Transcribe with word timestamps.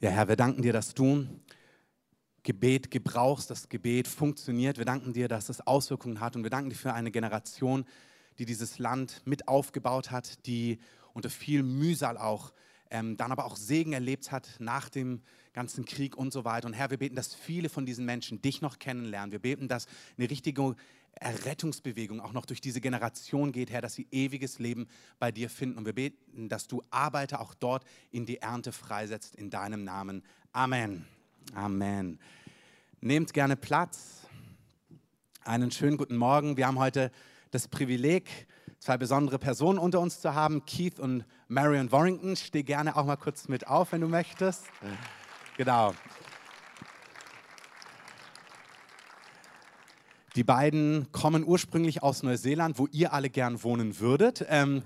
Ja, 0.00 0.10
Herr, 0.10 0.28
wir 0.28 0.36
danken 0.36 0.62
dir, 0.62 0.72
dass 0.72 0.94
du 0.94 1.26
Gebet 2.44 2.92
gebrauchst, 2.92 3.50
das 3.50 3.68
Gebet 3.68 4.06
funktioniert. 4.06 4.78
Wir 4.78 4.84
danken 4.84 5.12
dir, 5.12 5.26
dass 5.26 5.48
es 5.48 5.66
Auswirkungen 5.66 6.20
hat 6.20 6.36
und 6.36 6.44
wir 6.44 6.50
danken 6.50 6.70
dir 6.70 6.76
für 6.76 6.92
eine 6.92 7.10
Generation, 7.10 7.84
die 8.38 8.44
dieses 8.44 8.78
Land 8.78 9.22
mit 9.24 9.48
aufgebaut 9.48 10.12
hat, 10.12 10.46
die 10.46 10.78
unter 11.14 11.30
viel 11.30 11.64
Mühsal 11.64 12.16
auch 12.16 12.52
ähm, 12.92 13.16
dann 13.16 13.32
aber 13.32 13.44
auch 13.44 13.56
Segen 13.56 13.92
erlebt 13.92 14.30
hat 14.30 14.48
nach 14.60 14.88
dem 14.88 15.20
ganzen 15.52 15.84
Krieg 15.84 16.16
und 16.16 16.32
so 16.32 16.44
weiter. 16.44 16.68
Und 16.68 16.74
Herr, 16.74 16.90
wir 16.90 16.98
beten, 16.98 17.16
dass 17.16 17.34
viele 17.34 17.68
von 17.68 17.84
diesen 17.84 18.04
Menschen 18.04 18.40
dich 18.40 18.60
noch 18.60 18.78
kennenlernen. 18.78 19.32
Wir 19.32 19.40
beten, 19.40 19.66
dass 19.66 19.86
eine 20.16 20.30
richtige 20.30 20.76
Errettungsbewegung 21.20 22.20
auch 22.20 22.32
noch 22.32 22.46
durch 22.46 22.60
diese 22.60 22.80
Generation 22.80 23.52
geht, 23.52 23.70
Herr, 23.70 23.80
dass 23.80 23.94
sie 23.94 24.06
ewiges 24.10 24.58
Leben 24.58 24.88
bei 25.18 25.32
dir 25.32 25.50
finden. 25.50 25.78
Und 25.78 25.86
wir 25.86 25.94
beten, 25.94 26.48
dass 26.48 26.66
du 26.66 26.82
Arbeiter 26.90 27.40
auch 27.40 27.54
dort 27.54 27.84
in 28.10 28.26
die 28.26 28.38
Ernte 28.38 28.72
freisetzt, 28.72 29.36
in 29.36 29.50
deinem 29.50 29.84
Namen. 29.84 30.22
Amen. 30.52 31.06
Amen. 31.54 32.18
Nehmt 33.00 33.32
gerne 33.32 33.56
Platz. 33.56 34.26
Einen 35.44 35.70
schönen 35.70 35.96
guten 35.96 36.16
Morgen. 36.16 36.56
Wir 36.56 36.66
haben 36.66 36.78
heute 36.78 37.10
das 37.50 37.68
Privileg, 37.68 38.46
zwei 38.78 38.98
besondere 38.98 39.38
Personen 39.38 39.78
unter 39.78 40.00
uns 40.00 40.20
zu 40.20 40.34
haben, 40.34 40.66
Keith 40.66 40.98
und 40.98 41.24
Marion 41.48 41.90
Warrington. 41.90 42.36
Steh 42.36 42.62
gerne 42.62 42.96
auch 42.96 43.06
mal 43.06 43.16
kurz 43.16 43.48
mit 43.48 43.66
auf, 43.66 43.92
wenn 43.92 44.02
du 44.02 44.08
möchtest. 44.08 44.64
Genau. 45.56 45.94
Die 50.38 50.44
beiden 50.44 51.10
kommen 51.10 51.42
ursprünglich 51.44 52.04
aus 52.04 52.22
Neuseeland, 52.22 52.78
wo 52.78 52.86
ihr 52.92 53.12
alle 53.12 53.28
gern 53.28 53.60
wohnen 53.64 53.98
würdet. 53.98 54.46
Ähm, 54.48 54.82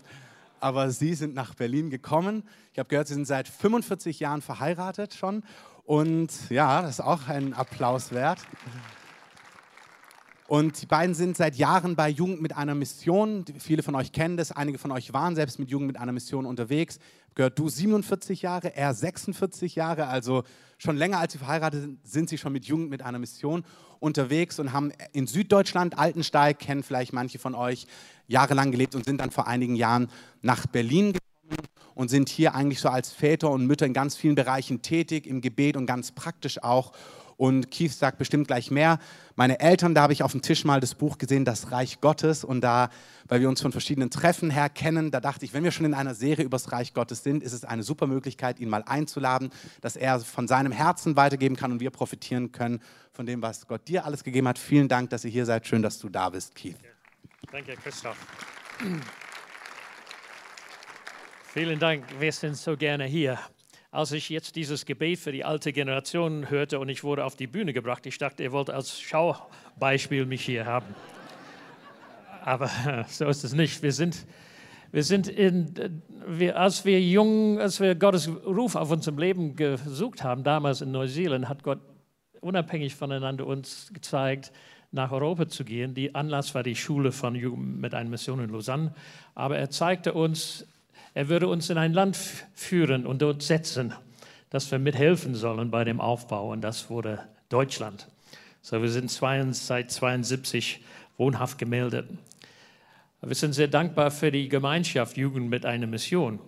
aber 0.60 0.90
sie 0.90 1.12
sind 1.12 1.34
nach 1.34 1.52
Berlin 1.52 1.90
gekommen. 1.90 2.44
Ich 2.72 2.78
habe 2.78 2.88
gehört, 2.88 3.08
sie 3.08 3.12
sind 3.12 3.26
seit 3.26 3.48
45 3.48 4.18
Jahren 4.18 4.40
verheiratet 4.40 5.12
schon. 5.12 5.42
Und 5.84 6.30
ja, 6.48 6.80
das 6.80 6.92
ist 6.92 7.00
auch 7.00 7.28
ein 7.28 7.52
Applaus 7.52 8.12
wert. 8.12 8.38
Und 10.52 10.82
die 10.82 10.86
beiden 10.86 11.14
sind 11.14 11.34
seit 11.34 11.56
Jahren 11.56 11.96
bei 11.96 12.10
Jugend 12.10 12.42
mit 12.42 12.54
einer 12.54 12.74
Mission. 12.74 13.42
Viele 13.58 13.82
von 13.82 13.94
euch 13.94 14.12
kennen 14.12 14.36
das, 14.36 14.52
einige 14.52 14.76
von 14.76 14.90
euch 14.90 15.14
waren 15.14 15.34
selbst 15.34 15.58
mit 15.58 15.70
Jugend 15.70 15.86
mit 15.86 15.96
einer 15.98 16.12
Mission 16.12 16.44
unterwegs. 16.44 16.98
Gehört 17.34 17.58
du 17.58 17.70
47 17.70 18.42
Jahre, 18.42 18.76
er 18.76 18.92
46 18.92 19.76
Jahre, 19.76 20.08
also 20.08 20.42
schon 20.76 20.98
länger 20.98 21.20
als 21.20 21.32
sie 21.32 21.38
verheiratet 21.38 21.80
sind, 21.80 22.06
sind 22.06 22.28
sie 22.28 22.36
schon 22.36 22.52
mit 22.52 22.66
Jugend 22.66 22.90
mit 22.90 23.00
einer 23.00 23.18
Mission 23.18 23.64
unterwegs 23.98 24.58
und 24.58 24.74
haben 24.74 24.92
in 25.14 25.26
Süddeutschland, 25.26 25.98
Altensteig, 25.98 26.58
kennen 26.58 26.82
vielleicht 26.82 27.14
manche 27.14 27.38
von 27.38 27.54
euch, 27.54 27.86
jahrelang 28.26 28.72
gelebt 28.72 28.94
und 28.94 29.06
sind 29.06 29.22
dann 29.22 29.30
vor 29.30 29.46
einigen 29.46 29.74
Jahren 29.74 30.10
nach 30.42 30.66
Berlin 30.66 31.14
gekommen 31.14 31.66
und 31.94 32.08
sind 32.08 32.28
hier 32.28 32.54
eigentlich 32.54 32.80
so 32.80 32.90
als 32.90 33.10
Väter 33.10 33.50
und 33.50 33.66
Mütter 33.66 33.86
in 33.86 33.94
ganz 33.94 34.16
vielen 34.16 34.34
Bereichen 34.34 34.82
tätig, 34.82 35.26
im 35.26 35.40
Gebet 35.40 35.78
und 35.78 35.86
ganz 35.86 36.12
praktisch 36.12 36.62
auch. 36.62 36.92
Und 37.38 37.70
Keith 37.70 37.92
sagt 37.92 38.18
bestimmt 38.18 38.48
gleich 38.48 38.70
mehr. 38.70 38.98
Meine 39.36 39.60
Eltern, 39.60 39.94
da 39.94 40.02
habe 40.02 40.12
ich 40.12 40.22
auf 40.22 40.32
dem 40.32 40.42
Tisch 40.42 40.64
mal 40.64 40.80
das 40.80 40.94
Buch 40.94 41.18
gesehen, 41.18 41.44
Das 41.44 41.70
Reich 41.72 42.00
Gottes. 42.00 42.44
Und 42.44 42.60
da, 42.60 42.90
weil 43.28 43.40
wir 43.40 43.48
uns 43.48 43.60
von 43.60 43.72
verschiedenen 43.72 44.10
Treffen 44.10 44.50
her 44.50 44.68
kennen, 44.68 45.10
da 45.10 45.20
dachte 45.20 45.44
ich, 45.44 45.54
wenn 45.54 45.64
wir 45.64 45.70
schon 45.70 45.86
in 45.86 45.94
einer 45.94 46.14
Serie 46.14 46.44
über 46.44 46.56
das 46.56 46.72
Reich 46.72 46.94
Gottes 46.94 47.22
sind, 47.22 47.42
ist 47.42 47.52
es 47.52 47.64
eine 47.64 47.82
super 47.82 48.06
Möglichkeit, 48.06 48.60
ihn 48.60 48.68
mal 48.68 48.82
einzuladen, 48.86 49.50
dass 49.80 49.96
er 49.96 50.20
von 50.20 50.48
seinem 50.48 50.72
Herzen 50.72 51.16
weitergeben 51.16 51.56
kann 51.56 51.72
und 51.72 51.80
wir 51.80 51.90
profitieren 51.90 52.52
können 52.52 52.80
von 53.12 53.26
dem, 53.26 53.42
was 53.42 53.66
Gott 53.66 53.88
dir 53.88 54.04
alles 54.04 54.24
gegeben 54.24 54.48
hat. 54.48 54.58
Vielen 54.58 54.88
Dank, 54.88 55.10
dass 55.10 55.24
ihr 55.24 55.30
hier 55.30 55.46
seid. 55.46 55.66
Schön, 55.66 55.82
dass 55.82 55.98
du 55.98 56.08
da 56.08 56.30
bist, 56.30 56.54
Keith. 56.54 56.76
Danke, 57.50 57.74
Christoph. 57.76 58.16
Vielen 61.52 61.78
Dank, 61.78 62.04
wir 62.18 62.32
sind 62.32 62.56
so 62.56 62.76
gerne 62.76 63.04
hier. 63.04 63.38
Als 63.92 64.10
ich 64.12 64.30
jetzt 64.30 64.56
dieses 64.56 64.86
Gebet 64.86 65.18
für 65.18 65.32
die 65.32 65.44
alte 65.44 65.70
Generation 65.70 66.48
hörte 66.48 66.80
und 66.80 66.88
ich 66.88 67.04
wurde 67.04 67.26
auf 67.26 67.36
die 67.36 67.46
Bühne 67.46 67.74
gebracht, 67.74 68.06
ich 68.06 68.16
dachte, 68.16 68.42
ihr 68.42 68.50
wollt 68.50 68.70
als 68.70 68.98
Schaubeispiel 68.98 70.24
mich 70.24 70.42
hier 70.42 70.64
haben. 70.64 70.86
Aber 72.42 72.70
so 73.08 73.26
ist 73.26 73.44
es 73.44 73.52
nicht. 73.52 73.82
Wir 73.82 73.92
sind, 73.92 74.24
wir 74.92 75.02
sind 75.02 75.28
in, 75.28 76.02
wir, 76.26 76.58
als 76.58 76.86
wir 76.86 77.02
jung, 77.02 77.60
als 77.60 77.80
wir 77.80 77.94
Gottes 77.94 78.28
Ruf 78.28 78.76
auf 78.76 78.90
unserem 78.90 79.18
Leben 79.18 79.56
gesucht 79.56 80.24
haben, 80.24 80.42
damals 80.42 80.80
in 80.80 80.90
Neuseeland, 80.90 81.50
hat 81.50 81.62
Gott 81.62 81.80
unabhängig 82.40 82.94
voneinander 82.94 83.46
uns 83.46 83.90
gezeigt, 83.92 84.52
nach 84.90 85.12
Europa 85.12 85.48
zu 85.48 85.64
gehen. 85.64 85.92
Die 85.92 86.14
Anlass 86.14 86.54
war 86.54 86.62
die 86.62 86.76
Schule 86.76 87.12
von 87.12 87.34
Jugend 87.34 87.78
mit 87.78 87.92
einer 87.92 88.08
Mission 88.08 88.40
in 88.40 88.48
Lausanne. 88.48 88.94
Aber 89.34 89.58
er 89.58 89.68
zeigte 89.68 90.14
uns, 90.14 90.66
er 91.14 91.28
würde 91.28 91.48
uns 91.48 91.68
in 91.68 91.78
ein 91.78 91.92
Land 91.92 92.16
führen 92.54 93.06
und 93.06 93.20
dort 93.20 93.42
setzen, 93.42 93.92
dass 94.50 94.70
wir 94.70 94.78
mithelfen 94.78 95.34
sollen 95.34 95.70
bei 95.70 95.84
dem 95.84 96.00
Aufbau. 96.00 96.52
Und 96.52 96.62
das 96.62 96.88
wurde 96.90 97.20
Deutschland. 97.48 98.08
So, 98.62 98.80
wir 98.80 98.90
sind 98.90 99.10
seit 99.10 99.90
72 99.90 100.80
wohnhaft 101.16 101.58
gemeldet. 101.58 102.08
Wir 103.20 103.34
sind 103.34 103.52
sehr 103.52 103.68
dankbar 103.68 104.10
für 104.10 104.32
die 104.32 104.48
Gemeinschaft 104.48 105.16
Jugend 105.16 105.48
mit 105.48 105.66
einer 105.66 105.86
Mission. 105.86 106.40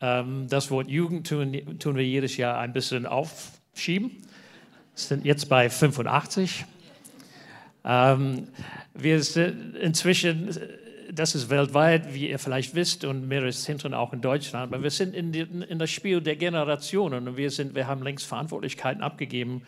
Ähm, 0.00 0.46
das 0.48 0.70
Wort 0.70 0.88
Jugend 0.88 1.26
tun, 1.26 1.78
tun 1.78 1.96
wir 1.96 2.04
jedes 2.04 2.36
Jahr 2.36 2.58
ein 2.58 2.72
bisschen 2.72 3.06
aufschieben. 3.06 4.10
Sind 4.94 5.24
jetzt 5.24 5.48
bei 5.48 5.70
85. 5.70 6.64
Ähm, 7.84 8.48
wir 8.94 9.22
sind 9.22 9.76
inzwischen 9.76 10.50
das 11.12 11.34
ist 11.34 11.50
weltweit, 11.50 12.14
wie 12.14 12.30
ihr 12.30 12.38
vielleicht 12.38 12.74
wisst, 12.74 13.04
und 13.04 13.26
mehrere 13.26 13.50
Zentren 13.52 13.94
auch 13.94 14.12
in 14.12 14.20
Deutschland. 14.20 14.72
Aber 14.72 14.82
wir 14.82 14.90
sind 14.90 15.14
in, 15.14 15.32
die, 15.32 15.40
in 15.40 15.78
das 15.78 15.90
Spiel 15.90 16.20
der 16.20 16.36
Generationen 16.36 17.28
und 17.28 17.36
wir, 17.36 17.50
sind, 17.50 17.74
wir 17.74 17.86
haben 17.86 18.02
längst 18.02 18.26
Verantwortlichkeiten 18.26 19.02
abgegeben, 19.02 19.62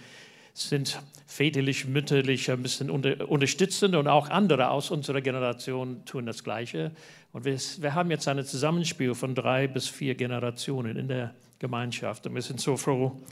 sind 0.55 1.01
väterlich, 1.27 1.87
mütterlich 1.87 2.51
ein 2.51 2.63
bisschen 2.63 2.91
unter, 2.91 3.29
unterstützend 3.29 3.95
und 3.95 4.07
auch 4.07 4.29
andere 4.29 4.71
aus 4.71 4.91
unserer 4.91 5.21
Generation 5.21 6.05
tun 6.05 6.27
das 6.27 6.45
Gleiche. 6.45 6.93
Und 7.33 7.45
wir, 7.45 7.59
wir 7.79 7.95
haben 7.95 8.11
jetzt 8.11 8.29
ein 8.29 8.45
Zusammenspiel 8.45 9.15
von 9.15 9.35
drei 9.35 9.67
bis 9.67 9.89
vier 9.89 10.15
Generationen 10.15 10.97
in 10.97 11.09
der 11.09 11.35
Gemeinschaft. 11.59 12.27
Und 12.27 12.35
wir 12.35 12.43
sind 12.43 12.61
so 12.61 12.77
froh, 12.77 13.23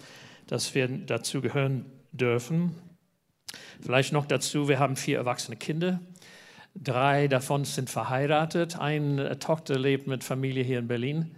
dass 0.46 0.74
wir 0.74 0.88
dazu 0.88 1.42
gehören 1.42 1.84
dürfen. 2.12 2.74
Vielleicht 3.82 4.12
noch 4.12 4.26
dazu, 4.26 4.68
wir 4.68 4.78
haben 4.78 4.96
vier 4.96 5.18
erwachsene 5.18 5.56
Kinder. 5.56 6.00
Drei 6.74 7.28
davon 7.28 7.64
sind 7.64 7.90
verheiratet. 7.90 8.78
Eine 8.78 9.38
Tochter 9.38 9.78
lebt 9.78 10.06
mit 10.06 10.22
Familie 10.22 10.62
hier 10.62 10.78
in 10.78 10.88
Berlin, 10.88 11.32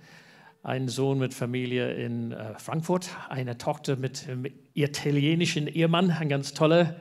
ein 0.62 0.88
Sohn 0.88 1.18
mit 1.18 1.34
Familie 1.34 1.92
in 1.94 2.32
äh, 2.32 2.58
Frankfurt, 2.58 3.08
eine 3.28 3.58
Tochter 3.58 3.96
mit, 3.96 4.28
mit 4.36 4.54
italienischen 4.74 5.66
Ehemann, 5.66 6.10
ein 6.10 6.28
ganz 6.28 6.52
toller, 6.52 6.96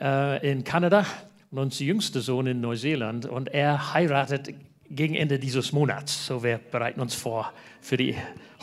äh, 0.00 0.50
in 0.50 0.64
Kanada 0.64 1.04
und 1.50 1.58
unser 1.58 1.84
jüngster 1.84 2.20
Sohn 2.20 2.46
in 2.46 2.60
Neuseeland. 2.60 3.26
Und 3.26 3.48
er 3.48 3.92
heiratet 3.92 4.54
gegen 4.88 5.14
Ende 5.14 5.38
dieses 5.38 5.72
Monats. 5.72 6.26
So, 6.26 6.42
wir 6.42 6.58
bereiten 6.58 7.00
uns 7.00 7.14
vor, 7.14 7.52
für 7.80 7.96
die 7.96 8.14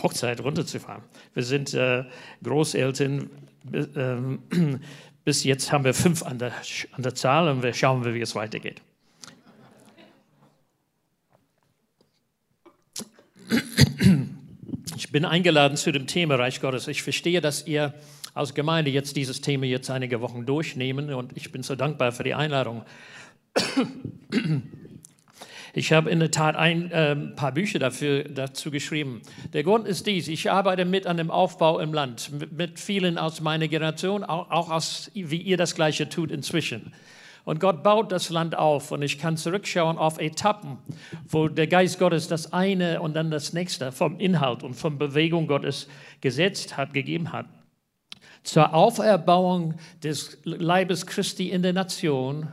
Hochzeit 0.01 0.41
runterzufahren. 0.41 1.03
Wir 1.33 1.43
sind 1.43 1.73
äh, 1.73 2.05
Großeltern. 2.43 3.29
Äh, 3.73 4.13
bis 5.29 5.43
jetzt 5.43 5.71
haben 5.71 5.83
wir 5.83 5.93
fünf 5.93 6.23
an 6.23 6.39
der, 6.39 6.51
an 6.93 7.03
der 7.03 7.13
Zahl 7.13 7.49
und 7.49 7.61
wir 7.61 7.71
schauen, 7.71 8.03
wie 8.03 8.19
es 8.19 8.33
weitergeht. 8.33 8.81
Ich 14.97 15.11
bin 15.11 15.25
eingeladen 15.25 15.77
zu 15.77 15.91
dem 15.91 16.07
Thema 16.07 16.33
Reich 16.33 16.61
Gottes. 16.61 16.87
Ich 16.87 17.03
verstehe, 17.03 17.41
dass 17.41 17.67
ihr 17.67 17.93
als 18.33 18.55
Gemeinde 18.55 18.89
jetzt 18.89 19.17
dieses 19.17 19.39
Thema 19.41 19.67
jetzt 19.67 19.91
einige 19.91 20.19
Wochen 20.19 20.47
durchnehmen 20.47 21.13
und 21.13 21.37
ich 21.37 21.51
bin 21.51 21.61
so 21.61 21.75
dankbar 21.75 22.11
für 22.11 22.23
die 22.23 22.33
Einladung. 22.33 22.83
Ich 25.73 25.93
habe 25.93 26.09
in 26.09 26.19
der 26.19 26.31
Tat 26.31 26.55
ein 26.55 26.91
äh, 26.91 27.15
paar 27.35 27.51
Bücher 27.51 27.79
dafür, 27.79 28.23
dazu 28.23 28.71
geschrieben. 28.71 29.21
Der 29.53 29.63
Grund 29.63 29.87
ist 29.87 30.07
dies, 30.07 30.27
ich 30.27 30.51
arbeite 30.51 30.85
mit 30.85 31.05
an 31.05 31.17
dem 31.17 31.29
Aufbau 31.31 31.79
im 31.79 31.93
Land, 31.93 32.31
mit, 32.31 32.51
mit 32.51 32.79
vielen 32.79 33.17
aus 33.17 33.41
meiner 33.41 33.67
Generation, 33.67 34.23
auch, 34.23 34.49
auch 34.49 34.71
aus, 34.71 35.11
wie 35.13 35.41
ihr 35.41 35.57
das 35.57 35.75
Gleiche 35.75 36.09
tut 36.09 36.31
inzwischen. 36.31 36.93
Und 37.45 37.59
Gott 37.59 37.83
baut 37.83 38.11
das 38.11 38.29
Land 38.29 38.55
auf 38.55 38.91
und 38.91 39.01
ich 39.01 39.17
kann 39.17 39.37
zurückschauen 39.37 39.97
auf 39.97 40.19
Etappen, 40.19 40.77
wo 41.27 41.47
der 41.47 41.67
Geist 41.67 41.97
Gottes 41.97 42.27
das 42.27 42.53
eine 42.53 43.01
und 43.01 43.15
dann 43.15 43.31
das 43.31 43.53
nächste 43.53 43.91
vom 43.91 44.19
Inhalt 44.19 44.63
und 44.63 44.75
von 44.75 44.97
Bewegung 44.97 45.47
Gottes 45.47 45.87
gesetzt 46.21 46.77
hat, 46.77 46.93
gegeben 46.93 47.31
hat. 47.31 47.47
Zur 48.43 48.73
Auferbauung 48.73 49.75
des 50.03 50.37
Leibes 50.43 51.05
Christi 51.05 51.49
in 51.49 51.61
der 51.61 51.73
Nation 51.73 52.49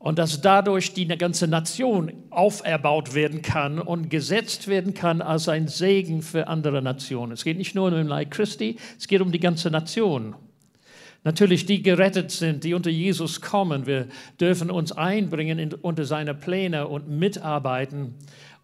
und 0.00 0.18
dass 0.18 0.40
dadurch 0.40 0.94
die 0.94 1.06
ganze 1.06 1.46
Nation 1.46 2.10
auferbaut 2.30 3.14
werden 3.14 3.42
kann 3.42 3.78
und 3.78 4.08
gesetzt 4.08 4.66
werden 4.66 4.94
kann 4.94 5.20
als 5.20 5.46
ein 5.46 5.68
Segen 5.68 6.22
für 6.22 6.48
andere 6.48 6.80
Nationen. 6.80 7.32
Es 7.32 7.44
geht 7.44 7.58
nicht 7.58 7.74
nur 7.74 7.88
um 7.88 7.94
den 7.94 8.08
Leib 8.08 8.30
Christi, 8.30 8.76
es 8.98 9.06
geht 9.06 9.20
um 9.20 9.30
die 9.30 9.38
ganze 9.38 9.70
Nation. 9.70 10.34
Natürlich 11.22 11.66
die 11.66 11.82
gerettet 11.82 12.30
sind, 12.30 12.64
die 12.64 12.72
unter 12.72 12.88
Jesus 12.88 13.42
kommen. 13.42 13.86
Wir 13.86 14.08
dürfen 14.40 14.70
uns 14.70 14.90
einbringen 14.90 15.58
in, 15.58 15.74
unter 15.74 16.06
seine 16.06 16.32
Pläne 16.32 16.88
und 16.88 17.10
mitarbeiten. 17.10 18.14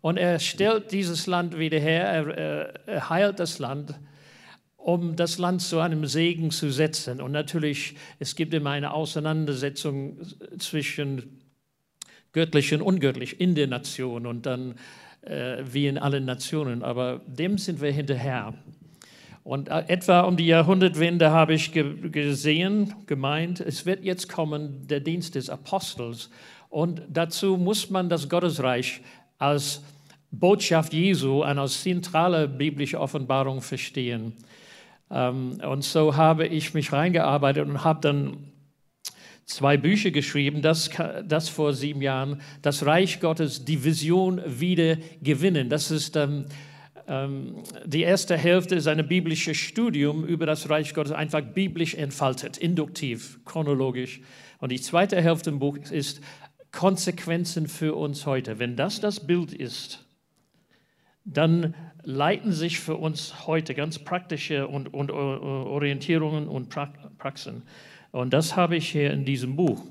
Und 0.01 0.17
er 0.17 0.39
stellt 0.39 0.91
dieses 0.91 1.27
Land 1.27 1.59
wieder 1.59 1.79
her, 1.79 2.07
er, 2.07 2.87
er 2.87 3.11
heilt 3.11 3.41
das 3.41 3.59
Land. 3.59 3.93
Um 4.87 5.17
das 5.17 5.39
Land 5.39 5.63
zu 5.63 5.81
einem 5.81 6.07
Segen 6.07 6.53
zu 6.53 6.71
setzen. 6.71 7.21
Und 7.21 7.33
natürlich, 7.33 7.97
es 8.21 8.37
gibt 8.37 8.55
immer 8.55 8.71
eine 8.71 8.95
Auseinandersetzung 8.95 10.17
zwischen 10.59 11.41
göttlich 12.31 12.73
und 12.73 12.83
ungöttlich 12.83 13.41
in 13.41 13.57
der 13.57 13.67
Nation 13.67 14.27
und 14.27 14.47
dann 14.47 14.77
äh, 15.23 15.57
wie 15.65 15.89
in 15.89 15.99
allen 15.99 16.25
Nationen. 16.25 16.85
Aber 16.85 17.21
dem 17.27 17.59
sind 17.59 17.81
wir 17.81 17.91
hinterher. 17.91 18.55
Und 19.43 19.71
äh, 19.71 19.83
etwa 19.89 20.21
um 20.21 20.37
die 20.37 20.47
Jahrhundertwende 20.47 21.33
habe 21.33 21.55
ich 21.55 21.73
ge 21.73 22.09
gesehen, 22.09 22.95
gemeint, 23.07 23.59
es 23.59 23.87
wird 23.87 24.05
jetzt 24.05 24.29
kommen 24.29 24.87
der 24.87 25.01
Dienst 25.01 25.35
des 25.35 25.51
Apostels. 25.51 26.31
Und 26.69 27.03
dazu 27.09 27.57
muss 27.57 27.91
man 27.91 28.09
das 28.09 28.29
Gottesreich 28.29 29.01
als 29.39 29.83
Botschaft 30.31 30.93
Jesu, 30.93 31.43
eine 31.43 31.67
zentrale 31.67 32.47
biblische 32.47 33.01
Offenbarung 33.01 33.63
verstehen. 33.63 34.33
Ähm, 35.11 35.61
und 35.67 35.85
so 35.85 36.17
habe 36.17 36.47
ich 36.47 36.75
mich 36.75 36.93
reingearbeitet 36.93 37.67
und 37.67 37.85
habe 37.85 38.01
dann 38.01 38.53
zwei 39.45 39.77
Bücher 39.77 40.11
geschrieben, 40.11 40.63
das, 40.63 40.91
das 41.25 41.49
vor 41.49 41.73
sieben 41.73 42.03
Jahren, 42.03 42.41
das 42.63 42.85
Reich 42.85 43.21
Gottes, 43.21 43.65
die 43.65 43.85
Vision 43.85 44.43
wieder 44.47 44.97
gewinnen. 45.23 45.69
Das 45.69 45.91
ist 45.91 46.17
ähm, 46.17 46.47
ähm, 47.09 47.63
die 47.85 48.03
erste 48.03 48.37
Hälfte 48.37 48.75
ist 48.75 48.89
ein 48.89 49.07
biblisches 49.07 49.57
Studium 49.57 50.25
über 50.25 50.47
das 50.47 50.69
Reich 50.69 50.93
Gottes, 50.93 51.13
einfach 51.13 51.41
biblisch 51.41 51.95
entfaltet, 51.95 52.59
induktiv, 52.59 53.39
chronologisch. 53.45 54.21
Und 54.59 54.73
die 54.73 54.81
zweite 54.81 55.21
Hälfte 55.21 55.51
im 55.51 55.59
Buch 55.59 55.77
ist 55.77 56.21
Konsequenzen 56.73 57.69
für 57.69 57.95
uns 57.95 58.27
heute. 58.27 58.59
Wenn 58.59 58.77
das 58.77 59.01
das 59.01 59.27
Bild 59.27 59.53
ist, 59.53 60.05
dann 61.25 61.75
leiten 62.07 62.53
sich 62.53 62.79
für 62.79 62.97
uns 62.97 63.49
heute 63.49 63.75
ganz 63.75 63.99
praktische 63.99 64.69
und, 64.69 64.95
und 64.95 65.11
Orientierungen 65.11 66.47
und 66.47 66.69
Praxen. 66.69 67.65
Und 68.13 68.33
das 68.33 68.55
habe 68.55 68.77
ich 68.77 68.89
hier 68.89 69.11
in 69.11 69.25
diesem 69.25 69.57
Buch. 69.57 69.83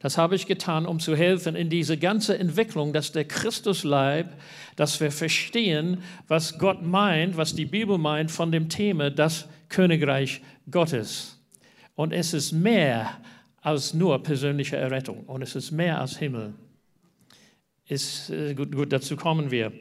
Das 0.00 0.18
habe 0.18 0.34
ich 0.34 0.46
getan, 0.46 0.86
um 0.86 0.98
zu 0.98 1.16
helfen 1.16 1.54
in 1.54 1.70
diese 1.70 1.96
ganze 1.96 2.36
Entwicklung, 2.36 2.92
dass 2.92 3.12
der 3.12 3.24
Christusleib, 3.26 4.28
dass 4.74 5.00
wir 5.00 5.12
verstehen, 5.12 6.02
was 6.26 6.58
Gott 6.58 6.82
meint, 6.82 7.36
was 7.36 7.54
die 7.54 7.64
Bibel 7.64 7.96
meint 7.96 8.32
von 8.32 8.50
dem 8.50 8.68
Thema 8.68 9.10
das 9.10 9.48
Königreich 9.68 10.42
Gottes. 10.68 11.40
Und 11.94 12.12
es 12.12 12.34
ist 12.34 12.50
mehr 12.50 13.18
als 13.62 13.94
nur 13.94 14.20
persönliche 14.20 14.76
Errettung 14.76 15.20
und 15.24 15.42
es 15.42 15.54
ist 15.54 15.70
mehr 15.70 16.00
als 16.00 16.18
Himmel. 16.18 16.54
Ist, 17.86 18.30
äh, 18.30 18.54
gut, 18.54 18.72
gut, 18.74 18.92
dazu 18.92 19.16
kommen 19.16 19.50
wir. 19.52 19.72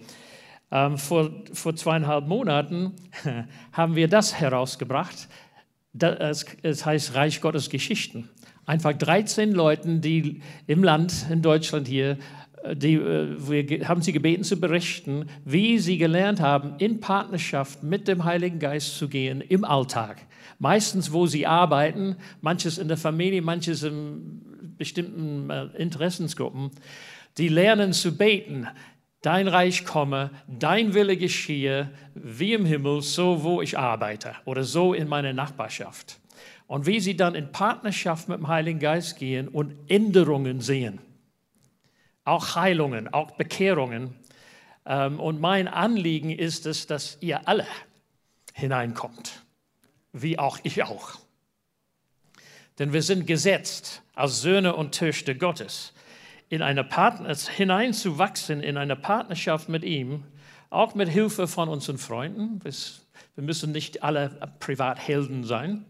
Ähm, 0.74 0.98
vor, 0.98 1.30
vor 1.54 1.76
zweieinhalb 1.76 2.28
Monaten 2.28 2.94
haben 3.72 3.96
wir 3.96 4.08
das 4.08 4.34
herausgebracht. 4.40 5.30
Das, 5.94 6.48
es 6.64 6.84
heißt 6.84 7.14
Reich 7.14 7.42
Gottes 7.42 7.70
Geschichten. 7.70 8.28
Einfach 8.66 8.94
13 8.94 9.52
Leuten, 9.52 10.02
die 10.02 10.42
im 10.66 10.84
Land, 10.84 11.28
in 11.30 11.44
Deutschland 11.44 11.88
hier, 11.88 12.18
äh, 12.64 12.76
die, 12.76 12.96
äh, 12.96 13.36
wir 13.38 13.88
haben 13.88 14.02
sie 14.02 14.14
gebeten 14.14 14.44
zu 14.44 14.60
berichten, 14.60 15.28
wie 15.46 15.78
sie 15.78 16.00
gelernt 16.00 16.40
haben, 16.40 16.74
in 16.80 17.00
Partnerschaft 17.00 17.84
mit 17.84 18.08
dem 18.08 18.24
Heiligen 18.24 18.58
Geist 18.58 18.98
zu 18.98 19.08
gehen 19.08 19.42
im 19.42 19.66
Alltag. 19.66 20.26
Meistens, 20.58 21.14
wo 21.14 21.28
sie 21.28 21.46
arbeiten, 21.46 22.16
manches 22.42 22.80
in 22.80 22.88
der 22.88 22.98
Familie, 22.98 23.44
manches 23.44 23.84
in 23.84 24.42
bestimmten 24.80 25.52
äh, 25.52 25.66
Interessensgruppen. 25.78 26.72
Die 27.38 27.48
lernen 27.48 27.94
zu 27.94 28.18
beten, 28.18 28.68
dein 29.24 29.48
Reich 29.48 29.86
komme, 29.86 30.30
dein 30.48 30.94
Wille 30.94 31.18
geschehe, 31.18 31.90
wie 32.14 32.54
im 32.54 32.66
Himmel, 32.66 33.02
so 33.02 33.44
wo 33.44 33.62
ich 33.62 33.80
arbeite 33.80 34.36
oder 34.46 34.64
so 34.64 34.94
in 34.94 35.08
meiner 35.08 35.34
Nachbarschaft. 35.34 36.20
Und 36.68 36.86
wie 36.86 37.00
sie 37.00 37.18
dann 37.18 37.34
in 37.34 37.52
Partnerschaft 37.52 38.30
mit 38.30 38.38
dem 38.38 38.48
Heiligen 38.48 38.80
Geist 38.80 39.18
gehen 39.18 39.48
und 39.48 39.76
Änderungen 39.90 40.62
sehen. 40.62 41.00
Auch 42.26 42.56
Heilungen, 42.56 43.14
auch 43.14 43.32
Bekehrungen. 43.32 44.16
Ähm, 44.86 45.20
und 45.20 45.42
mein 45.42 45.68
Anliegen 45.68 46.30
ist 46.30 46.66
es, 46.66 46.88
dass 46.88 47.18
ihr 47.22 47.48
alle 47.48 47.68
hineinkommt, 48.54 49.44
wie 50.14 50.38
auch 50.40 50.60
ich 50.64 50.84
auch. 50.84 51.20
Denn 52.80 52.92
wir 52.92 53.04
sind 53.04 53.28
gesetzt 53.28 54.02
als 54.16 54.42
Söhne 54.42 54.76
und 54.76 54.96
Töchter 54.96 55.36
Gottes 55.36 55.94
in 56.54 56.62
eine 56.62 56.84
Partner, 56.84 57.34
hineinzuwachsen 57.34 58.62
in 58.62 58.78
eine 58.78 58.96
Partnerschaft 58.96 59.70
mit 59.70 59.84
ihm, 59.84 60.24
auch 60.70 60.94
mit 60.94 61.10
Hilfe 61.10 61.48
von 61.48 61.68
unseren 61.68 61.98
Freunden. 61.98 62.60
Wir 62.64 63.44
müssen 63.44 63.72
nicht 63.72 64.04
alle 64.04 64.54
Privathelden 64.60 65.46
sein. 65.46 65.84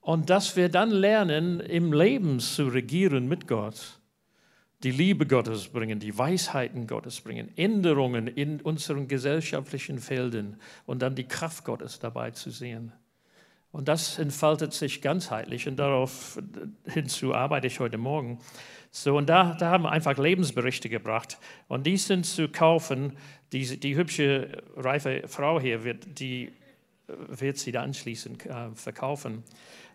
Und 0.00 0.30
dass 0.30 0.56
wir 0.56 0.70
dann 0.70 0.90
lernen, 0.90 1.60
im 1.60 1.92
Leben 1.92 2.40
zu 2.40 2.68
regieren 2.68 3.28
mit 3.28 3.46
Gott, 3.46 4.00
die 4.82 4.92
Liebe 4.92 5.26
Gottes 5.26 5.68
bringen, 5.68 6.00
die 6.00 6.16
Weisheiten 6.16 6.86
Gottes 6.86 7.20
bringen, 7.20 7.50
Änderungen 7.54 8.28
in 8.28 8.62
unseren 8.62 9.08
gesellschaftlichen 9.08 9.98
Feldern 9.98 10.56
und 10.86 11.02
dann 11.02 11.14
die 11.14 11.28
Kraft 11.28 11.66
Gottes 11.66 11.98
dabei 11.98 12.30
zu 12.30 12.50
sehen. 12.50 12.92
Und 13.74 13.88
das 13.88 14.20
entfaltet 14.20 14.72
sich 14.72 15.02
ganzheitlich 15.02 15.66
und 15.66 15.74
darauf 15.74 16.38
hinzu 16.86 17.34
arbeite 17.34 17.66
ich 17.66 17.80
heute 17.80 17.98
Morgen. 17.98 18.38
So, 18.92 19.16
und 19.16 19.28
da, 19.28 19.54
da 19.54 19.70
haben 19.70 19.82
wir 19.82 19.90
einfach 19.90 20.16
Lebensberichte 20.16 20.88
gebracht. 20.88 21.38
Und 21.66 21.84
die 21.84 21.96
sind 21.96 22.24
zu 22.24 22.48
kaufen. 22.48 23.14
Die, 23.50 23.80
die 23.80 23.96
hübsche, 23.96 24.62
reife 24.76 25.24
Frau 25.26 25.60
hier 25.60 25.82
wird, 25.82 26.20
die 26.20 26.52
wird 27.08 27.58
sie 27.58 27.72
da 27.72 27.82
anschließend 27.82 28.46
äh, 28.46 28.70
verkaufen. 28.76 29.42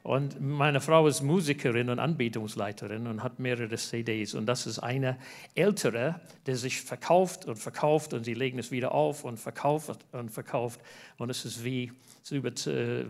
Und 0.03 0.41
meine 0.41 0.81
Frau 0.81 1.07
ist 1.07 1.21
Musikerin 1.21 1.89
und 1.89 1.99
Anbetungsleiterin 1.99 3.07
und 3.07 3.23
hat 3.23 3.39
mehrere 3.39 3.77
CDs. 3.77 4.33
Und 4.33 4.45
das 4.45 4.67
ist 4.67 4.79
eine 4.79 5.17
ältere, 5.55 6.19
der 6.47 6.57
sich 6.57 6.81
verkauft 6.81 7.45
und 7.45 7.55
verkauft 7.55 8.13
und 8.13 8.25
sie 8.25 8.33
legen 8.33 8.59
es 8.59 8.71
wieder 8.71 8.93
auf 8.93 9.23
und 9.23 9.37
verkauft 9.39 10.05
und 10.11 10.31
verkauft. 10.31 10.81
Und 11.17 11.29
es 11.29 11.45
ist 11.45 11.63
wie, 11.63 11.93
so 12.23 12.35
über, 12.35 12.49
äh, 12.67 13.05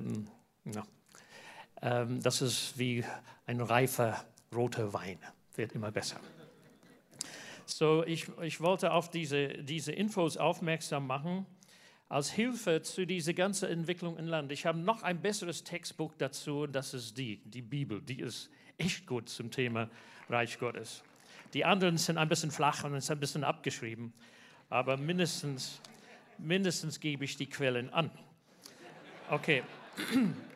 ja, 0.74 0.86
ähm, 1.82 2.22
das 2.22 2.42
ist 2.42 2.78
wie 2.78 3.04
ein 3.46 3.62
reifer 3.62 4.24
roter 4.54 4.94
Wein 4.94 5.20
wird 5.56 5.74
immer 5.74 5.92
besser. 5.92 6.20
So, 7.66 8.04
ich, 8.06 8.28
ich 8.42 8.62
wollte 8.62 8.92
auf 8.92 9.12
diese, 9.12 9.50
diese 9.50 9.92
Infos 9.92 10.38
aufmerksam 10.38 11.06
machen 11.06 11.46
als 12.08 12.32
Hilfe 12.32 12.82
zu 12.82 13.06
dieser 13.06 13.34
ganzen 13.34 13.70
Entwicklung 13.70 14.18
im 14.18 14.26
Land. 14.26 14.52
Ich 14.52 14.66
habe 14.66 14.80
noch 14.80 15.04
ein 15.04 15.22
besseres 15.22 15.64
Textbuch 15.64 16.16
dazu, 16.18 16.66
das 16.66 16.96
ist 16.96 17.18
die, 17.18 17.38
die 17.46 17.62
Bibel. 17.62 18.02
Die 18.02 18.20
ist 18.20 18.50
echt 18.78 19.06
gut 19.06 19.30
zum 19.30 19.52
Thema 19.52 19.90
Reich 20.30 20.58
Gottes. 20.58 21.04
Die 21.54 21.66
anderen 21.66 21.98
sind 21.98 22.18
ein 22.18 22.28
bisschen 22.28 22.50
flach 22.50 22.84
und 22.84 22.96
ist 22.96 23.12
ein 23.12 23.20
bisschen 23.20 23.44
abgeschrieben, 23.44 24.14
aber 24.70 24.98
mindestens, 24.98 25.80
mindestens 26.40 27.00
gebe 27.00 27.26
ich 27.26 27.38
die 27.38 27.48
Quellen 27.48 27.92
an. 27.92 28.10
Okay. 29.30 29.64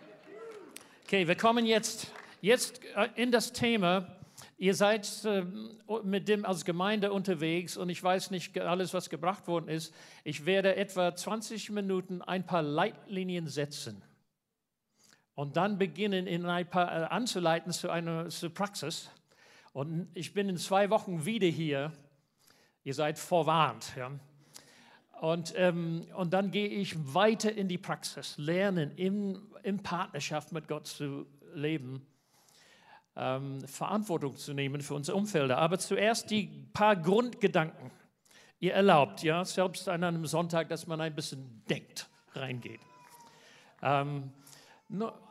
Okay, 1.13 1.27
wir 1.27 1.35
kommen 1.35 1.67
jetzt, 1.67 2.11
jetzt 2.41 2.81
äh, 2.95 3.07
in 3.13 3.31
das 3.31 3.53
Thema 3.53 4.17
Ihr 4.57 4.73
seid 4.73 5.07
äh, 5.25 5.43
mit 6.03 6.27
dem 6.27 6.43
als 6.43 6.65
Gemeinde 6.65 7.13
unterwegs 7.13 7.77
und 7.77 7.89
ich 7.89 8.01
weiß 8.01 8.31
nicht 8.31 8.57
alles, 8.57 8.95
was 8.95 9.11
gebracht 9.11 9.47
worden 9.47 9.67
ist. 9.67 9.93
Ich 10.23 10.47
werde 10.47 10.75
etwa 10.75 11.15
20 11.15 11.69
Minuten 11.69 12.23
ein 12.23 12.47
paar 12.47 12.63
Leitlinien 12.63 13.45
setzen 13.45 14.01
und 15.35 15.55
dann 15.55 15.77
beginnen, 15.77 16.25
in 16.25 16.47
ein 16.47 16.67
paar 16.67 16.91
äh, 16.91 17.05
anzuleiten 17.05 17.71
zu 17.71 17.91
einer 17.91 18.29
zur 18.29 18.51
Praxis. 18.51 19.11
Und 19.71 20.09
ich 20.15 20.33
bin 20.33 20.49
in 20.49 20.57
zwei 20.57 20.89
Wochen 20.89 21.25
wieder 21.25 21.45
hier. 21.45 21.91
Ihr 22.83 22.95
seid 22.95 23.19
vorwarnt. 23.19 23.93
Ja? 23.95 24.09
Und, 25.23 25.53
ähm, 25.55 26.05
und 26.17 26.33
dann 26.33 26.51
gehe 26.51 26.67
ich 26.67 27.13
weiter 27.13 27.49
in 27.49 27.69
die 27.69 27.77
Praxis, 27.77 28.37
lernen, 28.37 28.91
in, 28.97 29.39
in 29.63 29.81
Partnerschaft 29.81 30.51
mit 30.51 30.67
Gott 30.67 30.85
zu 30.85 31.25
leben 31.53 32.05
ähm, 33.15 33.65
Verantwortung 33.65 34.35
zu 34.35 34.53
nehmen 34.53 34.81
für 34.81 34.95
unsere 34.95 35.15
Umfelder. 35.15 35.59
Aber 35.59 35.79
zuerst 35.79 36.29
die 36.29 36.67
paar 36.73 36.97
Grundgedanken. 36.97 37.89
Ihr 38.59 38.73
erlaubt, 38.73 39.23
ja, 39.23 39.45
selbst 39.45 39.87
an 39.87 40.03
einem 40.03 40.25
Sonntag, 40.25 40.67
dass 40.67 40.87
man 40.87 40.99
ein 40.99 41.15
bisschen 41.15 41.63
denkt, 41.69 42.09
reingeht. 42.33 42.81
Ähm, 43.81 44.29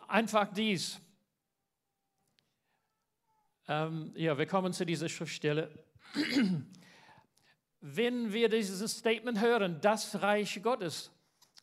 einfach 0.09 0.51
dies. 0.55 1.03
Ähm, 3.69 4.15
ja, 4.17 4.39
wir 4.39 4.47
kommen 4.47 4.73
zu 4.73 4.87
dieser 4.87 5.11
Schriftstelle. 5.11 5.69
Wenn 7.85 8.33
wir 8.33 8.49
dieses 8.49 8.99
Statement 8.99 9.41
hören, 9.41 9.81
das 9.81 10.23
Reich 10.23 10.63
Gottes, 10.63 11.11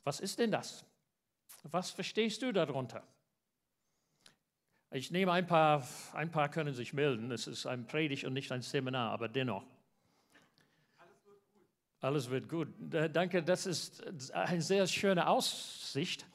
was 0.04 0.20
ist 0.20 0.38
denn 0.38 0.52
das? 0.52 0.86
Was 1.64 1.92
verstehst 1.92 2.42
du 2.42 2.52
darunter? 2.52 3.04
Ich 4.92 5.12
nehme 5.12 5.32
ein 5.32 5.48
paar, 5.48 5.88
ein 6.14 6.30
paar 6.30 6.50
können 6.50 6.74
sich 6.74 6.92
melden. 6.92 7.32
Es 7.32 7.48
ist 7.48 7.66
ein 7.66 7.88
Predigt 7.88 8.26
und 8.26 8.34
nicht 8.34 8.52
ein 8.52 8.62
Seminar, 8.62 9.12
aber 9.12 9.30
dennoch. 9.30 9.64
Alles 12.02 12.30
wird 12.30 12.50
gut. 12.50 12.68
Alles 12.82 12.90
wird 12.90 13.00
gut. 13.02 13.16
Danke, 13.16 13.42
das 13.42 13.66
ist 13.66 14.34
eine 14.34 14.62
sehr 14.62 14.88
schöne 14.88 15.26
Aussicht. 15.26 16.26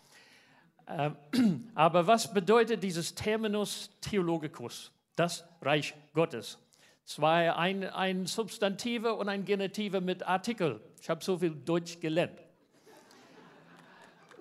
Ähm, 0.86 1.16
aber 1.74 2.06
was 2.06 2.32
bedeutet 2.32 2.82
dieses 2.82 3.14
Terminus 3.14 3.90
Theologicus, 4.00 4.92
das 5.14 5.44
Reich 5.60 5.94
Gottes? 6.14 6.58
Zwei, 7.04 7.52
ein, 7.52 7.84
ein 7.84 8.26
Substantive 8.26 9.14
und 9.14 9.28
ein 9.28 9.44
Genitive 9.44 10.00
mit 10.00 10.22
Artikel. 10.22 10.80
Ich 11.00 11.10
habe 11.10 11.22
so 11.22 11.38
viel 11.38 11.54
Deutsch 11.54 12.00
gelernt. 12.00 12.40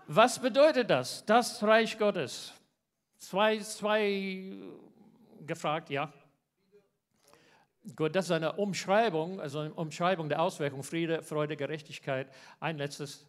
Was 0.08 0.39
bedeutet 0.39 0.89
das? 0.89 1.25
Das 1.25 1.62
Reich 1.63 1.98
Gottes. 1.98 2.53
Zwei, 3.17 3.60
zwei 3.60 4.53
gefragt, 5.46 5.89
ja. 5.89 6.12
Gut, 7.96 8.15
das 8.15 8.25
ist 8.25 8.32
eine 8.32 8.53
Umschreibung, 8.53 9.41
also 9.41 9.60
eine 9.60 9.74
Umschreibung 9.74 10.29
der 10.29 10.41
Auswirkungen 10.41 10.84
Friede, 10.84 11.22
Freude, 11.22 11.58
Gerechtigkeit. 11.58 12.34
Ein 12.62 12.77
letztes. 12.77 13.25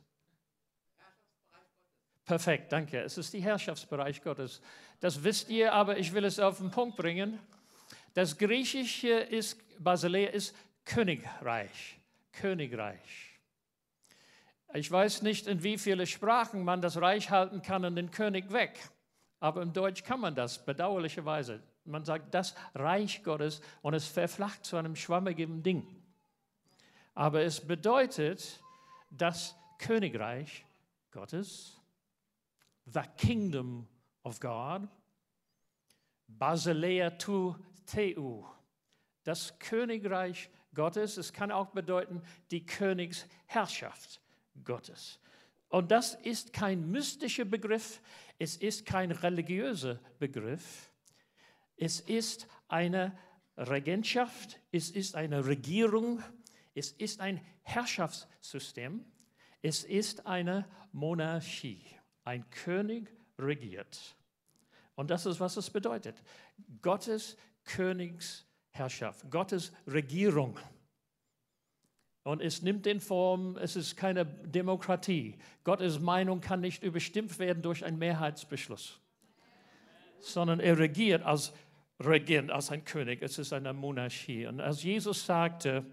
Perfekt, 2.25 2.73
danke. 2.73 3.01
Es 3.01 3.19
ist 3.19 3.33
die 3.33 3.41
Herrschaftsbereich 3.41 4.23
Gottes. 4.23 4.61
Das 5.01 5.25
wisst 5.25 5.49
ihr, 5.51 5.73
aber 5.73 5.99
ich 5.99 6.13
will 6.13 6.25
es 6.25 6.39
auf 6.39 6.59
den 6.59 6.71
Punkt 6.71 6.97
bringen. 6.97 7.41
Das 8.15 8.39
Griechische 8.39 9.11
ist, 9.11 9.61
Basilea 9.83 10.31
ist 10.31 10.57
Königreich. 10.85 11.99
Königreich. 12.33 13.41
Ich 14.73 14.91
weiß 14.91 15.23
nicht, 15.23 15.47
in 15.47 15.63
wie 15.63 15.79
viele 15.79 16.07
Sprachen 16.07 16.65
man 16.65 16.81
das 16.81 17.01
Reich 17.01 17.31
halten 17.31 17.63
kann 17.63 17.85
und 17.85 17.97
den 17.97 18.11
König 18.11 18.53
weg. 18.53 18.81
Aber 19.39 19.63
im 19.63 19.73
Deutsch 19.73 20.03
kann 20.03 20.21
man 20.21 20.35
das, 20.35 20.65
bedauerlicherweise. 20.65 21.63
Man 21.85 22.05
sagt 22.05 22.35
das 22.35 22.55
Reich 22.75 23.23
Gottes 23.23 23.61
und 23.83 23.95
es 23.95 24.07
verflacht 24.07 24.65
zu 24.65 24.77
einem 24.77 24.97
schwammigen 24.97 25.63
Ding. 25.63 25.87
Aber 27.15 27.43
es 27.43 27.61
bedeutet 27.61 28.61
das 29.11 29.55
Königreich 29.79 30.65
Gottes 31.13 31.81
the 32.87 33.03
kingdom 33.17 33.87
of 34.25 34.41
God. 34.41 34.89
Basilea 36.29 37.11
tu 37.11 37.55
teu. 37.87 38.43
Das 39.25 39.59
Königreich 39.59 40.51
Gottes. 40.75 41.17
Es 41.17 41.33
kann 41.33 41.51
auch 41.51 41.71
bedeuten 41.71 42.23
die 42.51 42.65
Königsherrschaft 42.67 44.21
Gottes. 44.65 45.21
Und 45.69 45.91
das 45.91 46.15
ist 46.15 46.53
kein 46.53 46.91
mystischer 46.91 47.45
Begriff, 47.45 48.01
es 48.39 48.57
ist 48.57 48.87
kein 48.87 49.11
religiöser 49.11 49.99
Begriff, 50.21 50.93
es 51.77 51.99
ist 52.01 52.47
eine 52.69 53.19
Regentschaft, 53.57 54.61
es 54.71 54.91
ist 54.91 55.17
eine 55.17 55.47
Regierung, 55.47 56.23
es 56.75 56.93
ist 56.93 57.21
ein 57.21 57.41
Herrschaftssystem, 57.63 59.05
es 59.63 59.83
ist 59.83 60.27
eine 60.27 60.69
Monarchie. 60.93 61.85
Ein 62.23 62.49
König 62.51 63.11
regiert. 63.39 64.17
Und 64.95 65.11
das 65.11 65.27
ist, 65.27 65.41
was 65.41 65.57
es 65.57 65.71
bedeutet. 65.71 66.23
Gottes 66.83 67.37
Königsherrschaft, 67.65 69.31
Gottes 69.31 69.73
Regierung. 69.87 70.59
Und 72.23 72.41
es 72.41 72.63
nimmt 72.63 72.87
den 72.87 73.01
Form, 73.01 73.59
es 73.59 73.77
ist 73.77 73.97
keine 73.97 74.25
Demokratie. 74.25 75.37
Gottes 75.63 76.01
Meinung 76.01 76.41
kann 76.41 76.61
nicht 76.61 76.83
überstimmt 76.83 77.39
werden 77.39 77.63
durch 77.63 77.85
einen 77.85 77.99
Mehrheitsbeschluss, 77.99 78.99
sondern 80.21 80.59
er 80.59 80.79
regiert 80.79 81.23
als 81.23 81.53
Regent, 82.01 82.51
als 82.51 82.71
ein 82.71 82.85
König. 82.85 83.23
Es 83.23 83.39
ist 83.39 83.53
eine 83.53 83.73
Monarchie. 83.73 84.47
Und 84.47 84.61
als 84.61 84.83
Jesus 84.83 85.27
sagte, 85.27 85.85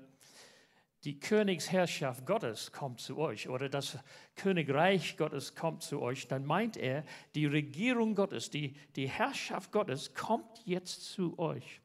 die 1.03 1.19
Königsherrschaft 1.19 2.25
Gottes 2.25 2.71
kommt 2.71 2.99
zu 2.99 3.17
euch 3.17 3.49
oder 3.49 3.69
das 3.69 3.97
Königreich 4.35 5.17
Gottes 5.17 5.55
kommt 5.55 5.81
zu 5.81 6.01
euch, 6.01 6.27
dann 6.27 6.45
meint 6.45 6.77
er, 6.77 7.03
die 7.33 7.47
Regierung 7.47 8.13
Gottes, 8.13 8.51
die, 8.51 8.75
die 8.95 9.09
Herrschaft 9.09 9.71
Gottes 9.71 10.13
kommt 10.13 10.61
jetzt 10.65 11.05
zu 11.11 11.39
euch. 11.39 11.81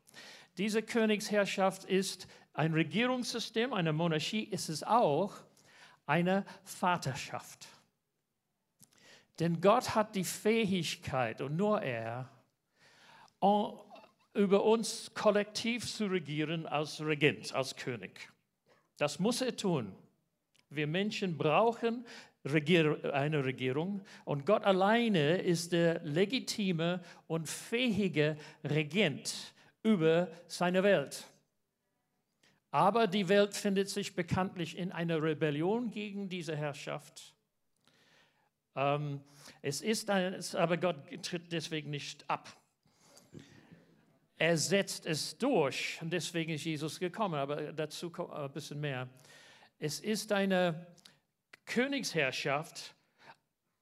Diese 0.58 0.82
Königsherrschaft 0.82 1.84
ist 1.84 2.26
ein 2.52 2.72
Regierungssystem, 2.72 3.72
eine 3.72 3.92
Monarchie, 3.92 4.44
ist 4.44 4.68
es 4.68 4.82
auch 4.82 5.34
eine 6.06 6.44
Vaterschaft. 6.64 7.68
Denn 9.38 9.60
Gott 9.60 9.94
hat 9.94 10.14
die 10.14 10.24
Fähigkeit, 10.24 11.40
und 11.42 11.56
nur 11.56 11.82
er, 11.82 12.30
über 14.32 14.64
uns 14.64 15.12
kollektiv 15.14 15.86
zu 15.86 16.06
regieren 16.06 16.66
als 16.66 17.00
Regent, 17.00 17.54
als 17.54 17.76
König. 17.76 18.30
Das 18.96 19.18
muss 19.18 19.40
er 19.40 19.56
tun. 19.56 19.94
Wir 20.70 20.86
Menschen 20.86 21.36
brauchen 21.36 22.04
eine 22.44 23.44
Regierung 23.44 24.02
und 24.24 24.46
Gott 24.46 24.64
alleine 24.64 25.38
ist 25.38 25.72
der 25.72 26.02
legitime 26.04 27.00
und 27.26 27.48
fähige 27.48 28.36
Regent 28.62 29.54
über 29.82 30.30
seine 30.46 30.82
Welt. 30.82 31.24
Aber 32.70 33.06
die 33.06 33.28
Welt 33.28 33.54
findet 33.54 33.88
sich 33.88 34.14
bekanntlich 34.14 34.76
in 34.76 34.92
einer 34.92 35.22
Rebellion 35.22 35.90
gegen 35.90 36.28
diese 36.28 36.54
Herrschaft. 36.56 37.34
Ähm, 38.74 39.20
es 39.62 39.80
ist 39.80 40.10
ein, 40.10 40.38
aber 40.54 40.76
Gott 40.76 40.96
tritt 41.22 41.50
deswegen 41.52 41.90
nicht 41.90 42.28
ab. 42.28 42.48
Er 44.38 44.58
setzt 44.58 45.06
es 45.06 45.38
durch. 45.38 45.98
Und 46.02 46.12
deswegen 46.12 46.52
ist 46.52 46.64
Jesus 46.64 47.00
gekommen, 47.00 47.36
aber 47.36 47.72
dazu 47.72 48.12
ein 48.30 48.52
bisschen 48.52 48.80
mehr. 48.80 49.08
Es 49.78 50.00
ist 50.00 50.32
eine 50.32 50.86
Königsherrschaft. 51.64 52.94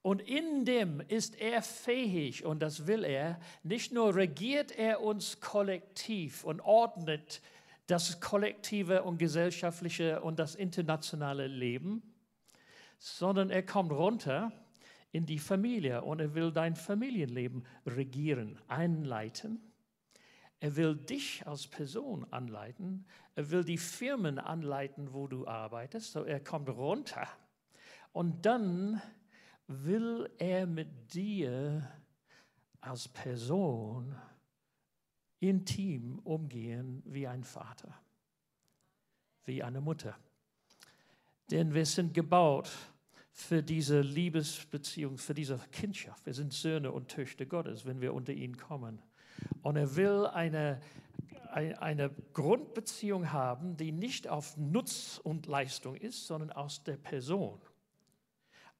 Und 0.03 0.21
in 0.21 0.65
dem 0.65 1.01
ist 1.01 1.41
er 1.41 1.63
fähig. 1.63 2.45
Und 2.45 2.61
das 2.61 2.87
will 2.87 3.05
er. 3.05 3.41
Nicht 3.63 3.93
nur 3.93 4.15
regiert 4.15 4.71
er 4.71 5.01
uns 5.01 5.41
kollektiv 5.41 6.45
und 6.45 6.61
ordnet 6.61 7.43
das 7.87 8.21
kollektive 8.21 9.03
und 9.03 9.19
gesellschaftliche 9.19 10.21
und 10.23 10.39
das 10.39 10.55
internationale 10.55 11.49
Leben, 11.49 12.03
sondern 12.99 13.51
er 13.51 13.63
kommt 13.65 13.93
runter 13.93 14.53
in 15.11 15.27
die 15.27 15.39
Familie. 15.39 16.03
Und 16.03 16.21
er 16.21 16.35
will 16.35 16.53
dein 16.53 16.77
Familienleben 16.77 17.67
regieren, 17.87 18.61
einleiten 18.69 19.74
er 20.65 20.77
will 20.77 20.97
dich 20.97 21.47
als 21.47 21.67
Person 21.67 22.25
anleiten. 22.31 23.05
Er 23.35 23.51
will 23.51 23.65
die 23.65 23.77
Firmen 23.77 24.39
anleiten, 24.39 25.13
wo 25.13 25.27
du 25.27 25.47
arbeitest. 25.47 26.13
So 26.13 26.25
er 26.25 26.41
kommt 26.41 26.71
runter. 26.71 27.29
Und 28.15 28.47
dann 28.47 29.03
will 29.67 30.31
er 30.39 30.67
mit 30.67 31.13
dir 31.13 31.87
als 32.81 33.09
Person 33.09 34.17
intim 35.39 36.19
umgehen 36.21 37.03
wie 37.05 37.29
ein 37.29 37.45
Vater, 37.45 37.95
wie 39.45 39.63
eine 39.63 39.83
Mutter. 39.83 40.17
Denn 41.51 41.75
wir 41.75 41.85
sind 41.85 42.15
gebaut 42.15 42.71
für 43.33 43.63
diese 43.63 44.01
Liebesbeziehung, 44.01 45.19
für 45.19 45.35
diese 45.35 45.59
Kindschaft. 45.73 46.25
Wir 46.25 46.33
sind 46.33 46.55
Söhne 46.55 46.91
und 46.91 47.11
Töchter 47.11 47.45
Gottes, 47.45 47.85
wenn 47.85 48.01
wir 48.01 48.15
unter 48.15 48.33
ihn 48.33 48.57
kommen. 48.57 49.03
Und 49.63 49.77
er 49.77 49.97
will 49.97 50.27
eine, 50.27 50.81
eine 51.53 52.11
Grundbeziehung 52.33 53.33
haben, 53.33 53.77
die 53.77 53.93
nicht 53.93 54.29
auf 54.29 54.57
Nutz 54.57 55.21
und 55.23 55.47
Leistung 55.47 55.95
ist, 55.97 56.27
sondern 56.27 56.53
aus 56.53 56.83
der 56.85 56.97
Person. 56.97 57.61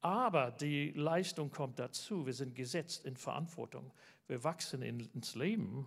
Aber 0.01 0.51
die 0.51 0.91
Leistung 0.91 1.51
kommt 1.51 1.79
dazu. 1.79 2.27
Wir 2.27 2.35
sind 2.35 2.55
gesetzt 2.55 3.07
in 3.07 3.17
Verantwortung. 3.17 3.91
Wir 4.27 4.45
wachsen 4.45 4.83
in, 4.83 5.01
ins 5.15 5.35
Leben 5.35 5.87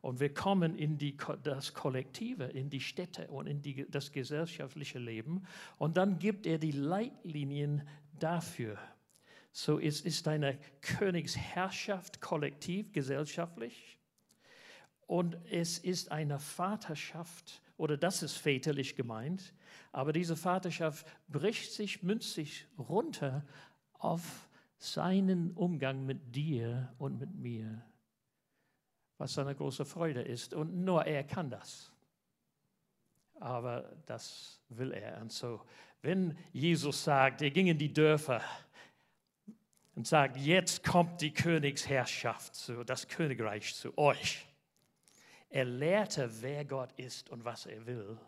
und 0.00 0.20
wir 0.20 0.34
kommen 0.34 0.76
in 0.76 0.98
die, 0.98 1.16
das 1.42 1.72
Kollektive, 1.72 2.44
in 2.44 2.68
die 2.68 2.80
Städte 2.80 3.28
und 3.28 3.46
in 3.46 3.62
die, 3.62 3.88
das 3.90 4.12
gesellschaftliche 4.12 4.98
Leben. 4.98 5.46
Und 5.78 5.96
dann 5.96 6.18
gibt 6.18 6.46
er 6.46 6.58
die 6.58 6.72
Leitlinien 6.72 7.88
dafür. 8.18 8.76
So 9.50 9.78
es 9.78 10.00
ist 10.00 10.28
eine 10.28 10.58
Königsherrschaft 10.82 12.20
kollektiv, 12.20 12.92
gesellschaftlich. 12.92 13.98
Und 15.06 15.36
es 15.50 15.78
ist 15.78 16.10
eine 16.10 16.38
Vaterschaft, 16.38 17.62
oder 17.76 17.96
das 17.96 18.22
ist 18.22 18.36
väterlich 18.36 18.96
gemeint, 18.96 19.54
aber 19.92 20.12
diese 20.12 20.36
Vaterschaft 20.36 21.06
bricht 21.28 21.72
sich 21.72 22.02
münzig 22.02 22.66
runter 22.78 23.44
auf 23.94 24.48
seinen 24.76 25.52
Umgang 25.52 26.04
mit 26.04 26.34
dir 26.34 26.92
und 26.98 27.18
mit 27.18 27.34
mir, 27.34 27.84
was 29.18 29.38
eine 29.38 29.54
große 29.54 29.84
Freude 29.84 30.22
ist. 30.22 30.54
Und 30.54 30.84
nur 30.84 31.04
er 31.04 31.24
kann 31.24 31.50
das. 31.50 31.90
Aber 33.40 33.96
das 34.06 34.60
will 34.68 34.92
er. 34.92 35.20
Und 35.20 35.32
so, 35.32 35.60
wenn 36.02 36.36
Jesus 36.52 37.04
sagt, 37.04 37.42
er 37.42 37.50
ging 37.50 37.66
in 37.66 37.78
die 37.78 37.92
Dörfer, 37.92 38.42
und 39.94 40.06
sagt, 40.06 40.36
jetzt 40.36 40.82
kommt 40.82 41.20
die 41.20 41.32
Königsherrschaft, 41.32 42.72
das 42.86 43.08
Königreich 43.08 43.74
zu 43.74 43.96
euch. 43.96 44.46
Er 45.54 45.66
lehrte, 45.66 46.42
wer 46.42 46.64
Gott 46.64 46.90
ist 46.96 47.30
und 47.30 47.44
was 47.44 47.66
er 47.66 47.86
will. 47.86 48.18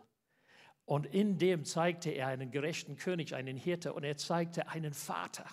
Und 0.85 1.05
in 1.07 1.37
dem 1.37 1.65
zeigte 1.65 2.09
er 2.09 2.27
einen 2.27 2.51
gerechten 2.51 2.95
König, 2.95 3.35
einen 3.35 3.57
Hirte 3.57 3.91
und 3.91 4.05
er 4.05 4.15
zeigte 4.15 4.69
einen 4.69 4.93
Vater, 4.93 5.45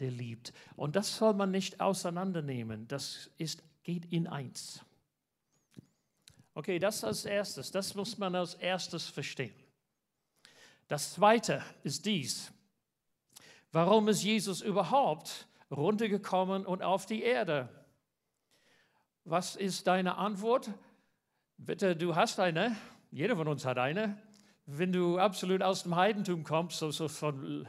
der 0.00 0.10
liebt. 0.10 0.52
Und 0.74 0.96
das 0.96 1.16
soll 1.16 1.34
man 1.34 1.52
nicht 1.52 1.80
auseinandernehmen. 1.80 2.88
Das 2.88 3.30
ist, 3.38 3.62
geht 3.84 4.06
in 4.06 4.26
eins. 4.26 4.84
Okay, 6.54 6.80
das 6.80 7.04
als 7.04 7.24
erstes. 7.24 7.70
Das 7.70 7.94
muss 7.94 8.18
man 8.18 8.34
als 8.34 8.54
erstes 8.54 9.06
verstehen. 9.06 9.54
Das 10.88 11.12
zweite 11.14 11.64
ist 11.84 12.04
dies. 12.04 12.50
Warum 13.70 14.08
ist 14.08 14.24
Jesus 14.24 14.60
überhaupt 14.60 15.46
runtergekommen 15.70 16.66
und 16.66 16.82
auf 16.82 17.06
die 17.06 17.22
Erde? 17.22 17.68
Was 19.24 19.54
ist 19.54 19.86
deine 19.86 20.16
Antwort? 20.16 20.68
Bitte, 21.56 21.94
du 21.94 22.16
hast 22.16 22.40
eine. 22.40 22.74
Jeder 23.12 23.36
von 23.36 23.46
uns 23.46 23.64
hat 23.64 23.78
eine. 23.78 24.20
Wenn 24.66 24.92
du 24.92 25.16
absolut 25.16 25.62
aus 25.62 25.84
dem 25.84 25.94
Heidentum 25.94 26.42
kommst, 26.42 26.78
so, 26.78 26.90
so 26.90 27.06
von 27.06 27.68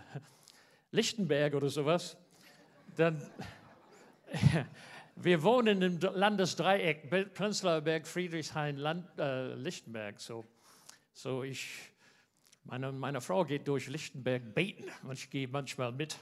Lichtenberg 0.89 1.53
oder 1.53 1.69
sowas, 1.69 2.17
dann 2.95 3.21
wir 5.15 5.43
wohnen 5.43 5.83
im 5.83 5.99
Landesdreieck 5.99 7.35
Prenzlauer 7.35 7.81
Berg, 7.81 8.07
Friedrichshain, 8.07 8.77
Land, 8.77 9.07
äh, 9.19 9.53
Lichtenberg. 9.53 10.19
So, 10.19 10.45
so 11.11 11.43
ich, 11.43 11.69
meine, 12.63 12.91
meine 12.91 13.21
Frau 13.21 13.45
geht 13.45 13.67
durch 13.67 13.89
Lichtenberg 13.89 14.55
beten 14.55 14.85
und 15.03 15.19
ich 15.19 15.29
gehe 15.29 15.47
manchmal 15.47 15.91
mit. 15.91 16.17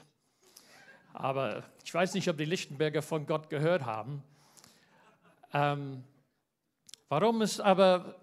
Aber 1.14 1.64
ich 1.82 1.94
weiß 1.94 2.12
nicht, 2.12 2.28
ob 2.28 2.36
die 2.36 2.44
Lichtenberger 2.44 3.00
von 3.00 3.24
Gott 3.24 3.48
gehört 3.48 3.86
haben. 3.86 4.22
Ähm, 5.52 6.04
warum 7.08 7.42
ist 7.42 7.60
aber 7.60 8.16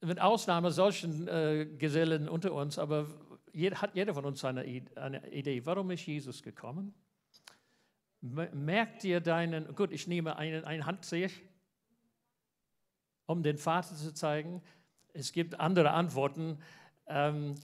mit 0.00 0.20
Ausnahme 0.20 0.70
solchen 0.70 1.26
äh, 1.28 1.66
Gesellen 1.78 2.28
unter 2.28 2.52
uns, 2.52 2.78
aber 2.78 3.08
jeder, 3.52 3.80
hat 3.80 3.94
jeder 3.94 4.14
von 4.14 4.24
uns 4.24 4.44
eine, 4.44 4.62
eine 4.96 5.32
Idee, 5.32 5.64
warum 5.64 5.90
ist 5.90 6.06
Jesus 6.06 6.42
gekommen? 6.42 6.94
Merkt 8.20 9.04
ihr 9.04 9.20
deinen, 9.20 9.74
gut, 9.74 9.92
ich 9.92 10.06
nehme 10.06 10.36
einen, 10.36 10.64
eine 10.64 10.86
Hand, 10.86 11.04
sehe 11.04 11.26
ich, 11.26 11.42
um 13.26 13.42
den 13.42 13.56
Vater 13.58 13.94
zu 13.94 14.12
zeigen. 14.12 14.62
Es 15.12 15.32
gibt 15.32 15.58
andere 15.58 15.90
Antworten. 15.90 16.58
Ähm, 17.06 17.54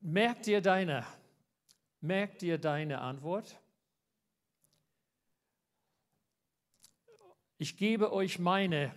merkt 0.00 0.46
ihr 0.46 0.60
deine, 0.60 1.04
merkt 2.00 2.42
ihr 2.42 2.58
deine 2.58 3.00
Antwort? 3.00 3.60
Ich 7.60 7.76
gebe 7.76 8.12
euch 8.12 8.38
meine, 8.38 8.94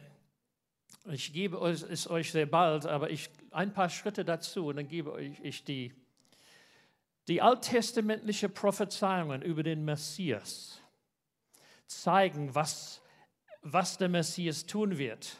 ich 1.05 1.33
gebe 1.33 1.57
es 1.67 2.07
euch 2.07 2.31
sehr 2.31 2.45
bald, 2.45 2.85
aber 2.85 3.09
ich, 3.09 3.31
ein 3.49 3.73
paar 3.73 3.89
Schritte 3.89 4.23
dazu 4.23 4.67
und 4.67 4.75
dann 4.75 4.87
gebe 4.87 5.11
euch 5.11 5.39
ich 5.41 5.63
die. 5.63 5.93
Die 7.27 7.41
alttestamentliche 7.41 8.49
Prophezeiungen 8.49 9.41
über 9.41 9.63
den 9.63 9.83
Messias 9.85 10.79
zeigen, 11.87 12.53
was, 12.53 13.01
was 13.61 13.97
der 13.97 14.09
Messias 14.09 14.65
tun 14.65 14.97
wird. 14.97 15.37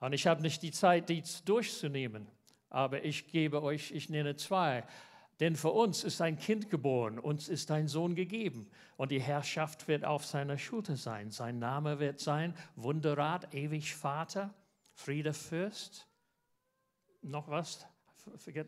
Und 0.00 0.12
ich 0.12 0.26
habe 0.26 0.42
nicht 0.42 0.62
die 0.62 0.72
Zeit, 0.72 1.08
dies 1.08 1.44
durchzunehmen, 1.44 2.26
aber 2.68 3.04
ich 3.04 3.28
gebe 3.28 3.62
euch, 3.62 3.92
ich 3.92 4.08
nenne 4.10 4.36
zwei. 4.36 4.86
Denn 5.40 5.56
für 5.56 5.70
uns 5.70 6.04
ist 6.04 6.20
ein 6.20 6.38
Kind 6.38 6.68
geboren, 6.68 7.18
uns 7.18 7.48
ist 7.48 7.70
ein 7.70 7.88
Sohn 7.88 8.14
gegeben 8.14 8.70
und 8.98 9.10
die 9.10 9.20
Herrschaft 9.20 9.88
wird 9.88 10.04
auf 10.04 10.26
seiner 10.26 10.58
Schulter 10.58 10.96
sein. 10.96 11.30
Sein 11.30 11.58
Name 11.58 11.98
wird 11.98 12.20
sein 12.20 12.54
Wunderrat, 12.76 13.54
ewig 13.54 13.94
Vater, 13.94 14.52
Friede 14.92 15.32
Fürst. 15.32 16.06
Noch 17.22 17.48
was? 17.48 17.86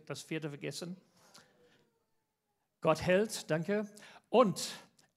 Das 0.06 0.22
vierte 0.22 0.48
vergessen. 0.48 0.96
Gott 2.80 3.02
hält, 3.02 3.50
danke. 3.50 3.86
Und 4.30 4.72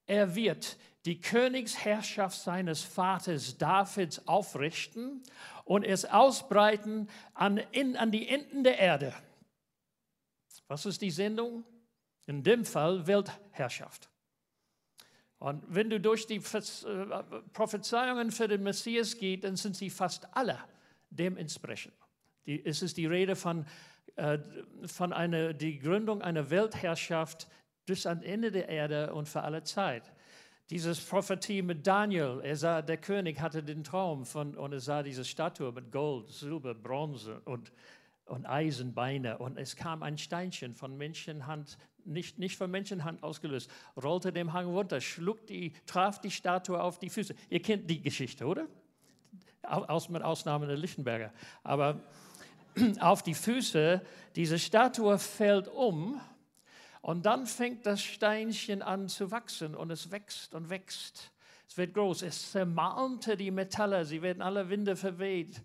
er 0.05 0.35
wird 0.35 0.77
die 1.05 1.21
Königsherrschaft 1.21 2.37
seines 2.37 2.81
Vaters 2.81 3.57
Davids 3.57 4.27
aufrichten 4.27 5.23
und 5.63 5.83
es 5.83 6.03
ausbreiten 6.03 7.07
an, 7.33 7.57
in, 7.71 7.95
an 7.95 8.11
die 8.11 8.27
Enden 8.27 8.63
der 8.63 8.77
Erde. 8.77 9.13
Was 10.67 10.85
ist 10.85 11.01
die 11.01 11.11
Sendung? 11.11 11.63
In 12.27 12.43
dem 12.43 12.65
Fall 12.65 13.05
Weltherrschaft. 13.05 14.09
Und 15.37 15.63
wenn 15.67 15.89
du 15.89 15.99
durch 15.99 16.25
die 16.25 16.37
äh, 16.37 17.23
Prophezeiungen 17.53 18.31
für 18.31 18.47
den 18.47 18.63
Messias 18.63 19.17
gehst, 19.17 19.43
dann 19.43 19.55
sind 19.55 19.75
sie 19.75 19.89
fast 19.89 20.27
alle 20.35 20.57
dem 21.09 21.37
entsprechend. 21.37 21.93
Die, 22.45 22.65
es 22.65 22.81
ist 22.81 22.97
die 22.97 23.05
Rede 23.05 23.35
von, 23.35 23.65
äh, 24.15 24.39
von 24.85 25.13
einer, 25.13 25.53
die 25.53 25.77
Gründung 25.77 26.21
einer 26.21 26.49
Weltherrschaft 26.49 27.47
bis 27.85 28.05
ans 28.05 28.23
Ende 28.23 28.51
der 28.51 28.69
Erde 28.69 29.13
und 29.13 29.29
für 29.29 29.41
alle 29.41 29.63
Zeit. 29.63 30.11
Dieses 30.71 30.99
Prophetie 30.99 31.61
mit 31.61 31.85
Daniel, 31.85 32.41
er 32.41 32.55
sah, 32.55 32.81
der 32.81 32.97
König 32.97 33.39
hatte 33.39 33.61
den 33.61 33.83
Traum 33.83 34.25
von, 34.25 34.55
und 34.55 34.73
er 34.73 34.79
sah 34.79 35.03
diese 35.03 35.23
Statue 35.23 35.71
mit 35.71 35.91
Gold, 35.91 36.31
Silber, 36.31 36.73
Bronze 36.73 37.39
und 37.45 37.71
und 38.25 38.45
Eisenbeine. 38.45 39.37
Und 39.37 39.57
es 39.57 39.75
kam 39.75 40.03
ein 40.03 40.17
Steinchen 40.17 40.75
von 40.75 40.97
Menschenhand, 40.97 41.77
nicht, 42.03 42.37
nicht 42.39 42.57
von 42.57 42.69
Menschenhand 42.69 43.23
ausgelöst, 43.23 43.69
rollte 44.01 44.31
dem 44.31 44.53
Hang 44.53 44.67
runter, 44.67 45.01
schlug 45.01 45.45
die, 45.47 45.73
traf 45.85 46.19
die 46.19 46.31
Statue 46.31 46.81
auf 46.81 46.99
die 46.99 47.09
Füße. 47.09 47.35
Ihr 47.49 47.61
kennt 47.61 47.89
die 47.89 48.01
Geschichte, 48.01 48.45
oder? 48.45 48.67
Aus, 49.63 50.09
mit 50.09 50.21
Ausnahme 50.21 50.67
der 50.67 50.77
Lichtenberger. 50.77 51.33
Aber 51.63 52.01
auf 52.99 53.23
die 53.23 53.33
Füße, 53.33 54.01
diese 54.35 54.59
Statue 54.59 55.17
fällt 55.17 55.67
um 55.67 56.19
und 57.01 57.25
dann 57.25 57.45
fängt 57.45 57.85
das 57.85 58.01
Steinchen 58.01 58.81
an 58.81 59.07
zu 59.07 59.31
wachsen 59.31 59.75
und 59.75 59.91
es 59.91 60.11
wächst 60.11 60.53
und 60.53 60.69
wächst. 60.69 61.31
Es 61.67 61.77
wird 61.77 61.93
groß, 61.93 62.21
es 62.21 62.51
zermalmte 62.51 63.37
die 63.37 63.51
Metalle, 63.51 64.05
sie 64.05 64.21
werden 64.21 64.41
alle 64.41 64.69
Winde 64.69 64.95
verweht. 64.95 65.63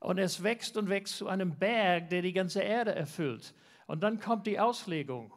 Und 0.00 0.18
es 0.18 0.42
wächst 0.42 0.76
und 0.76 0.88
wächst 0.88 1.16
zu 1.16 1.28
einem 1.28 1.56
Berg, 1.56 2.08
der 2.10 2.22
die 2.22 2.32
ganze 2.32 2.60
Erde 2.60 2.94
erfüllt. 2.94 3.54
Und 3.86 4.02
dann 4.02 4.20
kommt 4.20 4.46
die 4.46 4.60
Auslegung. 4.60 5.32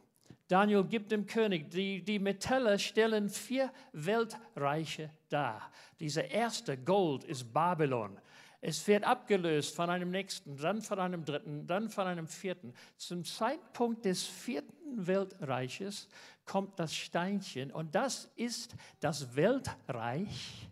Daniel 0.48 0.84
gibt 0.84 1.10
dem 1.10 1.26
König, 1.26 1.70
die, 1.70 2.04
die 2.04 2.18
Metalle 2.18 2.78
stellen 2.78 3.30
vier 3.30 3.72
Weltreiche 3.92 5.10
dar. 5.30 5.70
Dieser 5.98 6.30
erste 6.30 6.76
Gold 6.76 7.24
ist 7.24 7.52
Babylon. 7.52 8.18
Es 8.60 8.86
wird 8.86 9.02
abgelöst 9.02 9.74
von 9.74 9.90
einem 9.90 10.10
nächsten, 10.10 10.56
dann 10.56 10.82
von 10.82 11.00
einem 11.00 11.24
dritten, 11.24 11.66
dann 11.66 11.88
von 11.88 12.06
einem 12.06 12.28
vierten. 12.28 12.74
Zum 12.96 13.24
Zeitpunkt 13.24 14.04
des 14.04 14.24
vierten 14.24 15.06
Weltreiches 15.06 16.06
kommt 16.44 16.78
das 16.78 16.94
Steinchen 16.94 17.72
und 17.72 17.94
das 17.94 18.30
ist 18.36 18.76
das 19.00 19.34
Weltreich 19.34 20.68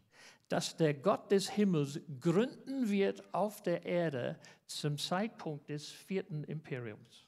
dass 0.50 0.76
der 0.76 0.94
Gott 0.94 1.30
des 1.30 1.48
Himmels 1.48 2.00
gründen 2.20 2.90
wird 2.90 3.32
auf 3.32 3.62
der 3.62 3.86
Erde 3.86 4.36
zum 4.66 4.98
Zeitpunkt 4.98 5.68
des 5.68 5.88
vierten 5.88 6.42
Imperiums. 6.42 7.24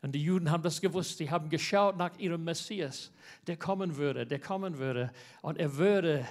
Und 0.00 0.12
die 0.12 0.24
Juden 0.24 0.50
haben 0.50 0.62
das 0.62 0.80
gewusst. 0.80 1.18
Sie 1.18 1.30
haben 1.30 1.50
geschaut 1.50 1.98
nach 1.98 2.18
ihrem 2.18 2.42
Messias, 2.42 3.12
der 3.46 3.58
kommen 3.58 3.98
würde, 3.98 4.26
der 4.26 4.40
kommen 4.40 4.78
würde. 4.78 5.12
Und 5.42 5.58
er 5.58 5.76
würde 5.76 6.26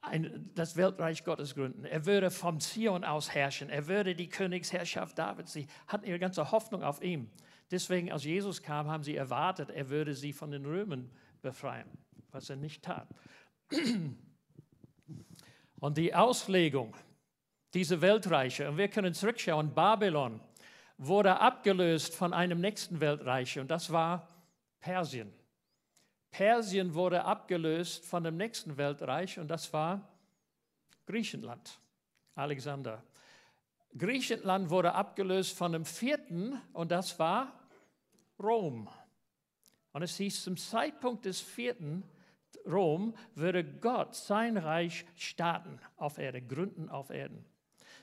ein, 0.00 0.50
das 0.56 0.76
Weltreich 0.76 1.22
Gottes 1.22 1.54
gründen. 1.54 1.84
Er 1.84 2.04
würde 2.04 2.32
vom 2.32 2.58
Zion 2.58 3.04
aus 3.04 3.32
herrschen. 3.32 3.70
Er 3.70 3.86
würde 3.86 4.16
die 4.16 4.28
Königsherrschaft 4.28 5.16
Davids. 5.16 5.52
Sie 5.52 5.68
hatten 5.86 6.04
ihre 6.04 6.18
ganze 6.18 6.50
Hoffnung 6.50 6.82
auf 6.82 7.00
ihn. 7.00 7.30
Deswegen, 7.70 8.10
als 8.10 8.24
Jesus 8.24 8.60
kam, 8.60 8.88
haben 8.88 9.04
sie 9.04 9.14
erwartet, 9.14 9.70
er 9.70 9.88
würde 9.88 10.14
sie 10.14 10.32
von 10.32 10.50
den 10.50 10.66
Römern 10.66 11.08
befreien, 11.42 11.86
was 12.32 12.50
er 12.50 12.56
nicht 12.56 12.82
tat. 12.82 13.06
Und 15.80 15.98
die 15.98 16.14
Auslegung 16.14 16.94
dieser 17.74 18.00
Weltreiche, 18.00 18.68
und 18.70 18.78
wir 18.78 18.88
können 18.88 19.12
zurückschauen, 19.12 19.74
Babylon 19.74 20.40
wurde 20.98 21.38
abgelöst 21.40 22.14
von 22.14 22.32
einem 22.32 22.60
nächsten 22.60 23.00
Weltreich 23.00 23.58
und 23.58 23.70
das 23.70 23.92
war 23.92 24.28
Persien. 24.80 25.32
Persien 26.30 26.94
wurde 26.94 27.24
abgelöst 27.24 28.04
von 28.04 28.24
dem 28.24 28.36
nächsten 28.36 28.76
Weltreich 28.76 29.38
und 29.38 29.48
das 29.48 29.72
war 29.72 30.08
Griechenland, 31.06 31.78
Alexander. 32.34 33.02
Griechenland 33.96 34.70
wurde 34.70 34.92
abgelöst 34.92 35.56
von 35.56 35.72
dem 35.72 35.84
vierten 35.84 36.60
und 36.72 36.90
das 36.90 37.18
war 37.18 37.52
Rom. 38.38 38.88
Und 39.92 40.02
es 40.02 40.16
hieß, 40.16 40.44
zum 40.44 40.56
Zeitpunkt 40.56 41.24
des 41.24 41.40
vierten 41.40 42.02
Rom 42.70 43.14
würde 43.34 43.64
Gott 43.64 44.14
sein 44.14 44.56
Reich 44.56 45.04
starten 45.16 45.78
auf 45.96 46.18
Erde, 46.18 46.42
gründen 46.42 46.88
auf 46.88 47.10
Erden. 47.10 47.44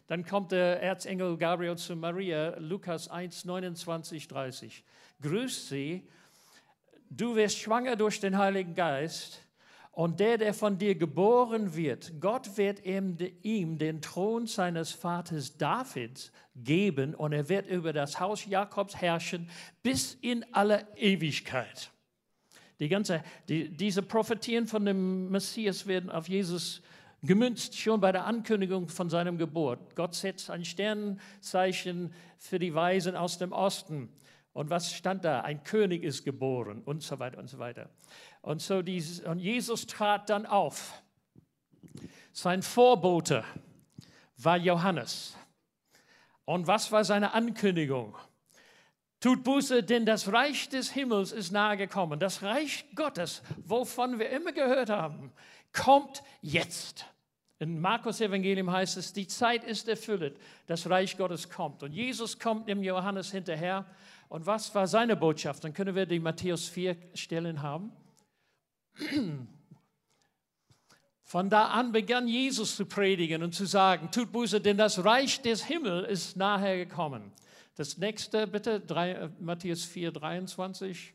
Dann 0.07 0.25
kommt 0.25 0.51
der 0.51 0.81
Erzengel 0.81 1.37
Gabriel 1.37 1.77
zu 1.77 1.95
Maria, 1.95 2.57
Lukas 2.57 3.07
1, 3.07 3.45
29, 3.45 4.27
30. 4.27 4.83
Grüß 5.21 5.69
sie, 5.69 6.07
du 7.09 7.35
wirst 7.35 7.57
schwanger 7.57 7.95
durch 7.95 8.19
den 8.19 8.37
Heiligen 8.37 8.75
Geist 8.75 9.41
und 9.91 10.19
der, 10.19 10.37
der 10.37 10.53
von 10.53 10.77
dir 10.77 10.95
geboren 10.95 11.75
wird, 11.75 12.19
Gott 12.19 12.57
wird 12.57 12.83
ihm, 12.83 13.15
ihm 13.43 13.77
den 13.77 14.01
Thron 14.01 14.47
seines 14.47 14.91
Vaters 14.91 15.55
Davids 15.55 16.31
geben 16.55 17.15
und 17.15 17.31
er 17.31 17.47
wird 17.47 17.67
über 17.67 17.93
das 17.93 18.19
Haus 18.19 18.45
Jakobs 18.45 18.95
herrschen 18.95 19.49
bis 19.83 20.15
in 20.15 20.45
alle 20.51 20.85
Ewigkeit. 20.97 21.92
Die 22.79 22.89
ganze, 22.89 23.23
die, 23.47 23.69
diese 23.69 24.01
Prophetien 24.01 24.67
von 24.67 24.85
dem 24.85 25.29
Messias 25.29 25.85
werden 25.87 26.09
auf 26.09 26.27
Jesus 26.27 26.81
gemünzt, 27.21 27.77
schon 27.77 28.01
bei 28.01 28.11
der 28.11 28.25
Ankündigung 28.25 28.89
von 28.89 29.09
seinem 29.09 29.37
Geburt. 29.37 29.95
Gott 29.95 30.13
setzt 30.13 30.49
ein 30.49 30.65
Sternzeichen 30.65 32.13
für 32.37 32.59
die 32.59 32.73
Weisen 32.73 33.15
aus 33.15 33.37
dem 33.37 33.51
Osten. 33.51 34.09
Und 34.51 34.69
was 34.69 34.93
stand 34.93 35.25
da? 35.25 35.41
Ein 35.41 35.63
König 35.63 36.03
ist 36.03 36.23
geboren 36.23 36.83
und 36.83 37.01
so 37.01 37.17
weiter 37.19 37.39
und 37.39 37.49
so 37.49 37.57
weiter. 37.57 37.89
Und 38.41 38.61
so 38.61 38.81
dieses, 38.81 39.21
und 39.21 39.39
Jesus 39.39 39.87
trat 39.87 40.29
dann 40.29 40.45
auf. 40.45 41.01
Sein 42.33 42.61
Vorbote 42.61 43.43
war 44.37 44.57
Johannes. 44.57 45.35
Und 46.45 46.67
was 46.67 46.91
war 46.91 47.03
seine 47.03 47.33
Ankündigung? 47.33 48.15
Tut 49.23 49.45
Buße, 49.45 49.83
denn 49.83 50.05
das 50.05 50.33
Reich 50.33 50.67
des 50.67 50.91
Himmels 50.91 51.31
ist 51.31 51.53
nahe 51.53 51.77
gekommen. 51.77 52.19
Das 52.19 52.43
Reich 52.43 52.83
Gottes, 52.93 53.41
wovon 53.65 54.19
wir 54.19 54.29
immer 54.31 54.51
gehört 54.51 54.89
haben, 54.89 55.31
kommt 55.71 56.21
jetzt. 56.41 57.05
In 57.57 57.79
Markus 57.79 58.19
Evangelium 58.19 58.69
heißt 58.69 58.97
es, 58.97 59.13
die 59.13 59.25
Zeit 59.25 59.63
ist 59.63 59.87
erfüllt, 59.87 60.37
das 60.67 60.89
Reich 60.89 61.15
Gottes 61.15 61.49
kommt. 61.49 61.83
Und 61.83 61.93
Jesus 61.93 62.37
kommt 62.37 62.67
dem 62.67 62.83
Johannes 62.83 63.31
hinterher. 63.31 63.85
Und 64.27 64.45
was 64.45 64.75
war 64.75 64.87
seine 64.87 65.15
Botschaft? 65.15 65.63
Dann 65.63 65.73
können 65.73 65.95
wir 65.95 66.05
die 66.05 66.19
Matthäus 66.19 66.67
4 66.67 66.97
Stellen 67.13 67.61
haben. 67.61 67.93
Von 71.21 71.49
da 71.49 71.67
an 71.67 71.93
begann 71.93 72.27
Jesus 72.27 72.75
zu 72.75 72.85
predigen 72.85 73.41
und 73.41 73.55
zu 73.55 73.63
sagen, 73.67 74.11
tut 74.11 74.33
Buße, 74.33 74.59
denn 74.59 74.75
das 74.75 75.05
Reich 75.05 75.41
des 75.41 75.63
Himmels 75.63 76.09
ist 76.09 76.35
nahe 76.35 76.85
gekommen. 76.85 77.31
Das 77.75 77.97
nächste 77.97 78.45
bitte, 78.45 78.79
3, 78.79 79.11
äh, 79.11 79.29
Matthäus 79.39 79.83
4, 79.85 80.11
23. 80.11 81.13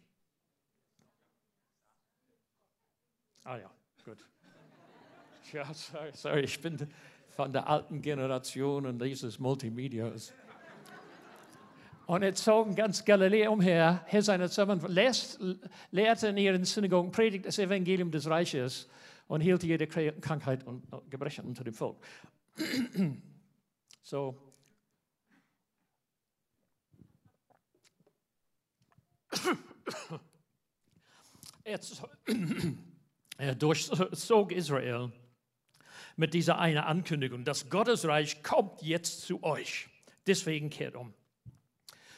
Ah 3.44 3.58
ja, 3.58 3.70
gut. 4.04 4.18
Ja, 5.52 5.72
sorry, 5.72 6.10
sorry, 6.12 6.40
ich 6.40 6.60
bin 6.60 6.76
von 7.30 7.50
der 7.52 7.66
alten 7.66 8.02
Generation 8.02 8.84
und 8.84 9.00
dieses 9.00 9.38
Multimedia. 9.38 10.12
Und 12.04 12.22
er 12.22 12.34
zog 12.34 12.76
ganz 12.76 13.02
Galiläa 13.02 13.48
umher, 13.48 14.04
hier 14.08 14.22
seine 14.22 14.48
Servant, 14.48 14.82
lehrte 14.88 16.28
in 16.28 16.36
ihren 16.36 16.64
Synagogen, 16.64 17.10
predigt 17.12 17.46
das 17.46 17.58
Evangelium 17.58 18.10
des 18.10 18.28
Reiches 18.28 18.90
und 19.26 19.40
hielt 19.40 19.62
jede 19.62 19.86
Krankheit 19.86 20.66
und 20.66 20.84
Gebrechen 21.08 21.46
unter 21.46 21.64
dem 21.64 21.72
Volk. 21.74 21.96
so, 24.02 24.47
Er 33.38 33.54
durchzog 33.54 34.52
Israel 34.52 35.12
mit 36.16 36.34
dieser 36.34 36.58
einen 36.58 36.78
Ankündigung, 36.78 37.44
das 37.44 37.70
Gottesreich 37.70 38.42
kommt 38.42 38.82
jetzt 38.82 39.22
zu 39.22 39.42
euch. 39.42 39.88
Deswegen 40.26 40.68
kehrt 40.68 40.96
um. 40.96 41.14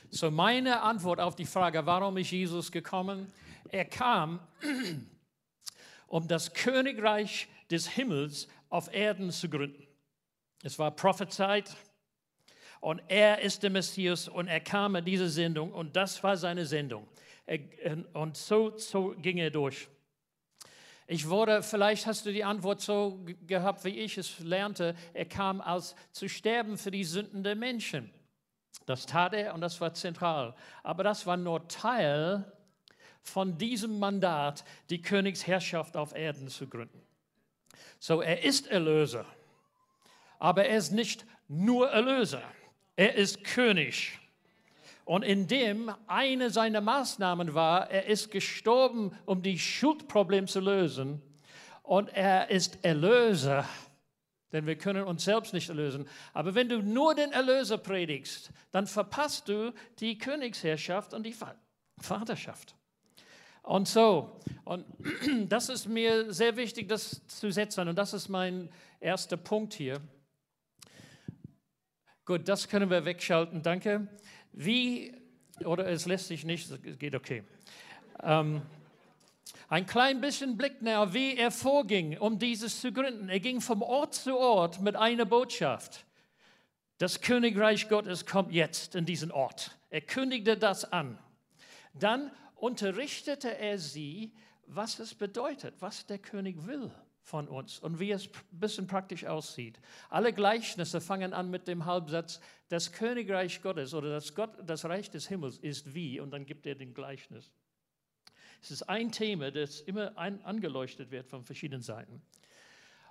So 0.09 0.31
meine 0.31 0.83
Antwort 0.83 1.21
auf 1.21 1.37
die 1.37 1.45
Frage, 1.45 1.87
warum 1.87 2.17
ist 2.17 2.31
Jesus 2.31 2.73
gekommen? 2.73 3.33
Er 3.69 3.85
kam, 3.85 4.41
um 6.09 6.27
das 6.27 6.55
Königreich 6.55 7.49
des 7.71 7.87
Himmels 7.89 8.49
auf 8.69 8.93
Erden 8.93 9.31
zu 9.31 9.49
gründen. 9.49 9.87
Es 10.63 10.79
war 10.79 10.91
prophezeit, 10.91 11.77
und 12.81 13.03
er 13.09 13.41
ist 13.41 13.63
der 13.63 13.71
Messias 13.71 14.29
und 14.29 14.49
er 14.49 14.61
kam 14.61 14.97
in 14.97 15.05
diese 15.05 15.29
Sendung 15.29 15.73
und 15.73 15.95
das 15.95 16.23
war 16.23 16.37
seine 16.37 16.67
Sendung. 16.67 17.07
Und 18.15 18.37
so, 18.37 18.77
so 18.77 19.15
ging 19.19 19.39
er 19.39 19.51
durch. 19.51 19.89
Ich 21.07 21.29
wurde, 21.29 21.63
vielleicht 21.63 22.07
hast 22.07 22.25
du 22.25 22.33
die 22.33 22.45
Antwort 22.45 22.81
so 22.81 23.19
gehabt, 23.47 23.85
wie 23.85 23.99
ich 23.99 24.17
es 24.17 24.39
lernte. 24.39 24.95
Er 25.13 25.25
kam 25.25 25.61
als 25.61 25.97
zu 26.13 26.29
sterben 26.29 26.79
für 26.79 26.93
die 26.93 27.03
Sünden 27.03 27.43
der 27.43 27.57
Menschen. 27.57 28.11
Das 28.87 29.07
tat 29.07 29.35
er 29.35 29.53
und 29.55 29.61
das 29.61 29.81
war 29.81 29.93
zentral. 29.93 30.55
Aber 30.85 31.03
das 31.03 31.27
war 31.27 31.37
nur 31.37 31.67
Teil 31.67 32.51
von 33.23 33.59
diesem 33.59 33.99
Mandat, 33.99 34.65
die 34.89 35.03
Königsherrschaft 35.03 35.97
auf 35.97 36.15
Erden 36.15 36.49
zu 36.49 36.69
gründen. 36.69 37.03
So, 37.99 38.23
er 38.23 38.45
ist 38.45 38.69
Erlöser, 38.69 39.27
aber 40.39 40.65
er 40.65 40.79
ist 40.79 40.93
nicht 40.93 41.27
nur 41.49 41.91
Erlöser. 41.91 42.43
Er 43.01 43.15
ist 43.15 43.45
König. 43.45 44.19
Und 45.07 45.23
in 45.23 45.47
dem 45.47 45.91
eine 46.07 46.51
seiner 46.51 46.83
Maßnahmen 46.83 47.55
war, 47.55 47.91
er 47.91 48.05
ist 48.05 48.31
gestorben, 48.31 49.17
um 49.25 49.41
die 49.43 49.59
Schuldprobleme 49.59 50.47
zu 50.47 50.61
lösen. 50.61 51.23
Und 51.83 52.11
er 52.11 52.51
ist 52.51 52.85
Erlöser, 52.85 53.67
denn 54.53 54.67
wir 54.67 54.77
können 54.77 55.05
uns 55.05 55.25
selbst 55.25 55.55
nicht 55.55 55.71
erlösen. 55.71 56.07
Aber 56.35 56.55
wenn 56.55 56.69
du 56.69 56.83
nur 56.83 57.15
den 57.15 57.33
Erlöser 57.33 57.79
predigst, 57.79 58.51
dann 58.71 58.87
verpasst 58.87 59.49
du 59.49 59.73
die 60.01 60.19
Königsherrschaft 60.19 61.15
und 61.15 61.23
die 61.23 61.35
Vaterschaft. 61.97 62.75
Und 63.63 63.89
so, 63.89 64.39
und 64.67 64.85
das 65.49 65.71
ist 65.71 65.89
mir 65.89 66.35
sehr 66.35 66.55
wichtig, 66.57 66.91
das 66.91 67.27
zu 67.29 67.51
setzen. 67.51 67.89
Und 67.89 67.97
das 67.97 68.13
ist 68.13 68.29
mein 68.29 68.69
erster 69.01 69.39
Punkt 69.39 69.73
hier. 69.73 70.03
Gut, 72.27 72.49
das 72.49 72.69
können 72.69 72.91
wir 72.91 73.05
wegschalten, 73.05 73.63
danke. 73.63 74.07
Wie, 74.53 75.15
oder 75.65 75.87
es 75.87 76.07
lässt 76.07 76.29
sich 76.29 76.45
nicht, 76.45 76.71
es 76.71 76.99
geht 76.99 77.15
okay. 77.15 77.43
Ähm, 78.23 78.63
ein 79.69 79.87
klein 79.87 80.21
bisschen 80.21 80.57
Blick 80.57 80.83
nach, 80.83 81.15
wie 81.15 81.37
er 81.37 81.51
vorging, 81.51 82.19
um 82.19 82.39
dieses 82.39 82.81
zu 82.81 82.93
gründen. 82.93 83.29
Er 83.29 83.41
ging 83.41 83.61
von 83.61 83.83
Ort 83.83 84.15
zu 84.15 84.37
Ort 84.39 84.81
mit 84.81 84.97
einer 84.97 85.25
Botschaft. 85.25 86.05
Das 86.99 87.21
Königreich 87.23 87.89
Gottes 87.89 88.27
kommt 88.27 88.53
jetzt 88.53 88.95
in 88.95 89.07
diesen 89.07 89.31
Ort. 89.31 89.79
Er 89.89 90.03
kündigte 90.03 90.57
das 90.57 90.93
an. 90.93 91.19
Dann 91.95 92.31
unterrichtete 92.57 93.57
er 93.57 93.79
sie, 93.79 94.35
was 94.67 94.99
es 94.99 95.15
bedeutet, 95.15 95.75
was 95.81 96.07
der 96.07 96.19
König 96.19 96.67
will 96.67 96.93
von 97.23 97.49
uns 97.49 97.79
und 97.79 98.01
wie 98.01 98.11
es 98.11 98.27
ein 98.27 98.59
bisschen 98.59 98.87
praktisch 98.87 99.25
aussieht. 99.25 99.81
Alle 100.09 100.33
Gleichnisse 100.33 101.01
fangen 101.01 101.33
an 101.33 101.51
mit 101.51 101.69
dem 101.69 101.85
Halbsatz, 101.85 102.41
das 102.69 102.93
Königreich 102.93 103.63
Gottes 103.63 103.95
oder 103.95 104.11
das, 104.11 104.35
Gott, 104.35 104.51
das 104.65 104.85
Reich 104.85 105.11
des 105.11 105.29
Himmels 105.29 105.59
ist 105.59 105.95
wie 105.95 106.21
und 106.21 106.31
dann 106.31 106.47
gibt 106.47 106.67
er 106.67 106.75
den 106.75 106.95
Gleichnis. 106.95 107.53
Es 108.63 108.71
ist 108.71 108.83
ein 108.85 109.11
Thema, 109.11 109.51
das 109.51 109.81
immer 109.81 110.17
ein, 110.19 110.43
angeleuchtet 110.45 111.11
wird 111.11 111.27
von 111.27 111.43
verschiedenen 111.43 111.83
Seiten. 111.83 112.23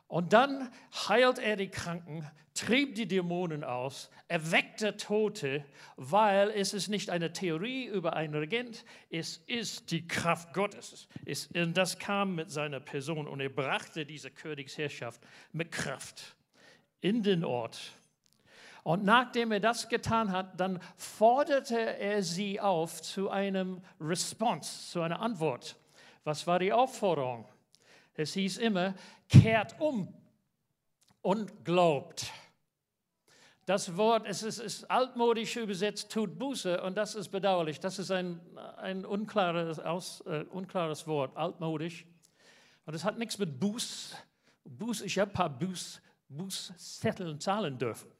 Und 0.09 0.33
dann 0.33 0.71
heilt 1.07 1.37
er 1.37 1.55
die 1.55 1.69
Kranken, 1.69 2.27
trieb 2.55 2.95
die 2.95 3.07
Dämonen 3.07 3.63
aus, 3.63 4.09
erweckte 4.27 4.97
Tote, 4.97 5.63
weil 5.97 6.49
es 6.49 6.73
ist 6.73 6.87
nicht 6.87 7.11
eine 7.11 7.31
Theorie 7.31 7.85
über 7.85 8.13
einen 8.13 8.33
Regent, 8.33 8.85
es 9.11 9.37
ist 9.45 9.91
die 9.91 10.07
Kraft 10.07 10.51
Gottes. 10.53 11.07
Es, 11.25 11.45
und 11.53 11.77
das 11.77 11.99
kam 11.99 12.33
mit 12.33 12.49
seiner 12.49 12.79
Person 12.79 13.27
und 13.27 13.39
er 13.39 13.49
brachte 13.49 14.03
diese 14.03 14.31
Königsherrschaft 14.31 15.21
mit 15.53 15.71
Kraft 15.71 16.35
in 17.01 17.21
den 17.21 17.45
Ort. 17.45 17.79
Und 18.81 19.03
nachdem 19.03 19.51
er 19.51 19.59
das 19.59 19.89
getan 19.89 20.31
hat, 20.31 20.59
dann 20.59 20.79
forderte 20.97 21.77
er 21.77 22.23
sie 22.23 22.59
auf 22.59 23.03
zu 23.03 23.29
einem 23.29 23.83
Response, 24.01 24.89
zu 24.89 25.01
einer 25.03 25.21
Antwort. 25.21 25.75
Was 26.23 26.47
war 26.47 26.57
die 26.57 26.73
Aufforderung? 26.73 27.45
Es 28.19 28.33
hieß 28.33 28.57
immer, 28.57 28.95
kehrt 29.29 29.79
um 29.79 30.13
und 31.21 31.63
glaubt. 31.63 32.31
Das 33.65 33.95
Wort, 33.95 34.25
es 34.27 34.43
ist, 34.43 34.59
ist, 34.59 34.91
altmodisch 34.91 35.55
übersetzt, 35.55 36.11
tut 36.11 36.37
Buße 36.37 36.81
und 36.81 36.97
das 36.97 37.15
ist 37.15 37.29
bedauerlich. 37.29 37.79
Das 37.79 37.99
ist 37.99 38.11
ein, 38.11 38.41
ein 38.77 39.05
unklares, 39.05 39.79
aus, 39.79 40.21
äh, 40.21 40.43
unklares 40.49 41.07
Wort, 41.07 41.37
altmodisch. 41.37 42.05
Und 42.85 42.93
es 42.93 43.03
hat 43.05 43.17
nichts 43.17 43.37
mit 43.37 43.59
Buß, 43.59 44.15
Buß 44.65 45.01
ich 45.01 45.17
habe 45.19 45.31
ein 45.31 45.33
paar 45.33 45.49
Buß, 45.49 46.01
Bußzettel 46.27 47.39
zahlen 47.39 47.77
dürfen. 47.77 48.11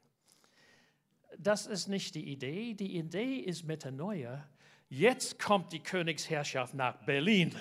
Das 1.38 1.68
ist 1.68 1.88
nicht 1.88 2.16
die 2.16 2.32
Idee. 2.32 2.74
Die 2.74 2.98
Idee 2.98 3.38
ist 3.38 3.66
Metanoia. 3.66 4.48
Jetzt 4.88 5.40
kommt 5.40 5.74
die 5.74 5.80
Königsherrschaft 5.80 6.74
nach 6.74 6.96
Berlin. 7.06 7.56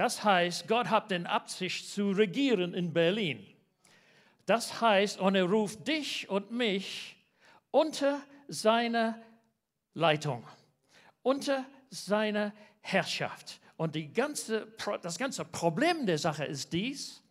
Das 0.00 0.24
heißt, 0.24 0.66
Gott 0.66 0.88
hat 0.88 1.10
den 1.10 1.26
Absicht 1.26 1.86
zu 1.86 2.12
regieren 2.12 2.72
in 2.72 2.94
Berlin. 2.94 3.46
Das 4.46 4.80
heißt, 4.80 5.20
und 5.20 5.34
er 5.34 5.44
ruft 5.44 5.86
dich 5.86 6.26
und 6.30 6.50
mich 6.52 7.18
unter 7.70 8.22
seine 8.48 9.20
Leitung, 9.92 10.42
unter 11.20 11.66
seine 11.90 12.54
Herrschaft. 12.80 13.60
Und 13.76 13.94
ganze, 14.14 14.68
das 15.02 15.18
ganze 15.18 15.44
Problem 15.44 16.06
der 16.06 16.16
Sache 16.16 16.46
ist 16.46 16.72
dies, 16.72 17.22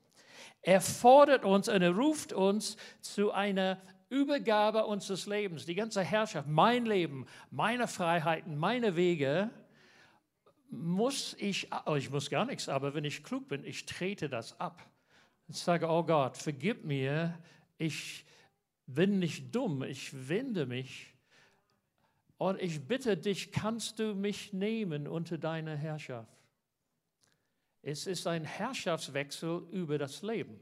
er 0.62 0.80
fordert 0.80 1.46
uns 1.46 1.70
und 1.70 1.82
er 1.82 1.96
ruft 1.96 2.34
uns 2.34 2.78
zu 3.02 3.32
einer 3.32 3.82
Übergabe 4.10 4.86
unseres 4.86 5.26
Lebens, 5.26 5.66
die 5.66 5.74
ganze 5.74 6.04
Herrschaft, 6.04 6.48
mein 6.48 6.86
Leben, 6.86 7.26
meine 7.50 7.88
Freiheiten, 7.88 8.56
meine 8.56 8.96
Wege, 8.96 9.50
muss 10.70 11.36
ich, 11.40 11.70
oh, 11.86 11.96
ich 11.96 12.10
muss 12.10 12.30
gar 12.30 12.46
nichts, 12.46 12.70
aber 12.70 12.94
wenn 12.94 13.04
ich 13.04 13.24
klug 13.24 13.48
bin, 13.48 13.64
ich 13.64 13.86
trete 13.86 14.30
das 14.30 14.60
ab. 14.60 14.88
Ich 15.48 15.58
sage, 15.58 15.88
oh 15.88 16.04
Gott, 16.04 16.38
vergib 16.38 16.84
mir, 16.86 17.38
ich 17.78 18.26
bin 18.86 19.20
nicht 19.20 19.54
dumm, 19.56 19.84
ich 19.84 20.30
wende 20.30 20.66
mich 20.66 21.14
und 22.38 22.62
ich 22.62 22.88
bitte 22.88 23.18
dich, 23.18 23.52
kannst 23.52 24.00
du 24.00 24.14
mich 24.14 24.54
nehmen 24.54 25.08
unter 25.08 25.38
deine 25.38 25.76
Herrschaft? 25.76 26.38
Es 27.82 28.08
ist 28.08 28.28
ein 28.28 28.44
Herrschaftswechsel 28.44 29.68
über 29.72 29.98
das 29.98 30.22
Leben. 30.22 30.60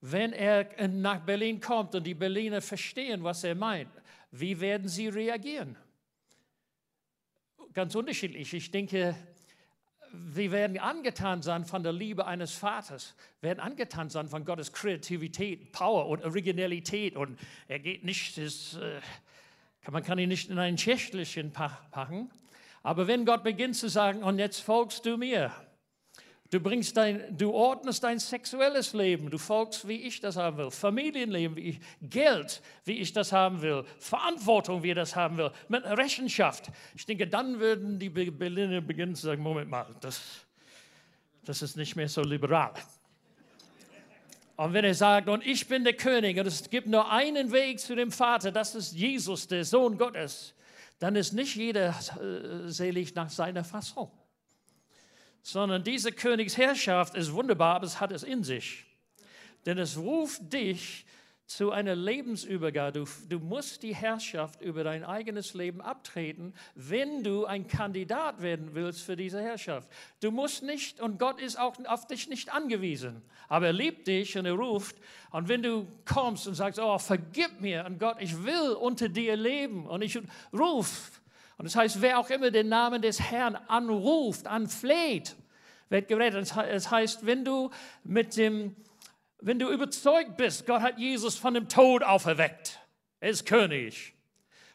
Wenn 0.00 0.32
er 0.32 0.88
nach 0.88 1.20
Berlin 1.20 1.60
kommt 1.60 1.94
und 1.94 2.04
die 2.04 2.14
Berliner 2.14 2.60
verstehen, 2.60 3.22
was 3.24 3.44
er 3.44 3.54
meint, 3.54 3.90
wie 4.30 4.58
werden 4.60 4.88
sie 4.88 5.08
reagieren? 5.08 5.76
Ganz 7.72 7.94
unterschiedlich. 7.94 8.52
Ich 8.54 8.70
denke, 8.70 9.14
wir 10.12 10.52
werden 10.52 10.78
angetan 10.78 11.42
sein 11.42 11.64
von 11.64 11.82
der 11.82 11.92
Liebe 11.92 12.26
eines 12.26 12.52
Vaters, 12.52 13.14
werden 13.40 13.60
angetan 13.60 14.08
sein 14.08 14.28
von 14.28 14.44
Gottes 14.44 14.72
Kreativität, 14.72 15.72
Power 15.72 16.06
und 16.08 16.24
Originalität. 16.24 17.16
Und 17.16 17.38
er 17.68 17.78
geht 17.78 18.04
nicht, 18.04 18.38
das, 18.38 18.74
äh, 18.74 19.00
man 19.90 20.02
kann 20.02 20.18
ihn 20.18 20.28
nicht 20.28 20.50
in 20.50 20.58
ein 20.58 20.78
Schächtelchen 20.78 21.52
packen. 21.52 22.30
Aber 22.82 23.06
wenn 23.06 23.24
Gott 23.24 23.42
beginnt 23.42 23.76
zu 23.76 23.88
sagen, 23.88 24.22
und 24.22 24.38
jetzt 24.38 24.60
folgst 24.60 25.04
du 25.06 25.16
mir, 25.16 25.52
Du, 26.50 26.60
bringst 26.60 26.96
dein, 26.96 27.36
du 27.36 27.52
ordnest 27.52 28.04
dein 28.04 28.20
sexuelles 28.20 28.92
Leben, 28.92 29.30
du 29.30 29.38
folgst, 29.38 29.88
wie 29.88 30.02
ich 30.02 30.20
das 30.20 30.36
haben 30.36 30.58
will, 30.58 30.70
Familienleben, 30.70 31.56
wie 31.56 31.70
ich, 31.70 31.80
Geld, 32.00 32.62
wie 32.84 32.98
ich 32.98 33.12
das 33.12 33.32
haben 33.32 33.62
will, 33.62 33.84
Verantwortung, 33.98 34.82
wie 34.82 34.90
ich 34.90 34.94
das 34.94 35.16
haben 35.16 35.38
will, 35.38 35.50
mit 35.68 35.84
Rechenschaft. 35.84 36.70
Ich 36.94 37.04
denke, 37.04 37.26
dann 37.26 37.58
würden 37.58 37.98
die 37.98 38.10
Berliner 38.10 38.80
beginnen 38.80 39.16
zu 39.16 39.26
sagen, 39.26 39.42
Moment 39.42 39.70
mal, 39.70 39.86
das, 40.00 40.46
das 41.44 41.62
ist 41.62 41.76
nicht 41.76 41.96
mehr 41.96 42.08
so 42.08 42.22
liberal. 42.22 42.74
Und 44.54 44.72
wenn 44.72 44.84
er 44.84 44.94
sagt, 44.94 45.28
und 45.28 45.44
ich 45.44 45.66
bin 45.66 45.82
der 45.82 45.94
König 45.94 46.38
und 46.38 46.46
es 46.46 46.70
gibt 46.70 46.86
nur 46.86 47.10
einen 47.10 47.50
Weg 47.50 47.80
zu 47.80 47.96
dem 47.96 48.12
Vater, 48.12 48.52
das 48.52 48.74
ist 48.74 48.92
Jesus, 48.92 49.48
der 49.48 49.64
Sohn 49.64 49.98
Gottes, 49.98 50.54
dann 51.00 51.16
ist 51.16 51.32
nicht 51.32 51.56
jeder 51.56 51.88
äh, 51.88 52.70
selig 52.70 53.14
nach 53.14 53.30
seiner 53.30 53.64
Fassung 53.64 54.10
sondern 55.46 55.84
diese 55.84 56.10
Königsherrschaft 56.10 57.14
ist 57.14 57.32
wunderbar, 57.32 57.76
aber 57.76 57.86
es 57.86 58.00
hat 58.00 58.10
es 58.10 58.24
in 58.24 58.42
sich. 58.42 58.84
Denn 59.64 59.78
es 59.78 59.96
ruft 59.96 60.52
dich 60.52 61.06
zu 61.46 61.70
einer 61.70 61.94
Lebensübergabe. 61.94 63.04
Du, 63.04 63.06
du, 63.28 63.38
musst 63.38 63.84
die 63.84 63.94
Herrschaft 63.94 64.60
über 64.60 64.82
dein 64.82 65.04
eigenes 65.04 65.54
Leben 65.54 65.80
abtreten, 65.80 66.52
wenn 66.74 67.22
du 67.22 67.44
ein 67.44 67.68
Kandidat 67.68 68.42
werden 68.42 68.70
willst 68.74 69.02
für 69.02 69.14
diese 69.14 69.40
Herrschaft. 69.40 69.88
Du 70.20 70.32
musst 70.32 70.64
nicht, 70.64 71.00
und 71.00 71.20
Gott 71.20 71.40
ist 71.40 71.60
auch 71.60 71.76
auf 71.84 72.08
dich 72.08 72.28
nicht 72.28 72.52
angewiesen, 72.52 73.22
aber 73.48 73.66
er 73.66 73.72
liebt 73.72 74.08
dich 74.08 74.36
und 74.36 74.46
er 74.46 74.54
ruft. 74.54 74.96
Und 75.30 75.48
wenn 75.48 75.62
du 75.62 75.86
kommst 76.04 76.48
und 76.48 76.54
sagst, 76.54 76.80
oh, 76.80 76.98
vergib 76.98 77.60
mir, 77.60 77.84
und 77.86 78.00
Gott, 78.00 78.16
ich 78.18 78.42
will 78.42 78.72
unter 78.72 79.08
dir 79.08 79.36
leben, 79.36 79.86
und 79.86 80.02
ich 80.02 80.18
ruf, 80.52 81.22
und 81.58 81.64
das 81.64 81.76
heißt, 81.76 82.02
wer 82.02 82.18
auch 82.18 82.28
immer 82.30 82.50
den 82.50 82.68
Namen 82.68 83.00
des 83.00 83.20
Herrn 83.20 83.56
anruft, 83.56 84.46
anfleht, 84.46 85.36
wird 85.88 86.08
gerettet. 86.08 86.52
Es 86.68 86.90
heißt, 86.90 87.24
wenn 87.24 87.44
du 87.44 87.70
mit 88.04 88.36
dem, 88.36 88.76
wenn 89.40 89.58
du 89.58 89.70
überzeugt 89.70 90.36
bist, 90.36 90.66
Gott 90.66 90.82
hat 90.82 90.98
Jesus 90.98 91.36
von 91.36 91.54
dem 91.54 91.68
Tod 91.68 92.02
auferweckt, 92.02 92.78
er 93.20 93.30
ist 93.30 93.46
König. 93.46 94.12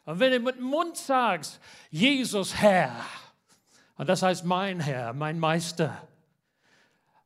Und 0.05 0.19
wenn 0.19 0.31
du 0.31 0.39
mit 0.39 0.55
dem 0.55 0.63
Mund 0.63 0.97
sagst, 0.97 1.59
Jesus 1.91 2.55
Herr, 2.55 3.05
und 3.97 4.09
das 4.09 4.23
heißt 4.23 4.43
mein 4.45 4.79
Herr, 4.79 5.13
mein 5.13 5.37
Meister, 5.37 6.07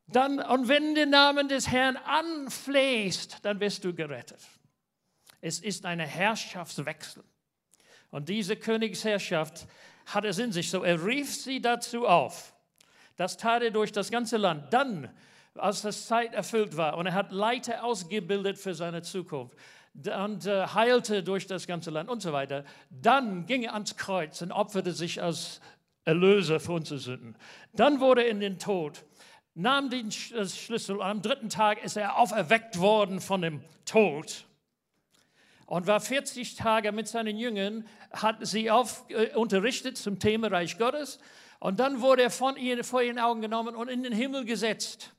dann, 0.07 0.39
und 0.39 0.67
wenn 0.67 0.89
du 0.89 1.01
den 1.01 1.09
Namen 1.09 1.47
des 1.47 1.71
Herrn 1.71 1.95
anflehst, 1.97 3.39
dann 3.43 3.59
wirst 3.59 3.85
du 3.85 3.93
gerettet. 3.93 4.41
Es 5.41 5.59
ist 5.59 5.85
ein 5.85 5.99
Herrschaftswechsel. 5.99 7.23
Und 8.11 8.29
diese 8.29 8.55
Königsherrschaft 8.55 9.67
hat 10.05 10.25
es 10.25 10.39
in 10.39 10.51
sich. 10.51 10.69
So 10.69 10.83
er 10.83 11.03
rief 11.05 11.33
sie 11.33 11.61
dazu 11.61 12.07
auf. 12.07 12.53
Das 13.15 13.37
tat 13.37 13.63
er 13.63 13.71
durch 13.71 13.91
das 13.91 14.11
ganze 14.11 14.37
Land. 14.37 14.73
Dann, 14.73 15.09
als 15.55 15.81
das 15.81 16.07
Zeit 16.07 16.33
erfüllt 16.33 16.77
war 16.77 16.97
und 16.97 17.05
er 17.05 17.13
hat 17.13 17.31
Leiter 17.31 17.83
ausgebildet 17.83 18.57
für 18.57 18.73
seine 18.73 19.01
Zukunft 19.01 19.57
und 19.93 20.45
äh, 20.45 20.67
heilte 20.67 21.23
durch 21.23 21.47
das 21.47 21.67
ganze 21.67 21.89
Land 21.89 22.09
und 22.09 22.21
so 22.21 22.33
weiter, 22.33 22.65
dann 22.89 23.45
ging 23.45 23.63
er 23.63 23.73
ans 23.73 23.95
Kreuz 23.95 24.41
und 24.41 24.51
opferte 24.51 24.91
sich 24.91 25.21
als 25.21 25.61
Erlöser 26.03 26.59
für 26.59 26.73
unsere 26.73 26.99
Sünden. 26.99 27.37
Dann 27.73 28.01
wurde 28.01 28.23
er 28.23 28.29
in 28.29 28.41
den 28.41 28.59
Tod, 28.59 29.05
nahm 29.53 29.89
den 29.89 30.11
Schlüssel 30.11 30.97
und 30.97 31.01
am 31.01 31.21
dritten 31.21 31.49
Tag 31.49 31.83
ist 31.83 31.95
er 31.95 32.17
auferweckt 32.17 32.79
worden 32.79 33.21
von 33.21 33.41
dem 33.41 33.61
Tod 33.85 34.45
und 35.65 35.88
war 35.88 35.99
40 35.99 36.56
Tage 36.56 36.91
mit 36.91 37.08
seinen 37.08 37.38
Jüngern, 37.38 37.88
hat 38.12 38.38
sie 38.41 38.69
auf, 38.69 39.06
äh, 39.10 39.36
unterrichtet 39.36 39.97
zum 39.97 40.19
Thema 40.19 40.47
Reich 40.47 40.78
Gottes. 40.78 41.19
Und 41.60 41.80
dann 41.80 42.01
wurde 42.01 42.23
er 42.23 42.30
von 42.30 42.58
ihnen, 42.58 42.84
vor 42.84 43.01
ihren 43.01 43.19
Augen 43.19 43.41
genommen 43.41 43.75
und 43.75 43.88
in 43.88 44.04
den 44.04 44.13
Himmel 44.13 44.45
gesetzt. 44.45 45.12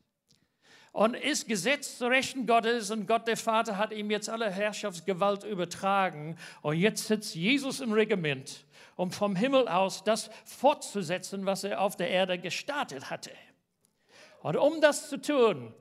Und 0.93 1.15
ist 1.15 1.47
gesetzt 1.47 1.99
zu 1.99 2.07
Rechten 2.07 2.47
Gottes 2.47 2.91
und 2.91 3.07
Gott 3.07 3.29
der 3.29 3.37
Vater 3.37 3.77
hat 3.77 3.93
ihm 3.93 4.11
jetzt 4.11 4.31
alle 4.31 4.51
Herrschaftsgewalt 4.51 5.45
übertragen. 5.45 6.39
Und 6.63 6.77
jetzt 6.79 7.07
sitzt 7.07 7.35
Jesus 7.35 7.81
im 7.81 7.93
Regiment, 7.93 8.65
um 8.95 9.11
vom 9.11 9.37
Himmel 9.37 9.69
aus 9.69 10.05
das 10.05 10.31
fortzusetzen, 10.45 11.45
was 11.45 11.65
er 11.65 11.81
auf 11.83 11.97
der 11.97 12.09
Erde 12.09 12.39
gestartet 12.39 13.11
hatte. 13.11 13.33
Und 14.43 14.57
um 14.57 14.81
das 14.81 15.11
zu 15.11 15.21
tun, 15.21 15.75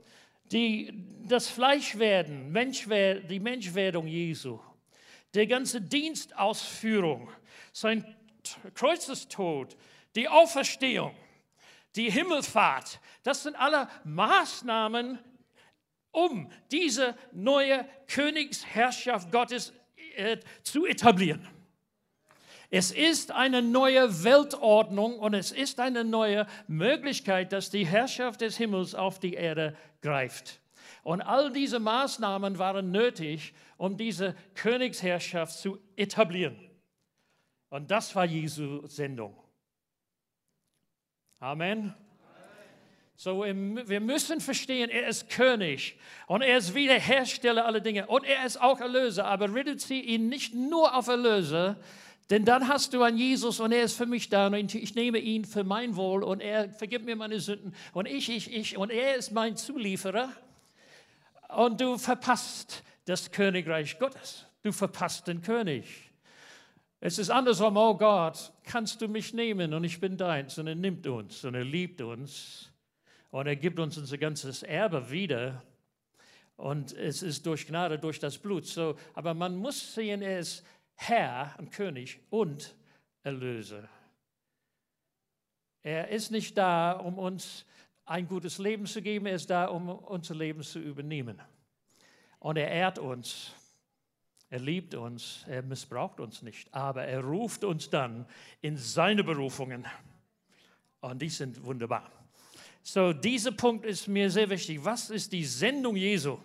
die, 0.52 0.92
das 1.28 1.50
Fleischwerden, 1.50 2.52
Menschwer, 2.52 3.16
die 3.16 3.40
Menschwerdung 3.40 4.08
Jesu, 4.08 4.60
der 5.34 5.48
ganze 5.48 5.82
Dienstausführung, 5.82 7.30
sein 7.74 8.16
Kreuzestod, 8.74 9.76
die 10.16 10.28
Auferstehung, 10.28 11.16
die 11.96 12.10
Himmelfahrt, 12.10 13.00
das 13.24 13.44
sind 13.44 13.56
alle 13.56 13.90
Maßnahmen, 14.04 15.20
um 16.12 16.50
diese 16.72 17.18
neue 17.34 17.88
Königsherrschaft 18.08 19.32
Gottes 19.32 19.74
äh, 20.16 20.38
zu 20.64 20.86
etablieren. 20.86 21.55
Es 22.78 22.92
ist 22.92 23.32
eine 23.32 23.62
neue 23.62 24.26
Weltordnung 24.26 25.18
und 25.18 25.34
es 25.34 25.54
ist 25.54 25.80
eine 25.80 26.04
neue 26.04 26.46
Möglichkeit, 26.68 27.54
dass 27.54 27.70
die 27.70 27.86
Herrschaft 27.86 28.42
des 28.42 28.58
Himmels 28.58 28.96
auf 28.96 29.18
die 29.18 29.36
Erde 29.36 29.78
greift. 30.02 30.60
Und 31.02 31.22
all 31.22 31.54
diese 31.54 31.80
Maßnahmen 31.80 32.60
waren 32.60 32.92
nötig, 32.92 33.54
um 33.78 33.96
diese 33.96 34.36
Königsherrschaft 34.56 35.58
zu 35.58 35.80
etablieren. 35.96 36.58
Und 37.70 37.92
das 37.92 38.14
war 38.14 38.26
Jesu 38.26 38.86
Sendung. 38.88 39.42
Amen. 41.40 41.94
So, 43.16 43.46
wir 43.46 44.02
müssen 44.02 44.42
verstehen, 44.42 44.90
er 44.90 45.08
ist 45.08 45.30
König 45.30 45.98
und 46.28 46.42
er 46.42 46.58
ist 46.58 46.76
Wiederhersteller 46.76 47.66
aller 47.66 47.80
Dinge 47.80 48.08
und 48.08 48.26
er 48.26 48.46
ist 48.46 48.60
auch 48.60 48.82
Erlöser. 48.82 49.28
Aber 49.28 49.56
reduziere 49.56 50.04
ihn 50.04 50.28
nicht 50.28 50.54
nur 50.54 50.94
auf 50.94 51.08
Erlöser, 51.08 51.78
denn 52.30 52.44
dann 52.44 52.68
hast 52.68 52.94
du 52.94 53.04
einen 53.04 53.18
Jesus 53.18 53.60
und 53.60 53.72
er 53.72 53.84
ist 53.84 53.98
für 53.98 54.08
mich 54.08 54.30
da 54.30 54.48
und 54.48 54.74
ich 54.74 54.96
nehme 54.96 55.20
ihn 55.20 55.46
für 55.46 55.64
mein 55.64 55.96
Wohl 55.96 56.24
und 56.24 56.42
er 56.42 56.70
vergibt 56.70 57.06
mir 57.06 57.16
meine 57.16 57.40
Sünden 57.40 57.76
und 57.94 58.08
ich, 58.08 58.30
ich, 58.30 58.52
ich 58.52 58.78
und 58.78 58.90
er 58.90 59.16
ist 59.16 59.32
mein 59.32 59.56
Zulieferer. 59.56 60.30
Und 61.56 61.80
du 61.80 61.98
verpasst 61.98 62.84
das 63.06 63.32
Königreich 63.32 64.00
Gottes. 64.00 64.46
Du 64.64 64.72
verpasst 64.72 65.28
den 65.28 65.42
König. 65.42 66.12
Es 67.00 67.20
ist 67.20 67.30
andersrum, 67.30 67.78
oh 67.78 67.96
Gott, 67.96 68.52
kannst 68.64 69.00
du 69.02 69.08
mich 69.08 69.34
nehmen 69.34 69.74
und 69.76 69.84
ich 69.84 70.00
bin 70.00 70.18
deins. 70.18 70.58
Und 70.58 70.66
er 70.66 70.74
nimmt 70.74 71.06
uns 71.06 71.46
und 71.46 71.54
er 71.54 71.64
liebt 71.64 72.02
uns 72.02 72.72
und 73.30 73.46
er 73.46 73.56
gibt 73.56 73.80
uns 73.80 73.98
unser 73.98 74.18
ganzes 74.18 74.64
Erbe 74.64 75.12
wieder. 75.12 75.62
Und 76.58 76.94
es 76.94 77.22
ist 77.22 77.46
durch 77.46 77.68
Gnade, 77.68 78.00
durch 78.00 78.18
das 78.18 78.38
Blut. 78.38 78.66
So, 78.66 78.96
aber 79.14 79.34
man 79.34 79.56
muss 79.56 79.94
sehen, 79.94 80.22
er 80.22 80.40
ist 80.40 80.66
Herr 80.96 81.56
und 81.58 81.72
König 81.72 82.20
und 82.30 82.76
Erlöser. 83.24 83.88
Er 85.84 86.10
ist 86.10 86.32
nicht 86.32 86.58
da, 86.58 86.94
um 86.94 87.20
uns 87.20 87.66
ein 88.06 88.28
gutes 88.28 88.58
Leben 88.58 88.86
zu 88.86 89.02
geben, 89.02 89.26
er 89.26 89.36
ist 89.36 89.50
da, 89.50 89.66
um 89.66 89.90
unser 89.90 90.36
Leben 90.36 90.64
zu 90.64 90.80
übernehmen. 90.80 91.42
Und 92.40 92.58
er 92.58 92.70
ehrt 92.70 93.00
uns, 93.00 93.54
er 94.50 94.60
liebt 94.60 94.94
uns, 94.96 95.46
er 95.48 95.64
missbraucht 95.64 96.20
uns 96.20 96.42
nicht, 96.42 96.74
aber 96.74 97.06
er 97.06 97.24
ruft 97.24 97.64
uns 97.64 97.90
dann 97.90 98.26
in 98.62 98.78
seine 98.78 99.24
Berufungen. 99.24 99.86
Und 101.02 101.22
die 101.22 101.30
sind 101.30 101.64
wunderbar. 101.64 102.12
So, 102.82 103.14
dieser 103.14 103.52
Punkt 103.52 103.86
ist 103.86 104.08
mir 104.08 104.30
sehr 104.30 104.50
wichtig. 104.50 104.84
Was 104.84 105.10
ist 105.10 105.34
die 105.34 105.44
Sendung 105.44 105.96
Jesu? 105.96 106.38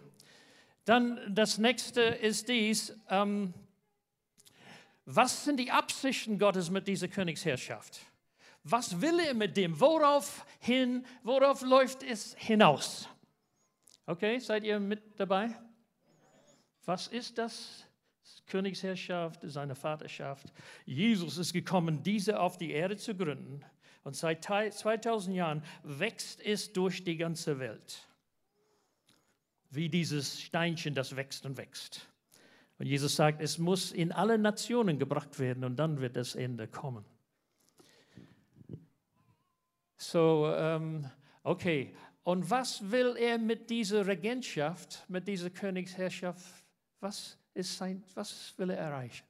Dann 0.86 1.20
das 1.28 1.58
nächste 1.58 2.00
ist 2.00 2.48
dies, 2.48 2.98
ähm, 3.10 3.52
was 5.14 5.44
sind 5.44 5.58
die 5.58 5.70
Absichten 5.70 6.38
Gottes 6.38 6.70
mit 6.70 6.86
dieser 6.86 7.08
Königsherrschaft? 7.08 8.00
Was 8.62 9.00
will 9.00 9.18
er 9.18 9.34
mit 9.34 9.56
dem? 9.56 9.78
Worauf 9.80 10.44
hin, 10.60 11.04
worauf 11.22 11.62
läuft 11.62 12.02
es 12.02 12.34
hinaus? 12.38 13.08
Okay, 14.06 14.38
seid 14.38 14.64
ihr 14.64 14.78
mit 14.78 15.02
dabei? 15.18 15.54
Was 16.84 17.08
ist 17.08 17.38
das? 17.38 17.86
Königsherrschaft, 18.46 19.40
seine 19.44 19.74
Vaterschaft. 19.74 20.52
Jesus 20.84 21.38
ist 21.38 21.52
gekommen, 21.52 22.02
diese 22.02 22.38
auf 22.40 22.58
die 22.58 22.72
Erde 22.72 22.96
zu 22.96 23.14
gründen. 23.14 23.64
Und 24.02 24.16
seit 24.16 24.44
2000 24.44 25.36
Jahren 25.36 25.62
wächst 25.82 26.40
es 26.40 26.72
durch 26.72 27.04
die 27.04 27.16
ganze 27.16 27.58
Welt. 27.58 28.08
Wie 29.70 29.88
dieses 29.88 30.40
Steinchen, 30.40 30.94
das 30.94 31.14
wächst 31.14 31.46
und 31.46 31.56
wächst. 31.56 32.09
Und 32.80 32.86
Jesus 32.86 33.14
sagt, 33.14 33.42
es 33.42 33.58
muss 33.58 33.92
in 33.92 34.10
alle 34.10 34.38
Nationen 34.38 34.98
gebracht 34.98 35.38
werden 35.38 35.64
und 35.64 35.76
dann 35.76 36.00
wird 36.00 36.16
das 36.16 36.34
Ende 36.34 36.66
kommen. 36.66 37.04
So, 39.98 40.50
ähm, 40.56 41.04
okay. 41.42 41.94
Und 42.22 42.48
was 42.48 42.90
will 42.90 43.16
er 43.18 43.36
mit 43.36 43.68
dieser 43.68 44.06
Regentschaft, 44.06 45.04
mit 45.08 45.28
dieser 45.28 45.50
Königsherrschaft, 45.50 46.64
was, 47.00 47.36
ist 47.52 47.76
sein, 47.76 48.02
was 48.14 48.54
will 48.56 48.70
er 48.70 48.78
erreichen? 48.78 49.26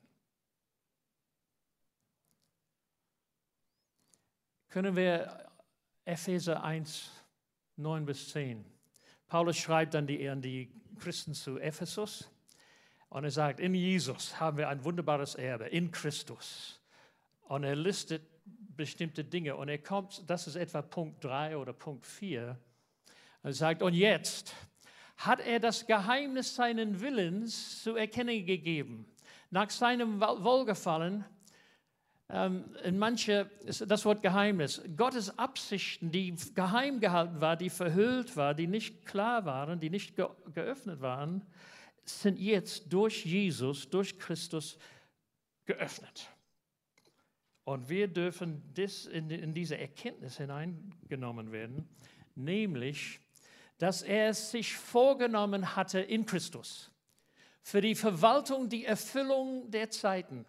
Können 4.68 4.94
wir 4.94 5.50
Epheser 6.04 6.62
1, 6.62 7.10
9 7.74 8.06
bis 8.06 8.28
10. 8.28 8.64
Paulus 9.26 9.56
schreibt 9.56 9.94
dann 9.94 10.06
die, 10.06 10.28
an 10.28 10.40
die 10.40 10.70
Christen 11.00 11.34
zu 11.34 11.58
Ephesus 11.58 12.30
und 13.10 13.24
er 13.24 13.30
sagt, 13.30 13.60
in 13.60 13.74
Jesus 13.74 14.40
haben 14.40 14.56
wir 14.56 14.68
ein 14.68 14.84
wunderbares 14.84 15.34
Erbe, 15.34 15.66
in 15.66 15.90
Christus. 15.90 16.80
Und 17.42 17.64
er 17.64 17.74
listet 17.74 18.22
bestimmte 18.76 19.24
Dinge 19.24 19.56
und 19.56 19.68
er 19.68 19.78
kommt, 19.78 20.28
das 20.30 20.46
ist 20.46 20.56
etwa 20.56 20.80
Punkt 20.80 21.22
3 21.24 21.56
oder 21.56 21.72
Punkt 21.72 22.06
4. 22.06 22.56
Er 23.42 23.52
sagt, 23.52 23.82
und 23.82 23.94
jetzt 23.94 24.54
hat 25.16 25.40
er 25.40 25.58
das 25.58 25.86
Geheimnis 25.86 26.54
seinen 26.54 27.00
Willens 27.00 27.82
zu 27.82 27.96
erkennen 27.96 28.46
gegeben. 28.46 29.06
Nach 29.50 29.68
seinem 29.68 30.20
Wohlgefallen, 30.20 31.24
ähm, 32.28 32.76
in 32.84 32.96
manche, 32.96 33.50
das 33.64 34.04
Wort 34.04 34.22
Geheimnis, 34.22 34.82
Gottes 34.96 35.36
Absichten, 35.36 36.12
die 36.12 36.36
geheim 36.54 37.00
gehalten 37.00 37.40
waren, 37.40 37.58
die 37.58 37.70
verhüllt 37.70 38.36
waren, 38.36 38.56
die 38.56 38.68
nicht 38.68 39.04
klar 39.04 39.44
waren, 39.44 39.80
die 39.80 39.90
nicht 39.90 40.14
geöffnet 40.54 41.00
waren, 41.00 41.44
sind 42.18 42.38
jetzt 42.38 42.92
durch 42.92 43.24
Jesus, 43.24 43.88
durch 43.88 44.18
Christus 44.18 44.78
geöffnet. 45.66 46.28
Und 47.64 47.88
wir 47.88 48.08
dürfen 48.08 48.62
das 48.74 49.06
in, 49.06 49.30
in 49.30 49.54
diese 49.54 49.78
Erkenntnis 49.78 50.38
hineingenommen 50.38 51.52
werden, 51.52 51.88
nämlich, 52.34 53.20
dass 53.78 54.02
er 54.02 54.30
es 54.30 54.50
sich 54.50 54.74
vorgenommen 54.74 55.76
hatte 55.76 56.00
in 56.00 56.26
Christus 56.26 56.90
für 57.62 57.80
die 57.80 57.94
Verwaltung, 57.94 58.68
die 58.68 58.84
Erfüllung 58.84 59.70
der 59.70 59.90
Zeiten. 59.90 60.44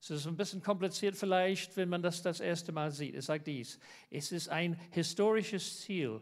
Es 0.00 0.10
ist 0.10 0.26
ein 0.26 0.36
bisschen 0.36 0.62
kompliziert 0.62 1.14
vielleicht, 1.14 1.76
wenn 1.76 1.88
man 1.88 2.02
das 2.02 2.22
das 2.22 2.40
erste 2.40 2.72
Mal 2.72 2.90
sieht. 2.90 3.14
Es 3.14 3.26
sagt 3.26 3.46
dies, 3.46 3.78
es 4.10 4.32
ist 4.32 4.48
ein 4.48 4.78
historisches 4.90 5.80
Ziel. 5.80 6.20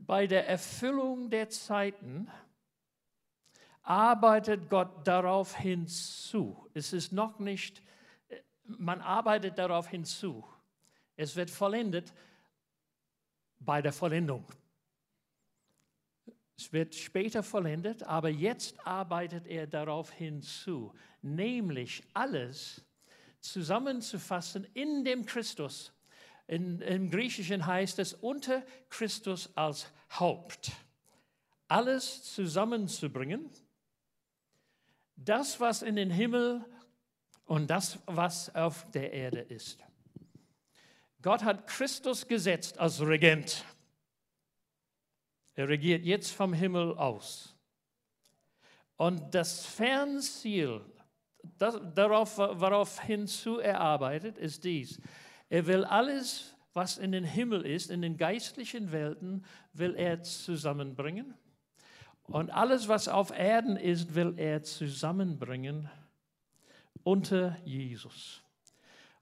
Bei 0.00 0.26
der 0.26 0.48
Erfüllung 0.48 1.28
der 1.30 1.48
Zeiten 1.48 2.28
arbeitet 3.86 4.68
Gott 4.68 5.06
darauf 5.06 5.56
hinzu. 5.56 6.68
Es 6.74 6.92
ist 6.92 7.12
noch 7.12 7.38
nicht, 7.38 7.82
man 8.64 9.00
arbeitet 9.00 9.58
darauf 9.58 9.88
hinzu. 9.88 10.44
Es 11.14 11.36
wird 11.36 11.50
vollendet 11.50 12.12
bei 13.60 13.80
der 13.80 13.92
Vollendung. 13.92 14.44
Es 16.58 16.72
wird 16.72 16.94
später 16.94 17.42
vollendet, 17.42 18.02
aber 18.02 18.28
jetzt 18.28 18.84
arbeitet 18.86 19.46
er 19.46 19.66
darauf 19.66 20.10
hinzu, 20.10 20.92
nämlich 21.22 22.02
alles 22.12 22.84
zusammenzufassen 23.40 24.66
in 24.74 25.04
dem 25.04 25.24
Christus. 25.26 25.92
In, 26.48 26.80
Im 26.80 27.10
Griechischen 27.10 27.66
heißt 27.66 27.98
es 28.00 28.14
unter 28.14 28.64
Christus 28.88 29.50
als 29.56 29.92
Haupt. 30.10 30.72
Alles 31.68 32.24
zusammenzubringen 32.34 33.50
das, 35.16 35.58
was 35.60 35.82
in 35.82 35.96
den 35.96 36.10
Himmel 36.10 36.64
und 37.44 37.68
das, 37.68 37.98
was 38.06 38.54
auf 38.54 38.88
der 38.90 39.12
Erde 39.12 39.40
ist. 39.40 39.78
Gott 41.22 41.42
hat 41.42 41.66
Christus 41.66 42.28
gesetzt 42.28 42.78
als 42.78 43.00
Regent. 43.00 43.64
Er 45.54 45.68
regiert 45.68 46.04
jetzt 46.04 46.32
vom 46.32 46.52
Himmel 46.52 46.96
aus. 46.98 47.56
Und 48.96 49.34
das 49.34 49.64
Fernziel, 49.66 50.82
das, 51.58 51.80
darauf, 51.94 52.38
worauf 52.38 53.00
hinzu 53.00 53.58
er 53.58 53.80
arbeitet, 53.80 54.38
ist 54.38 54.64
dies. 54.64 55.00
Er 55.48 55.66
will 55.66 55.84
alles, 55.84 56.54
was 56.72 56.98
in 56.98 57.12
den 57.12 57.24
Himmel 57.24 57.64
ist, 57.64 57.90
in 57.90 58.02
den 58.02 58.16
geistlichen 58.16 58.92
Welten, 58.92 59.44
will 59.72 59.94
er 59.94 60.22
zusammenbringen 60.22 61.34
und 62.28 62.50
alles, 62.50 62.88
was 62.88 63.08
auf 63.08 63.30
Erden 63.30 63.76
ist, 63.76 64.14
will 64.14 64.34
er 64.36 64.62
zusammenbringen 64.62 65.88
unter 67.02 67.56
Jesus. 67.64 68.42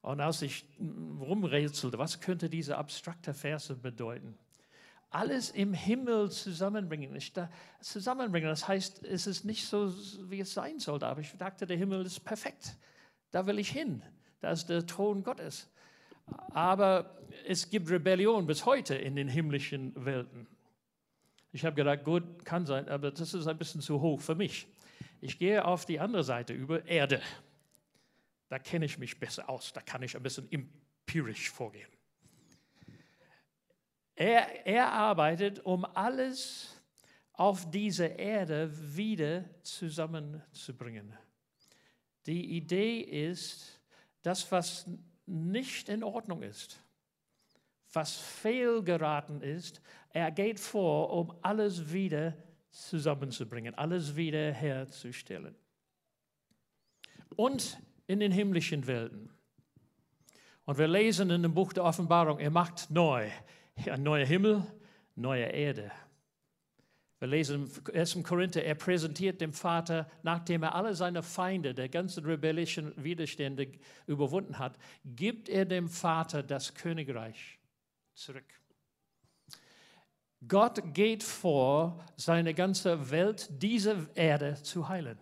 Und 0.00 0.20
als 0.20 0.42
ich 0.42 0.66
rumrätselte, 0.78 1.98
was 1.98 2.20
könnte 2.20 2.48
diese 2.48 2.76
abstrakte 2.76 3.32
Verse 3.32 3.74
bedeuten? 3.74 4.38
Alles 5.10 5.50
im 5.50 5.72
Himmel 5.72 6.30
zusammenbringen. 6.30 7.14
Ich 7.14 7.32
da, 7.32 7.50
zusammenbringen, 7.80 8.48
das 8.48 8.66
heißt, 8.66 9.04
es 9.04 9.26
ist 9.26 9.44
nicht 9.44 9.66
so, 9.66 9.94
wie 10.28 10.40
es 10.40 10.52
sein 10.52 10.78
sollte. 10.78 11.06
Aber 11.06 11.20
ich 11.20 11.32
dachte, 11.36 11.66
der 11.66 11.76
Himmel 11.76 12.04
ist 12.04 12.20
perfekt. 12.20 12.76
Da 13.30 13.46
will 13.46 13.58
ich 13.58 13.70
hin. 13.70 14.02
Da 14.40 14.50
ist 14.50 14.66
der 14.66 14.84
Thron 14.86 15.22
Gottes. 15.22 15.70
Aber 16.50 17.18
es 17.46 17.70
gibt 17.70 17.90
Rebellion 17.90 18.46
bis 18.46 18.66
heute 18.66 18.94
in 18.94 19.16
den 19.16 19.28
himmlischen 19.28 19.92
Welten. 20.04 20.46
Ich 21.54 21.64
habe 21.64 21.76
gedacht, 21.76 22.02
gut, 22.02 22.44
kann 22.44 22.66
sein, 22.66 22.88
aber 22.88 23.12
das 23.12 23.32
ist 23.32 23.46
ein 23.46 23.56
bisschen 23.56 23.80
zu 23.80 24.00
hoch 24.00 24.20
für 24.20 24.34
mich. 24.34 24.66
Ich 25.20 25.38
gehe 25.38 25.64
auf 25.64 25.86
die 25.86 26.00
andere 26.00 26.24
Seite 26.24 26.52
über 26.52 26.84
Erde. 26.84 27.22
Da 28.48 28.58
kenne 28.58 28.86
ich 28.86 28.98
mich 28.98 29.20
besser 29.20 29.48
aus, 29.48 29.72
da 29.72 29.80
kann 29.80 30.02
ich 30.02 30.16
ein 30.16 30.22
bisschen 30.24 30.50
empirisch 30.50 31.52
vorgehen. 31.52 31.88
Er, 34.16 34.66
er 34.66 34.90
arbeitet, 34.90 35.60
um 35.60 35.84
alles 35.84 36.82
auf 37.34 37.70
dieser 37.70 38.18
Erde 38.18 38.68
wieder 38.96 39.44
zusammenzubringen. 39.62 41.16
Die 42.26 42.56
Idee 42.56 42.98
ist, 42.98 43.80
das, 44.22 44.50
was 44.50 44.86
nicht 45.24 45.88
in 45.88 46.02
Ordnung 46.02 46.42
ist, 46.42 46.80
was 47.92 48.16
fehlgeraten 48.16 49.40
ist, 49.40 49.80
er 50.14 50.30
geht 50.30 50.60
vor, 50.60 51.10
um 51.10 51.34
alles 51.42 51.92
wieder 51.92 52.34
zusammenzubringen, 52.70 53.74
alles 53.74 54.14
wieder 54.14 54.52
herzustellen. 54.52 55.56
Und 57.36 57.78
in 58.06 58.20
den 58.20 58.30
himmlischen 58.30 58.86
Welten. 58.86 59.30
Und 60.66 60.78
wir 60.78 60.86
lesen 60.86 61.30
in 61.30 61.42
dem 61.42 61.52
Buch 61.52 61.72
der 61.72 61.84
Offenbarung, 61.84 62.38
er 62.38 62.50
macht 62.50 62.90
neu, 62.90 63.28
ein 63.86 64.02
neuer 64.04 64.24
Himmel, 64.24 64.64
neue 65.16 65.46
Erde. 65.46 65.90
Wir 67.18 67.28
lesen 67.28 67.66
im 67.66 67.94
1. 67.94 68.22
Korinther, 68.22 68.62
er 68.62 68.76
präsentiert 68.76 69.40
dem 69.40 69.52
Vater, 69.52 70.08
nachdem 70.22 70.62
er 70.62 70.76
alle 70.76 70.94
seine 70.94 71.24
Feinde, 71.24 71.74
der 71.74 71.88
ganzen 71.88 72.24
rebellischen 72.24 72.92
Widerstände 73.02 73.72
überwunden 74.06 74.60
hat, 74.60 74.78
gibt 75.04 75.48
er 75.48 75.64
dem 75.64 75.88
Vater 75.88 76.44
das 76.44 76.74
Königreich 76.74 77.58
zurück. 78.14 78.63
Gott 80.48 80.94
geht 80.94 81.22
vor, 81.22 82.04
seine 82.16 82.54
ganze 82.54 83.10
Welt, 83.10 83.48
diese 83.50 84.08
Erde 84.14 84.54
zu 84.62 84.88
heilen. 84.88 85.18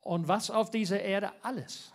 Und 0.00 0.28
was 0.28 0.50
auf 0.50 0.70
dieser 0.70 1.00
Erde? 1.00 1.32
Alles. 1.42 1.92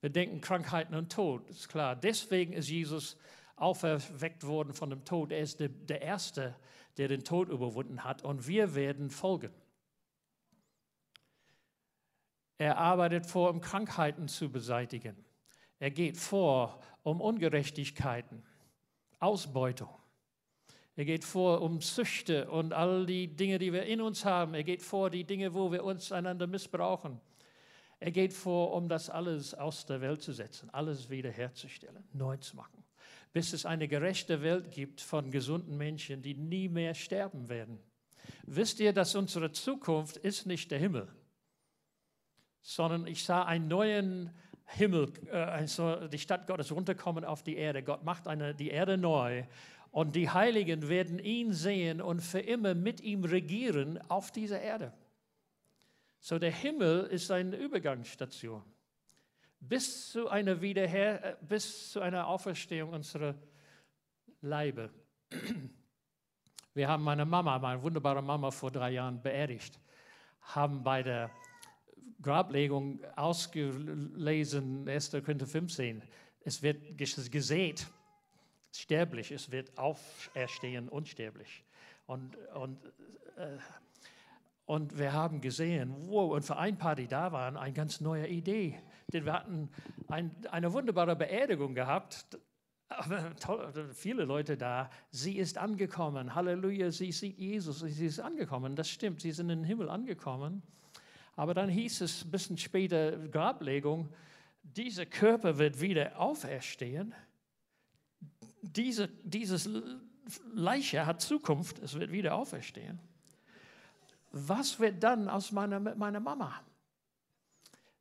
Wir 0.00 0.10
denken 0.10 0.40
Krankheiten 0.40 0.94
und 0.94 1.12
Tod, 1.12 1.48
ist 1.50 1.68
klar. 1.68 1.94
Deswegen 1.94 2.52
ist 2.52 2.68
Jesus 2.68 3.16
auferweckt 3.56 4.46
worden 4.46 4.72
von 4.72 4.90
dem 4.90 5.04
Tod. 5.04 5.30
Er 5.30 5.40
ist 5.40 5.60
der, 5.60 6.02
Erste, 6.02 6.56
der 6.96 7.08
den 7.08 7.22
Tod 7.22 7.48
überwunden 7.48 8.02
hat 8.02 8.22
und 8.22 8.46
wir 8.46 8.74
werden 8.74 9.10
folgen. 9.10 9.52
Er 12.56 12.78
arbeitet 12.78 13.26
vor, 13.26 13.50
um 13.50 13.60
Krankheiten 13.60 14.28
zu 14.28 14.50
beseitigen. 14.50 15.16
Er 15.80 15.90
geht 15.90 16.18
vor, 16.18 16.78
um 17.02 17.20
Ungerechtigkeiten, 17.20 18.44
Ausbeutung. 19.18 19.88
Er 20.94 21.06
geht 21.06 21.24
vor 21.24 21.62
um 21.62 21.80
Süchte 21.80 22.50
und 22.50 22.74
all 22.74 23.06
die 23.06 23.34
Dinge, 23.34 23.58
die 23.58 23.72
wir 23.72 23.84
in 23.84 24.02
uns 24.02 24.26
haben. 24.26 24.52
Er 24.52 24.62
geht 24.62 24.82
vor 24.82 25.08
die 25.08 25.24
Dinge, 25.24 25.54
wo 25.54 25.72
wir 25.72 25.82
uns 25.82 26.12
einander 26.12 26.46
missbrauchen. 26.46 27.18
Er 27.98 28.10
geht 28.10 28.34
vor, 28.34 28.74
um 28.74 28.88
das 28.88 29.08
alles 29.08 29.54
aus 29.54 29.86
der 29.86 30.02
Welt 30.02 30.22
zu 30.22 30.32
setzen, 30.32 30.68
alles 30.70 31.08
wiederherzustellen, 31.08 32.04
neu 32.12 32.36
zu 32.36 32.56
machen, 32.56 32.84
bis 33.32 33.54
es 33.54 33.64
eine 33.64 33.88
gerechte 33.88 34.42
Welt 34.42 34.70
gibt 34.70 35.00
von 35.00 35.30
gesunden 35.30 35.78
Menschen, 35.78 36.20
die 36.20 36.34
nie 36.34 36.68
mehr 36.68 36.94
sterben 36.94 37.48
werden. 37.48 37.78
Wisst 38.46 38.80
ihr, 38.80 38.92
dass 38.92 39.14
unsere 39.14 39.52
Zukunft 39.52 40.18
ist 40.18 40.44
nicht 40.46 40.70
der 40.70 40.78
Himmel, 40.78 41.08
sondern 42.62 43.06
ich 43.06 43.24
sah 43.24 43.44
einen 43.44 43.68
neuen 43.68 44.30
Himmel, 44.70 45.12
äh, 45.30 45.36
also 45.36 46.08
die 46.08 46.18
Stadt 46.18 46.46
Gottes 46.46 46.72
runterkommen 46.72 47.24
auf 47.24 47.42
die 47.42 47.56
Erde. 47.56 47.82
Gott 47.82 48.04
macht 48.04 48.28
eine, 48.28 48.54
die 48.54 48.70
Erde 48.70 48.96
neu 48.96 49.44
und 49.90 50.14
die 50.16 50.30
Heiligen 50.30 50.88
werden 50.88 51.18
ihn 51.18 51.52
sehen 51.52 52.00
und 52.00 52.20
für 52.20 52.40
immer 52.40 52.74
mit 52.74 53.00
ihm 53.00 53.24
regieren 53.24 53.98
auf 54.08 54.30
dieser 54.30 54.60
Erde. 54.60 54.92
So 56.20 56.38
der 56.38 56.52
Himmel 56.52 57.06
ist 57.06 57.30
eine 57.30 57.56
Übergangsstation 57.56 58.62
bis 59.60 60.10
zu 60.10 60.28
einer 60.28 60.60
Wiederher 60.60 61.24
äh, 61.24 61.36
bis 61.40 61.90
zu 61.92 62.00
einer 62.00 62.26
Auferstehung 62.26 62.92
unserer 62.92 63.34
Leibe. 64.40 64.90
Wir 66.74 66.88
haben 66.88 67.04
meine 67.04 67.26
Mama, 67.26 67.58
meine 67.58 67.82
wunderbare 67.82 68.22
Mama, 68.22 68.50
vor 68.50 68.70
drei 68.70 68.92
Jahren 68.92 69.20
beerdigt, 69.20 69.78
haben 70.40 70.82
bei 70.82 71.02
der 71.02 71.30
Grablegung 72.22 73.00
ausgelesen, 73.16 74.88
1. 74.88 75.10
Korinther 75.10 75.46
15, 75.46 76.02
es 76.44 76.62
wird 76.62 76.98
gesät, 76.98 77.86
sterblich, 78.72 79.30
es 79.30 79.50
wird 79.50 79.76
auferstehen, 79.78 80.88
unsterblich. 80.88 81.64
Und, 82.06 82.36
und 82.54 82.78
äh, 83.36 83.58
und 84.70 84.96
wir 84.96 85.12
haben 85.12 85.40
gesehen, 85.40 85.92
wow, 86.06 86.30
und 86.30 86.44
für 86.44 86.56
ein 86.56 86.78
paar, 86.78 86.94
die 86.94 87.08
da 87.08 87.32
waren, 87.32 87.56
eine 87.56 87.72
ganz 87.72 88.00
neue 88.00 88.28
Idee. 88.28 88.78
Denn 89.12 89.24
wir 89.24 89.32
hatten 89.32 89.68
ein, 90.06 90.30
eine 90.48 90.72
wunderbare 90.72 91.16
Beerdigung 91.16 91.74
gehabt. 91.74 92.38
Toll, 93.40 93.90
viele 93.92 94.24
Leute 94.24 94.56
da. 94.56 94.88
Sie 95.10 95.38
ist 95.38 95.58
angekommen. 95.58 96.36
Halleluja, 96.36 96.92
sie 96.92 97.10
sieht 97.10 97.36
Jesus. 97.36 97.80
Sie 97.80 98.06
ist 98.06 98.20
angekommen. 98.20 98.76
Das 98.76 98.88
stimmt, 98.88 99.22
sie 99.22 99.32
sind 99.32 99.50
in 99.50 99.58
den 99.62 99.64
Himmel 99.64 99.88
angekommen. 99.88 100.62
Aber 101.36 101.54
dann 101.54 101.68
hieß 101.68 102.02
es 102.02 102.24
ein 102.24 102.30
bisschen 102.30 102.58
später, 102.58 103.16
Grablegung, 103.28 104.12
dieser 104.62 105.06
Körper 105.06 105.58
wird 105.58 105.80
wieder 105.80 106.18
auferstehen. 106.18 107.14
Diese, 108.62 109.08
dieses 109.24 109.68
Leiche 110.52 111.06
hat 111.06 111.22
Zukunft, 111.22 111.78
es 111.78 111.94
wird 111.94 112.12
wieder 112.12 112.34
auferstehen 112.34 113.00
was 114.32 114.78
wird 114.78 115.02
dann 115.02 115.28
aus 115.28 115.52
meiner, 115.52 115.80
meiner 115.80 116.20
Mama? 116.20 116.62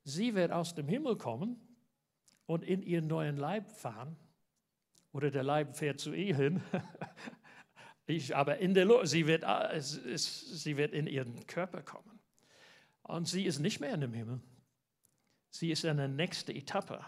Sie 0.03 0.35
wird 0.35 0.51
aus 0.51 0.75
dem 0.75 0.87
Himmel 0.87 1.17
kommen 1.17 1.59
und 2.45 2.63
in 2.63 2.81
ihren 2.81 3.07
neuen 3.07 3.37
Leib 3.37 3.69
fahren. 3.71 4.15
Oder 5.11 5.31
der 5.31 5.43
Leib 5.43 5.75
fährt 5.75 5.99
zu 5.99 6.13
ihr 6.13 6.35
hin. 6.35 6.61
ich, 8.05 8.35
aber 8.35 8.57
in 8.59 8.73
der 8.73 9.05
sie 9.05 9.25
wird, 9.25 9.43
äh, 9.43 9.79
sie 9.81 10.77
wird 10.77 10.93
in 10.93 11.07
ihren 11.07 11.45
Körper 11.47 11.81
kommen. 11.81 12.18
Und 13.09 13.27
sie 13.27 13.45
ist 13.45 13.57
nicht 13.57 13.79
mehr 13.79 13.91
in 13.95 14.01
dem 14.01 14.13
Himmel. 14.13 14.39
Sie 15.49 15.71
ist 15.71 15.83
in 15.83 15.97
der 15.97 16.07
nächsten 16.07 16.51
Etappe. 16.51 17.03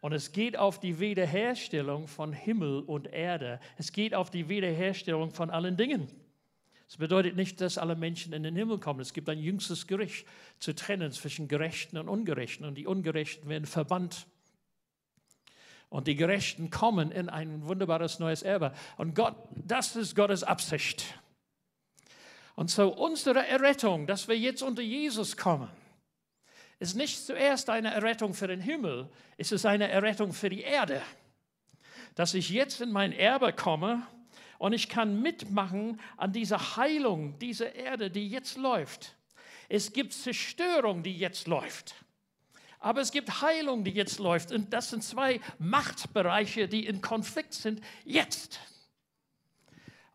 Und 0.00 0.14
es 0.14 0.32
geht 0.32 0.56
auf 0.56 0.80
die 0.80 0.98
Wiederherstellung 0.98 2.08
von 2.08 2.32
Himmel 2.32 2.80
und 2.80 3.06
Erde. 3.08 3.60
Es 3.76 3.92
geht 3.92 4.14
auf 4.14 4.30
die 4.30 4.48
Wiederherstellung 4.48 5.30
von 5.30 5.50
allen 5.50 5.76
Dingen. 5.76 6.08
Das 6.86 6.96
bedeutet 6.96 7.36
nicht, 7.36 7.60
dass 7.60 7.76
alle 7.76 7.96
Menschen 7.96 8.32
in 8.32 8.44
den 8.44 8.56
Himmel 8.56 8.78
kommen. 8.78 9.00
Es 9.00 9.12
gibt 9.12 9.28
ein 9.28 9.38
jüngstes 9.38 9.86
Gericht 9.86 10.26
zu 10.58 10.74
trennen 10.74 11.12
zwischen 11.12 11.48
Gerechten 11.48 11.98
und 11.98 12.08
Ungerechten. 12.08 12.64
Und 12.64 12.76
die 12.76 12.86
Ungerechten 12.86 13.46
werden 13.50 13.66
verbannt. 13.66 14.26
Und 15.90 16.06
die 16.06 16.16
Gerechten 16.16 16.70
kommen 16.70 17.10
in 17.12 17.28
ein 17.28 17.66
wunderbares 17.66 18.20
neues 18.20 18.42
Erbe. 18.42 18.72
Und 18.96 19.14
Gott, 19.14 19.36
das 19.54 19.96
ist 19.96 20.16
Gottes 20.16 20.44
Absicht. 20.44 21.20
Und 22.56 22.70
so 22.70 22.88
unsere 22.88 23.46
Errettung, 23.46 24.06
dass 24.06 24.28
wir 24.28 24.36
jetzt 24.36 24.62
unter 24.62 24.82
Jesus 24.82 25.36
kommen, 25.36 25.68
ist 26.78 26.96
nicht 26.96 27.24
zuerst 27.24 27.70
eine 27.70 27.92
Errettung 27.92 28.34
für 28.34 28.48
den 28.48 28.60
Himmel, 28.60 29.08
es 29.36 29.52
ist 29.52 29.66
eine 29.66 29.88
Errettung 29.88 30.32
für 30.32 30.48
die 30.48 30.62
Erde. 30.62 31.00
Dass 32.14 32.34
ich 32.34 32.48
jetzt 32.50 32.80
in 32.80 32.90
mein 32.92 33.12
Erbe 33.12 33.52
komme 33.52 34.06
und 34.58 34.72
ich 34.72 34.88
kann 34.88 35.20
mitmachen 35.20 36.00
an 36.16 36.32
dieser 36.32 36.76
Heilung 36.76 37.38
dieser 37.38 37.74
Erde, 37.74 38.10
die 38.10 38.28
jetzt 38.28 38.56
läuft. 38.56 39.14
Es 39.68 39.92
gibt 39.92 40.14
Zerstörung, 40.14 41.02
die 41.02 41.16
jetzt 41.16 41.46
läuft. 41.46 41.94
Aber 42.78 43.02
es 43.02 43.10
gibt 43.10 43.42
Heilung, 43.42 43.84
die 43.84 43.90
jetzt 43.90 44.18
läuft. 44.18 44.52
Und 44.52 44.72
das 44.72 44.90
sind 44.90 45.02
zwei 45.02 45.40
Machtbereiche, 45.58 46.68
die 46.68 46.86
in 46.86 47.02
Konflikt 47.02 47.52
sind 47.52 47.82
jetzt. 48.04 48.60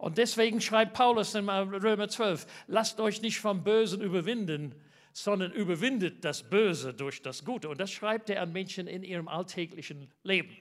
Und 0.02 0.18
deswegen 0.18 0.62
schreibt 0.62 0.94
Paulus 0.94 1.36
in 1.36 1.48
Römer 1.48 2.10
12, 2.10 2.48
lasst 2.66 3.00
euch 3.00 3.22
nicht 3.22 3.40
vom 3.40 3.64
Bösen 3.64 4.02
überwinden, 4.02 4.74
sondern 5.14 5.52
überwindet 5.52 6.26
das 6.26 6.42
Böse 6.42 6.92
durch 6.92 7.22
das 7.22 7.46
Gute. 7.46 7.70
Und 7.70 7.80
das 7.80 7.92
schreibt 7.92 8.32
er 8.32 8.42
an 8.42 8.52
Menschen 8.52 8.88
in 8.88 9.04
ihrem 9.04 9.28
alltäglichen 9.28 10.12
Leben. 10.24 10.58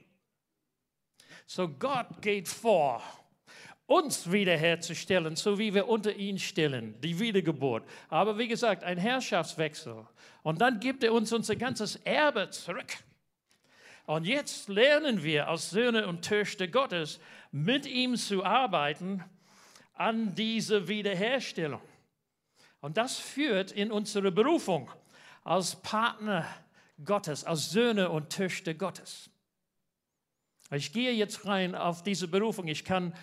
So 1.47 1.71
Gott 1.71 2.21
geht 2.21 2.49
vor 2.49 3.03
uns 3.87 4.31
wiederherzustellen, 4.31 5.37
so 5.37 5.59
wie 5.59 5.73
wir 5.73 5.89
unter 5.89 6.15
ihn 6.15 6.39
stellen, 6.39 7.01
die 7.01 7.19
Wiedergeburt. 7.19 7.89
Aber 8.11 8.37
wie 8.37 8.47
gesagt, 8.47 8.85
ein 8.85 8.99
Herrschaftswechsel. 8.99 10.07
Und 10.43 10.61
dann 10.61 10.81
gibt 10.81 11.03
er 11.03 11.15
uns 11.15 11.33
unser 11.33 11.57
ganzes 11.57 11.97
Erbe 11.97 12.51
zurück. 12.51 12.93
Und 14.05 14.27
jetzt 14.27 14.69
lernen 14.69 15.23
wir 15.23 15.49
als 15.49 15.71
Söhne 15.71 16.07
und 16.09 16.23
Töchter 16.23 16.67
Gottes, 16.67 17.21
mit 17.51 17.87
ihm 17.87 18.17
zu 18.17 18.45
arbeiten 18.45 19.25
an 19.95 20.35
diese 20.35 20.89
Wiederherstellung. 20.89 21.83
Und 22.81 22.97
das 22.97 23.19
führt 23.19 23.73
in 23.73 23.93
unsere 23.93 24.33
Berufung 24.33 24.91
als 25.45 25.77
Partner 25.77 26.47
Gottes, 27.05 27.45
als 27.45 27.71
Söhne 27.71 28.11
und 28.11 28.31
Töchter 28.31 28.75
Gottes. 28.75 29.31
Ich 30.71 30.93
gehe 30.93 31.13
jetzt 31.13 31.47
rein 31.47 31.75
auf 31.75 32.03
diese 32.03 32.29
Berufung. 32.29 32.69
Ich 32.69 32.85
kann 32.85 33.15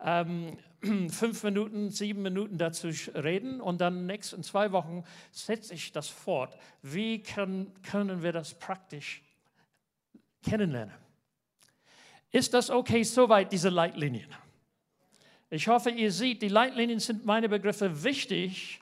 ähm, 0.00 0.58
fünf 1.08 1.42
Minuten, 1.42 1.90
sieben 1.90 2.22
Minuten 2.22 2.58
dazu 2.58 2.88
reden 3.14 3.60
und 3.60 3.80
dann 3.80 4.06
nächsten 4.06 4.42
zwei 4.42 4.72
Wochen 4.72 5.04
setze 5.30 5.74
ich 5.74 5.92
das 5.92 6.08
fort. 6.08 6.56
Wie 6.82 7.22
kann, 7.22 7.72
können 7.82 8.22
wir 8.22 8.32
das 8.32 8.54
praktisch 8.54 9.22
kennenlernen? 10.42 10.94
Ist 12.30 12.54
das 12.54 12.70
okay 12.70 13.02
soweit, 13.02 13.52
diese 13.52 13.68
Leitlinien? 13.70 14.28
Ich 15.50 15.66
hoffe, 15.66 15.90
ihr 15.90 16.12
seht, 16.12 16.42
die 16.42 16.48
Leitlinien 16.48 17.00
sind 17.00 17.24
meine 17.24 17.48
Begriffe 17.48 18.04
wichtig, 18.04 18.80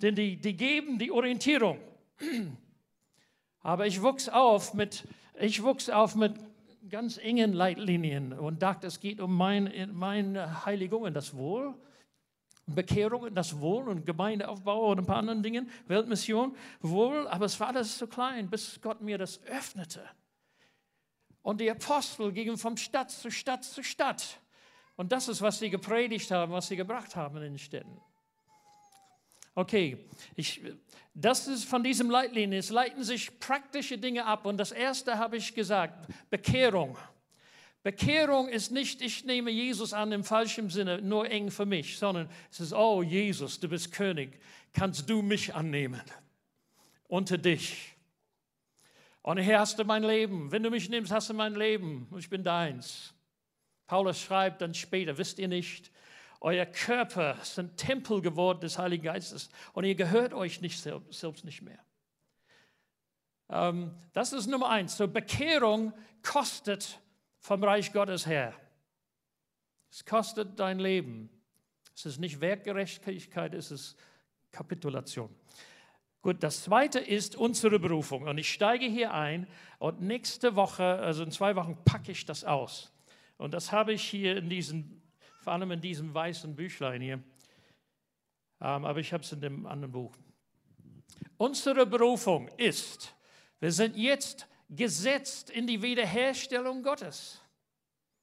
denn 0.00 0.14
die, 0.14 0.36
die 0.36 0.56
geben 0.56 0.98
die 0.98 1.10
Orientierung. 1.10 1.78
Aber 3.60 3.86
ich 3.86 4.00
wuchs 4.00 4.28
auf 4.28 4.74
mit, 4.74 5.08
ich 5.40 5.62
wuchs 5.62 5.90
auf 5.90 6.14
mit 6.14 6.34
ganz 6.88 7.18
engen 7.18 7.52
Leitlinien 7.52 8.32
und 8.32 8.62
dachte, 8.62 8.86
es 8.86 9.00
geht 9.00 9.20
um 9.20 9.36
meine 9.36 9.88
mein 9.88 10.64
Heiligung 10.64 11.02
und 11.02 11.14
das 11.14 11.36
Wohl, 11.36 11.74
Bekehrung 12.66 13.22
und 13.22 13.34
das 13.34 13.60
Wohl 13.60 13.88
und 13.88 14.06
Gemeindeaufbau 14.06 14.90
und 14.92 15.00
ein 15.00 15.06
paar 15.06 15.16
anderen 15.16 15.42
Dinge, 15.42 15.66
Weltmission, 15.88 16.54
wohl, 16.80 17.26
aber 17.26 17.46
es 17.46 17.58
war 17.58 17.68
alles 17.68 17.98
so 17.98 18.06
klein, 18.06 18.48
bis 18.48 18.80
Gott 18.80 19.00
mir 19.00 19.18
das 19.18 19.42
öffnete. 19.44 20.00
Und 21.46 21.60
die 21.60 21.70
Apostel 21.70 22.32
gingen 22.32 22.58
von 22.58 22.76
Stadt 22.76 23.08
zu 23.08 23.30
Stadt 23.30 23.62
zu 23.62 23.84
Stadt. 23.84 24.40
Und 24.96 25.12
das 25.12 25.28
ist, 25.28 25.40
was 25.42 25.60
sie 25.60 25.70
gepredigt 25.70 26.32
haben, 26.32 26.50
was 26.50 26.66
sie 26.66 26.74
gebracht 26.74 27.14
haben 27.14 27.36
in 27.36 27.42
den 27.42 27.58
Städten. 27.60 28.00
Okay, 29.54 29.96
ich, 30.34 30.60
das 31.14 31.46
ist 31.46 31.64
von 31.64 31.84
diesem 31.84 32.10
Leitlinien. 32.10 32.58
Es 32.58 32.70
leiten 32.70 33.04
sich 33.04 33.38
praktische 33.38 33.96
Dinge 33.96 34.26
ab. 34.26 34.44
Und 34.44 34.56
das 34.56 34.72
erste 34.72 35.18
habe 35.18 35.36
ich 35.36 35.54
gesagt, 35.54 36.08
Bekehrung. 36.30 36.98
Bekehrung 37.84 38.48
ist 38.48 38.72
nicht, 38.72 39.00
ich 39.00 39.24
nehme 39.24 39.52
Jesus 39.52 39.92
an 39.92 40.10
im 40.10 40.24
falschen 40.24 40.68
Sinne, 40.68 41.00
nur 41.00 41.30
eng 41.30 41.52
für 41.52 41.64
mich, 41.64 41.96
sondern 41.96 42.28
es 42.50 42.58
ist, 42.58 42.72
oh 42.72 43.04
Jesus, 43.04 43.60
du 43.60 43.68
bist 43.68 43.92
König, 43.92 44.40
kannst 44.72 45.08
du 45.08 45.22
mich 45.22 45.54
annehmen 45.54 46.02
unter 47.06 47.38
dich. 47.38 47.95
Und 49.26 49.38
hier 49.38 49.58
hast 49.58 49.76
du 49.76 49.84
mein 49.84 50.04
Leben. 50.04 50.52
Wenn 50.52 50.62
du 50.62 50.70
mich 50.70 50.88
nimmst, 50.88 51.10
hast 51.10 51.28
du 51.30 51.34
mein 51.34 51.56
Leben. 51.56 52.06
Und 52.12 52.20
ich 52.20 52.30
bin 52.30 52.44
deins. 52.44 53.12
Paulus 53.88 54.20
schreibt 54.20 54.60
dann 54.60 54.72
später, 54.72 55.18
wisst 55.18 55.40
ihr 55.40 55.48
nicht, 55.48 55.90
euer 56.40 56.64
Körper 56.64 57.36
sind 57.42 57.76
Tempel 57.76 58.22
geworden 58.22 58.60
des 58.60 58.78
Heiligen 58.78 59.02
Geistes 59.02 59.50
und 59.72 59.82
ihr 59.82 59.96
gehört 59.96 60.32
euch 60.32 60.60
nicht 60.60 60.80
selbst 60.80 61.44
nicht 61.44 61.60
mehr. 61.62 61.84
Ähm, 63.48 63.96
das 64.12 64.32
ist 64.32 64.46
Nummer 64.46 64.68
eins. 64.68 64.96
So 64.96 65.08
Bekehrung 65.08 65.92
kostet 66.22 67.00
vom 67.40 67.64
Reich 67.64 67.92
Gottes 67.92 68.28
her. 68.28 68.54
Es 69.90 70.04
kostet 70.04 70.60
dein 70.60 70.78
Leben. 70.78 71.30
Es 71.96 72.06
ist 72.06 72.20
nicht 72.20 72.40
Werkgerechtigkeit, 72.40 73.54
es 73.54 73.72
ist 73.72 73.96
Kapitulation. 74.52 75.34
Gut, 76.22 76.42
das 76.42 76.64
zweite 76.64 76.98
ist 76.98 77.36
unsere 77.36 77.78
Berufung. 77.78 78.26
Und 78.26 78.38
ich 78.38 78.52
steige 78.52 78.86
hier 78.86 79.12
ein 79.14 79.46
und 79.78 80.00
nächste 80.00 80.56
Woche, 80.56 80.84
also 80.84 81.22
in 81.22 81.30
zwei 81.30 81.54
Wochen, 81.56 81.76
packe 81.84 82.12
ich 82.12 82.24
das 82.24 82.44
aus. 82.44 82.92
Und 83.36 83.54
das 83.54 83.70
habe 83.70 83.92
ich 83.92 84.02
hier 84.02 84.36
in 84.36 84.48
diesem, 84.48 85.02
vor 85.40 85.52
allem 85.52 85.70
in 85.70 85.80
diesem 85.80 86.12
weißen 86.12 86.56
Büchlein 86.56 87.00
hier. 87.00 87.22
Ähm, 88.60 88.84
aber 88.84 88.98
ich 89.00 89.12
habe 89.12 89.22
es 89.22 89.32
in 89.32 89.40
dem 89.40 89.66
anderen 89.66 89.92
Buch. 89.92 90.12
Unsere 91.36 91.86
Berufung 91.86 92.48
ist, 92.56 93.14
wir 93.60 93.72
sind 93.72 93.96
jetzt 93.96 94.46
gesetzt 94.68 95.50
in 95.50 95.66
die 95.66 95.80
Wiederherstellung 95.82 96.82
Gottes. 96.82 97.40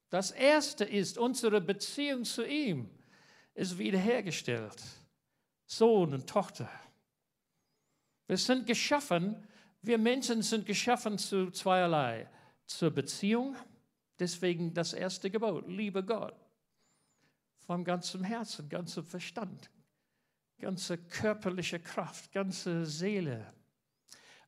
Das 0.10 0.32
erste 0.32 0.84
ist, 0.84 1.18
unsere 1.18 1.62
Beziehung 1.62 2.24
zu 2.24 2.46
ihm 2.46 2.90
ist 3.54 3.78
wiederhergestellt. 3.78 4.82
Sohn 5.66 6.14
und 6.14 6.28
Tochter. 6.28 6.70
Wir 8.28 8.38
sind 8.38 8.66
geschaffen, 8.66 9.36
wir 9.82 9.98
Menschen 9.98 10.42
sind 10.42 10.66
geschaffen 10.66 11.18
zu 11.18 11.52
zweierlei. 11.52 12.30
Zur 12.66 12.92
Beziehung, 12.92 13.56
deswegen 14.18 14.74
das 14.74 14.94
erste 14.94 15.30
Gebot, 15.30 15.68
liebe 15.68 16.04
Gott. 16.04 16.36
Von 17.60 17.84
ganzem 17.84 18.24
Herzen, 18.24 18.70
ganzem 18.70 19.06
Verstand, 19.06 19.70
ganze 20.60 20.98
körperliche 20.98 21.80
Kraft, 21.80 22.32
ganze 22.32 22.86
Seele. 22.86 23.54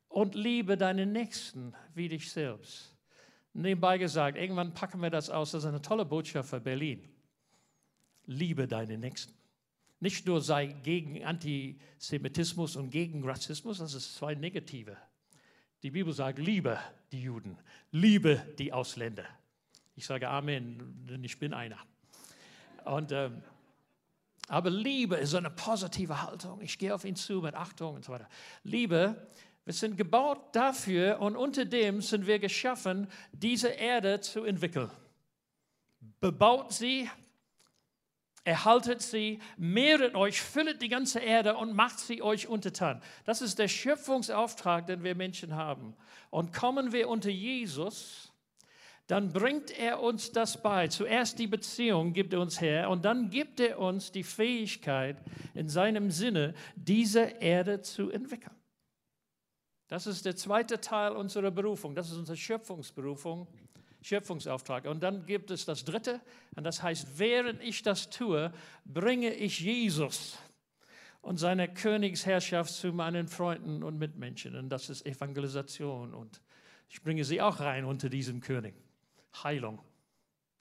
Und 0.08 0.36
liebe 0.36 0.78
deinen 0.78 1.12
Nächsten 1.12 1.76
wie 1.94 2.08
dich 2.08 2.32
selbst. 2.32 2.96
Nebenbei 3.52 3.98
gesagt, 3.98 4.38
irgendwann 4.38 4.74
packen 4.74 5.02
wir 5.02 5.10
das 5.10 5.30
aus, 5.30 5.52
das 5.52 5.64
ist 5.64 5.70
eine 5.70 5.82
tolle 5.82 6.06
Botschaft 6.06 6.50
für 6.50 6.62
Berlin. 6.62 7.10
Liebe 8.26 8.68
deinen 8.68 9.02
Nächsten. 9.02 9.35
Nicht 10.06 10.28
nur 10.28 10.40
sei 10.40 10.68
gegen 10.68 11.26
Antisemitismus 11.26 12.76
und 12.76 12.92
gegen 12.92 13.28
Rassismus, 13.28 13.80
das 13.80 13.96
ist 13.96 14.14
zwei 14.14 14.36
negative. 14.36 14.96
Die 15.82 15.90
Bibel 15.90 16.14
sagt, 16.14 16.38
liebe 16.38 16.78
die 17.12 17.24
Juden, 17.24 17.58
liebe 17.90 18.36
die 18.60 18.72
Ausländer. 18.72 19.26
Ich 19.96 20.06
sage 20.06 20.30
Amen, 20.30 21.08
denn 21.10 21.24
ich 21.24 21.40
bin 21.40 21.56
einer. 21.56 21.80
Und, 22.84 23.14
ähm, 23.14 23.42
aber 24.48 24.70
Liebe 24.70 25.16
ist 25.16 25.34
eine 25.34 25.50
positive 25.50 26.22
Haltung. 26.22 26.62
Ich 26.62 26.78
gehe 26.78 26.94
auf 26.94 27.04
ihn 27.04 27.16
zu 27.16 27.42
mit 27.42 27.56
Achtung 27.56 27.96
und 27.96 28.06
so 28.06 28.12
weiter. 28.12 28.30
Liebe, 28.62 29.28
wir 29.64 29.74
sind 29.74 29.98
gebaut 29.98 30.56
dafür 30.56 31.20
und 31.20 31.36
unter 31.36 31.66
dem 31.66 32.04
sind 32.04 32.28
wir 32.28 32.38
geschaffen, 32.38 33.08
diese 33.32 33.70
Erde 33.70 34.20
zu 34.20 34.44
entwickeln. 34.44 34.92
Bebaut 36.20 36.74
sie, 36.74 37.10
erhaltet 38.46 39.02
sie, 39.02 39.40
mehret 39.58 40.16
euch, 40.16 40.40
füllet 40.40 40.82
die 40.82 40.88
ganze 40.88 41.20
Erde 41.20 41.58
und 41.58 41.74
macht 41.74 42.00
sie 42.00 42.22
euch 42.22 42.48
untertan. 42.48 43.02
Das 43.26 43.42
ist 43.42 43.60
der 43.60 43.68
Schöpfungsauftrag, 43.68 44.88
den 44.88 45.04
wir 45.04 45.16
Menschen 45.16 45.56
haben. 45.56 45.96
Und 46.30 46.54
kommen 46.54 46.94
wir 46.94 47.10
unter 47.10 47.32
Jesus, 47.32 48.32
dann 49.08 49.34
bringt 49.34 49.78
er 49.78 50.02
uns 50.02 50.32
das 50.32 50.62
bei. 50.62 50.88
Zuerst 50.88 51.40
die 51.40 51.48
Beziehung 51.48 52.14
gibt 52.14 52.34
er 52.34 52.40
uns 52.40 52.62
her 52.62 52.90
und 52.90 53.04
dann 53.04 53.30
gibt 53.30 53.60
er 53.60 53.80
uns 53.80 54.12
die 54.12 54.24
Fähigkeit, 54.24 55.18
in 55.54 55.68
seinem 55.68 56.12
Sinne 56.12 56.54
diese 56.76 57.22
Erde 57.22 57.82
zu 57.82 58.10
entwickeln. 58.10 58.56
Das 59.88 60.08
ist 60.08 60.26
der 60.26 60.36
zweite 60.36 60.82
Teil 60.82 61.12
unserer 61.12 61.52
Berufung. 61.52 61.94
Das 61.94 62.10
ist 62.10 62.18
unsere 62.18 62.38
Schöpfungsberufung. 62.38 63.48
Schöpfungsauftrag. 64.06 64.86
Und 64.86 65.02
dann 65.02 65.26
gibt 65.26 65.50
es 65.50 65.66
das 65.66 65.84
dritte, 65.84 66.22
und 66.56 66.64
das 66.64 66.84
heißt, 66.84 67.18
während 67.18 67.62
ich 67.64 67.82
das 67.82 68.12
tue, 68.12 68.54
bringe 68.86 69.34
ich 69.34 69.60
Jesus 69.60 70.38
und 71.22 71.38
seine 71.38 71.74
Königsherrschaft 71.74 72.72
zu 72.72 72.94
meinen 72.94 73.28
Freunden 73.28 73.82
und 73.82 73.98
Mitmenschen. 73.98 74.56
Und 74.56 74.70
das 74.70 74.92
ist 74.92 75.08
Evangelisation. 75.08 76.14
Und 76.14 76.40
ich 76.88 77.02
bringe 77.02 77.26
sie 77.26 77.42
auch 77.42 77.60
rein 77.60 77.84
unter 77.84 78.10
diesem 78.10 78.42
König. 78.42 78.76
Heilung 79.44 79.82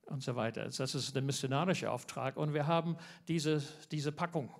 und 0.06 0.22
so 0.22 0.36
weiter. 0.36 0.64
Das 0.64 0.94
ist 0.94 1.14
der 1.14 1.22
missionarische 1.22 1.90
Auftrag. 1.90 2.38
Und 2.38 2.54
wir 2.54 2.66
haben 2.66 2.96
diese, 3.28 3.62
diese 3.92 4.10
Packung. 4.10 4.50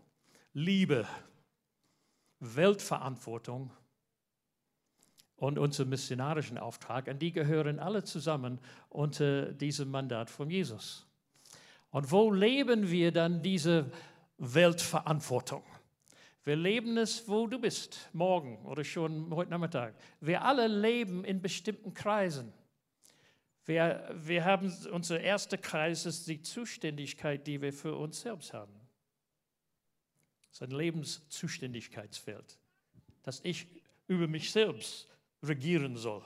Liebe, 0.52 1.08
Weltverantwortung 2.38 3.70
und 5.44 5.58
unseren 5.58 5.90
missionarischen 5.90 6.56
Auftrag, 6.56 7.06
und 7.06 7.20
die 7.20 7.32
gehören 7.32 7.78
alle 7.78 8.02
zusammen 8.02 8.58
unter 8.88 9.52
diesem 9.52 9.90
Mandat 9.90 10.30
von 10.30 10.48
Jesus. 10.48 11.06
Und 11.90 12.10
wo 12.10 12.32
leben 12.32 12.90
wir 12.90 13.12
dann 13.12 13.42
diese 13.42 13.90
Weltverantwortung? 14.38 15.62
Wir 16.44 16.56
leben 16.56 16.96
es, 16.96 17.28
wo 17.28 17.46
du 17.46 17.58
bist, 17.58 18.10
morgen 18.12 18.64
oder 18.64 18.84
schon 18.84 19.34
heute 19.34 19.50
Nachmittag. 19.50 19.94
Wir 20.20 20.42
alle 20.42 20.66
leben 20.66 21.24
in 21.24 21.40
bestimmten 21.40 21.94
Kreisen. 21.94 22.52
Wir, 23.66 24.10
wir 24.14 24.44
haben, 24.44 24.74
unser 24.92 25.20
erster 25.20 25.56
Kreis 25.56 26.04
ist 26.04 26.26
die 26.26 26.42
Zuständigkeit, 26.42 27.46
die 27.46 27.62
wir 27.62 27.72
für 27.72 27.94
uns 27.96 28.20
selbst 28.20 28.52
haben. 28.52 28.74
Das 30.48 30.60
ist 30.60 30.62
ein 30.62 30.70
Lebenszuständigkeitsfeld, 30.70 32.58
das 33.22 33.40
ich 33.42 33.66
über 34.06 34.28
mich 34.28 34.50
selbst 34.52 35.13
regieren 35.46 35.96
soll. 35.96 36.22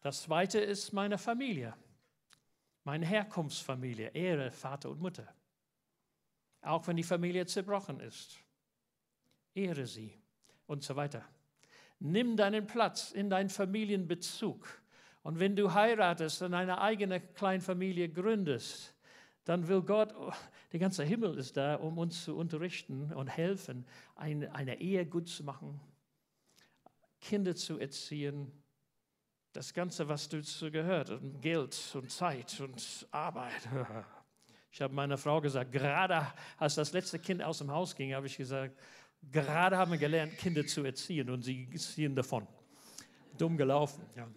Das 0.00 0.22
zweite 0.22 0.58
ist 0.58 0.92
meine 0.92 1.18
Familie, 1.18 1.74
meine 2.84 3.06
Herkunftsfamilie, 3.06 4.08
Ehre, 4.08 4.50
Vater 4.50 4.90
und 4.90 5.00
Mutter. 5.00 5.28
Auch 6.62 6.86
wenn 6.86 6.96
die 6.96 7.02
Familie 7.02 7.46
zerbrochen 7.46 8.00
ist. 8.00 8.38
Ehre 9.54 9.86
sie 9.86 10.18
und 10.66 10.82
so 10.82 10.96
weiter. 10.96 11.24
Nimm 11.98 12.36
deinen 12.36 12.66
Platz 12.66 13.12
in 13.12 13.28
deinen 13.28 13.50
Familienbezug. 13.50 14.66
Und 15.22 15.38
wenn 15.38 15.54
du 15.54 15.74
heiratest 15.74 16.40
und 16.42 16.54
eine 16.54 16.80
eigene 16.80 17.20
Kleinfamilie 17.20 18.08
gründest, 18.08 18.94
dann 19.44 19.68
will 19.68 19.82
Gott, 19.82 20.14
oh, 20.18 20.32
der 20.72 20.80
ganze 20.80 21.04
Himmel 21.04 21.36
ist 21.36 21.56
da, 21.56 21.74
um 21.74 21.98
uns 21.98 22.24
zu 22.24 22.36
unterrichten 22.36 23.12
und 23.12 23.26
helfen, 23.26 23.86
eine, 24.14 24.54
eine 24.54 24.80
Ehe 24.80 25.04
gut 25.04 25.28
zu 25.28 25.44
machen, 25.44 25.80
Kinder 27.20 27.54
zu 27.54 27.78
erziehen, 27.78 28.50
das 29.52 29.74
Ganze, 29.74 30.08
was 30.08 30.28
dazu 30.28 30.70
gehört, 30.70 31.10
und 31.10 31.40
Geld 31.40 31.76
und 31.94 32.10
Zeit 32.10 32.60
und 32.60 33.06
Arbeit. 33.10 33.68
Ich 34.72 34.80
habe 34.80 34.94
meiner 34.94 35.18
Frau 35.18 35.40
gesagt, 35.40 35.72
gerade 35.72 36.24
als 36.56 36.76
das 36.76 36.92
letzte 36.92 37.18
Kind 37.18 37.42
aus 37.42 37.58
dem 37.58 37.72
Haus 37.72 37.96
ging, 37.96 38.14
habe 38.14 38.28
ich 38.28 38.36
gesagt, 38.36 38.78
gerade 39.32 39.76
haben 39.76 39.90
wir 39.90 39.98
gelernt, 39.98 40.38
Kinder 40.38 40.64
zu 40.64 40.84
erziehen 40.84 41.28
und 41.28 41.42
sie 41.42 41.68
ziehen 41.70 42.14
davon. 42.14 42.46
Dumm 43.36 43.56
gelaufen. 43.56 44.04
Ja. 44.14 44.28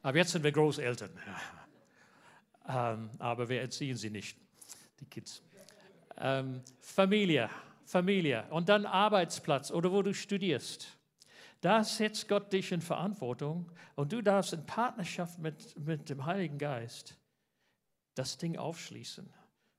Aber 0.00 0.16
jetzt 0.16 0.32
sind 0.32 0.42
wir 0.42 0.52
Großeltern. 0.52 1.10
Ja. 1.26 2.94
Ähm, 2.94 3.10
aber 3.18 3.48
wir 3.48 3.60
erziehen 3.60 3.96
sie 3.96 4.08
nicht, 4.08 4.38
die 5.00 5.06
Kids. 5.06 5.42
Ähm, 6.16 6.62
Familie, 6.80 7.50
Familie 7.84 8.46
und 8.50 8.68
dann 8.68 8.86
Arbeitsplatz 8.86 9.70
oder 9.70 9.92
wo 9.92 10.02
du 10.02 10.14
studierst. 10.14 10.96
Da 11.62 11.84
setzt 11.84 12.28
Gott 12.28 12.52
dich 12.52 12.72
in 12.72 12.80
Verantwortung 12.80 13.70
und 13.94 14.12
du 14.12 14.20
darfst 14.20 14.52
in 14.52 14.66
Partnerschaft 14.66 15.38
mit, 15.38 15.78
mit 15.78 16.10
dem 16.10 16.26
Heiligen 16.26 16.58
Geist 16.58 17.16
das 18.16 18.36
Ding 18.36 18.58
aufschließen. 18.58 19.32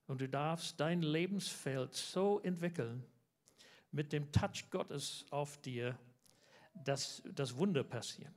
Und 0.08 0.22
du 0.22 0.30
darfst 0.30 0.80
dein 0.80 1.02
Lebensfeld 1.02 1.94
so 1.94 2.40
entwickeln, 2.40 3.04
mit 3.92 4.14
dem 4.14 4.32
Touch 4.32 4.70
Gottes 4.72 5.26
auf 5.30 5.58
dir, 5.58 6.00
dass 6.74 7.22
das 7.36 7.58
Wunder 7.58 7.84
passiert. 7.84 8.34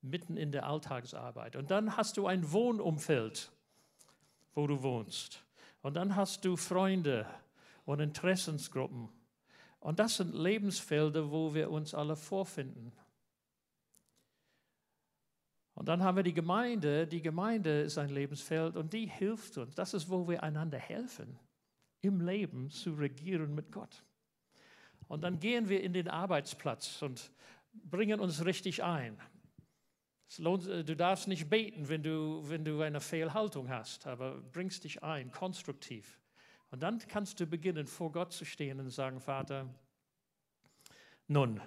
Mitten 0.00 0.36
in 0.36 0.50
der 0.50 0.66
Alltagsarbeit. 0.66 1.54
Und 1.54 1.70
dann 1.70 1.96
hast 1.96 2.16
du 2.16 2.26
ein 2.26 2.50
Wohnumfeld, 2.50 3.52
wo 4.54 4.66
du 4.66 4.82
wohnst. 4.82 5.44
Und 5.80 5.94
dann 5.94 6.16
hast 6.16 6.44
du 6.44 6.56
Freunde 6.56 7.24
und 7.84 8.00
Interessensgruppen 8.00 9.10
und 9.82 9.98
das 9.98 10.16
sind 10.16 10.32
Lebensfelder, 10.32 11.32
wo 11.32 11.54
wir 11.54 11.68
uns 11.68 11.92
alle 11.92 12.14
vorfinden. 12.14 12.92
Und 15.74 15.88
dann 15.88 16.04
haben 16.04 16.16
wir 16.16 16.22
die 16.22 16.32
Gemeinde. 16.32 17.04
Die 17.08 17.20
Gemeinde 17.20 17.80
ist 17.80 17.98
ein 17.98 18.10
Lebensfeld 18.10 18.76
und 18.76 18.92
die 18.92 19.06
hilft 19.06 19.58
uns. 19.58 19.74
Das 19.74 19.92
ist, 19.92 20.08
wo 20.08 20.28
wir 20.28 20.44
einander 20.44 20.78
helfen, 20.78 21.36
im 22.00 22.20
Leben 22.20 22.70
zu 22.70 22.94
regieren 22.94 23.56
mit 23.56 23.72
Gott. 23.72 24.04
Und 25.08 25.22
dann 25.24 25.40
gehen 25.40 25.68
wir 25.68 25.82
in 25.82 25.92
den 25.92 26.06
Arbeitsplatz 26.06 27.02
und 27.02 27.32
bringen 27.72 28.20
uns 28.20 28.44
richtig 28.44 28.84
ein. 28.84 29.18
Lohnt, 30.38 30.68
äh, 30.68 30.84
du 30.84 30.94
darfst 30.94 31.26
nicht 31.26 31.50
beten, 31.50 31.88
wenn 31.88 32.04
du, 32.04 32.48
wenn 32.48 32.64
du 32.64 32.80
eine 32.82 33.00
Fehlhaltung 33.00 33.68
hast, 33.68 34.06
aber 34.06 34.40
bringst 34.52 34.84
dich 34.84 35.02
ein, 35.02 35.32
konstruktiv. 35.32 36.21
Und 36.72 36.80
dann 36.80 36.98
kannst 37.06 37.38
du 37.38 37.46
beginnen, 37.46 37.86
vor 37.86 38.10
Gott 38.10 38.32
zu 38.32 38.46
stehen 38.46 38.80
und 38.80 38.88
sagen, 38.88 39.20
Vater, 39.20 39.68
nun, 41.28 41.60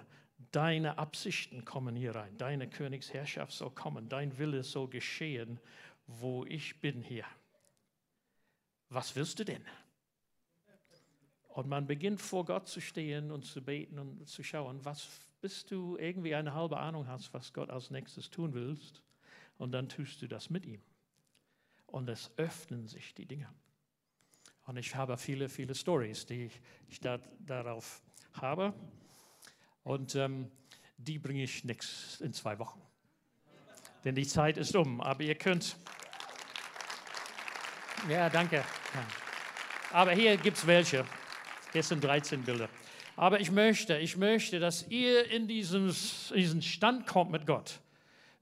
deine 0.50 0.98
Absichten 0.98 1.64
kommen 1.64 1.94
hier 1.94 2.16
rein, 2.16 2.36
deine 2.38 2.68
Königsherrschaft 2.68 3.52
soll 3.52 3.70
kommen, 3.70 4.08
dein 4.08 4.36
Wille 4.36 4.64
soll 4.64 4.88
geschehen, 4.88 5.60
wo 6.08 6.44
ich 6.44 6.80
bin 6.80 7.02
hier. 7.02 7.24
Was 8.88 9.14
willst 9.14 9.38
du 9.38 9.44
denn? 9.44 9.64
Und 11.50 11.68
man 11.68 11.86
beginnt 11.86 12.20
vor 12.20 12.44
Gott 12.44 12.66
zu 12.66 12.80
stehen 12.80 13.30
und 13.30 13.44
zu 13.44 13.62
beten 13.62 14.00
und 14.00 14.26
zu 14.28 14.42
schauen, 14.42 14.84
was 14.84 15.08
bis 15.40 15.64
du 15.64 15.96
irgendwie 15.98 16.34
eine 16.34 16.52
halbe 16.52 16.78
Ahnung 16.78 17.06
hast, 17.06 17.32
was 17.32 17.52
Gott 17.52 17.70
als 17.70 17.90
nächstes 17.90 18.28
tun 18.28 18.54
willst. 18.54 19.04
Und 19.56 19.70
dann 19.70 19.88
tust 19.88 20.20
du 20.20 20.26
das 20.26 20.50
mit 20.50 20.66
ihm. 20.66 20.82
Und 21.86 22.08
es 22.08 22.32
öffnen 22.36 22.88
sich 22.88 23.14
die 23.14 23.26
Dinge. 23.26 23.48
Und 24.66 24.76
ich 24.76 24.94
habe 24.94 25.16
viele, 25.16 25.48
viele 25.48 25.74
Stories, 25.74 26.26
die 26.26 26.50
ich 26.88 27.00
da, 27.00 27.18
darauf 27.38 28.02
habe. 28.34 28.74
Und 29.84 30.16
ähm, 30.16 30.50
die 30.96 31.18
bringe 31.18 31.44
ich 31.44 31.64
nichts 31.64 32.20
in 32.20 32.32
zwei 32.32 32.58
Wochen. 32.58 32.82
Denn 34.04 34.16
die 34.16 34.26
Zeit 34.26 34.56
ist 34.56 34.74
um. 34.74 35.00
Aber 35.00 35.22
ihr 35.22 35.36
könnt. 35.36 35.76
Ja, 38.08 38.28
danke. 38.28 38.64
Aber 39.92 40.12
hier 40.12 40.36
gibt 40.36 40.56
es 40.56 40.66
welche. 40.66 41.04
Hier 41.72 41.82
sind 41.82 42.02
13 42.02 42.42
Bilder. 42.42 42.68
Aber 43.14 43.40
ich 43.40 43.50
möchte, 43.50 43.96
ich 43.98 44.16
möchte, 44.16 44.58
dass 44.58 44.86
ihr 44.88 45.30
in 45.30 45.46
diesen, 45.46 45.94
diesen 46.34 46.60
Stand 46.60 47.06
kommt 47.06 47.30
mit 47.30 47.46
Gott. 47.46 47.80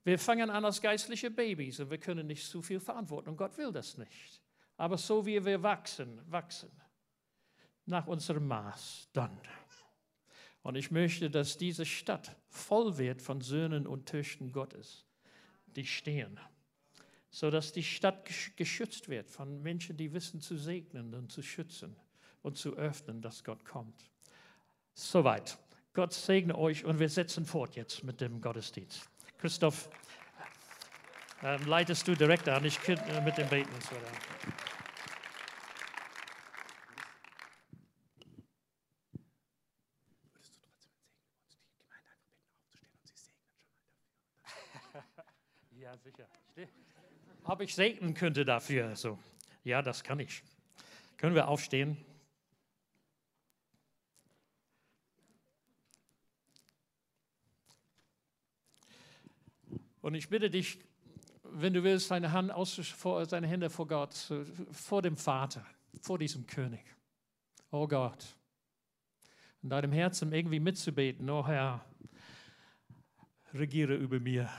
Wir 0.04 0.18
fangen 0.18 0.50
an 0.50 0.64
als 0.64 0.80
geistliche 0.80 1.30
Babys 1.30 1.80
und 1.80 1.90
wir 1.90 1.98
können 1.98 2.26
nicht 2.26 2.46
zu 2.46 2.62
viel 2.62 2.80
verantworten. 2.80 3.30
Und 3.30 3.36
Gott 3.36 3.56
will 3.56 3.72
das 3.72 3.96
nicht. 3.98 4.40
Aber 4.76 4.98
so 4.98 5.24
wie 5.24 5.44
wir 5.44 5.62
wachsen, 5.62 6.20
wachsen, 6.30 6.70
nach 7.86 8.06
unserem 8.06 8.46
Maß, 8.46 9.08
dann. 9.12 9.38
Und 10.62 10.76
ich 10.76 10.90
möchte, 10.90 11.30
dass 11.30 11.58
diese 11.58 11.84
Stadt 11.84 12.36
voll 12.48 12.96
wird 12.96 13.20
von 13.20 13.40
Söhnen 13.40 13.86
und 13.86 14.06
Töchtern 14.06 14.50
Gottes, 14.50 15.04
die 15.66 15.84
stehen, 15.84 16.40
sodass 17.30 17.72
die 17.72 17.82
Stadt 17.82 18.24
geschützt 18.56 19.08
wird 19.08 19.28
von 19.28 19.62
Menschen, 19.62 19.96
die 19.96 20.12
wissen 20.12 20.40
zu 20.40 20.56
segnen 20.56 21.14
und 21.14 21.30
zu 21.30 21.42
schützen 21.42 21.94
und 22.42 22.56
zu 22.56 22.74
öffnen, 22.76 23.20
dass 23.20 23.44
Gott 23.44 23.64
kommt. 23.64 24.10
Soweit. 24.94 25.58
Gott 25.92 26.12
segne 26.12 26.58
euch 26.58 26.84
und 26.84 26.98
wir 26.98 27.08
setzen 27.08 27.46
fort 27.46 27.76
jetzt 27.76 28.02
mit 28.02 28.20
dem 28.20 28.40
Gottesdienst. 28.40 29.08
Christoph, 29.38 29.88
ähm, 31.42 31.66
leitest 31.66 32.06
du 32.08 32.14
direkt 32.14 32.48
an, 32.48 32.64
ich 32.64 32.80
kann 32.80 32.98
äh, 32.98 33.20
mit 33.20 33.36
dem 33.38 33.48
Beten. 33.48 33.70
Ja, 45.72 45.96
sicher. 45.98 46.26
Ob 47.44 47.60
ich 47.60 47.74
segnen 47.74 48.14
könnte 48.14 48.46
dafür. 48.46 48.96
So. 48.96 49.18
Ja, 49.64 49.82
das 49.82 50.02
kann 50.02 50.18
ich. 50.18 50.42
Können 51.18 51.34
wir 51.34 51.48
aufstehen? 51.48 52.02
Und 60.00 60.14
ich 60.14 60.28
bitte 60.28 60.50
dich, 60.50 60.78
wenn 61.56 61.72
du 61.72 61.82
willst, 61.82 62.10
deine, 62.10 62.32
Hand 62.32 62.52
vor, 62.82 63.24
deine 63.26 63.46
Hände 63.46 63.70
vor 63.70 63.86
Gott, 63.86 64.32
vor 64.72 65.02
dem 65.02 65.16
Vater, 65.16 65.64
vor 66.00 66.18
diesem 66.18 66.46
König. 66.46 66.84
Oh 67.70 67.86
Gott, 67.86 68.36
in 69.62 69.70
deinem 69.70 69.92
Herzen 69.92 70.32
irgendwie 70.32 70.60
mitzubeten, 70.60 71.30
oh 71.30 71.46
Herr, 71.46 71.84
regiere 73.52 73.94
über 73.94 74.18
mir, 74.18 74.50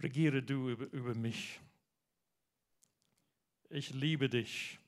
regiere 0.00 0.42
du 0.42 0.70
über, 0.70 0.86
über 0.92 1.14
mich. 1.14 1.60
Ich 3.68 3.92
liebe 3.92 4.28
dich. 4.28 4.78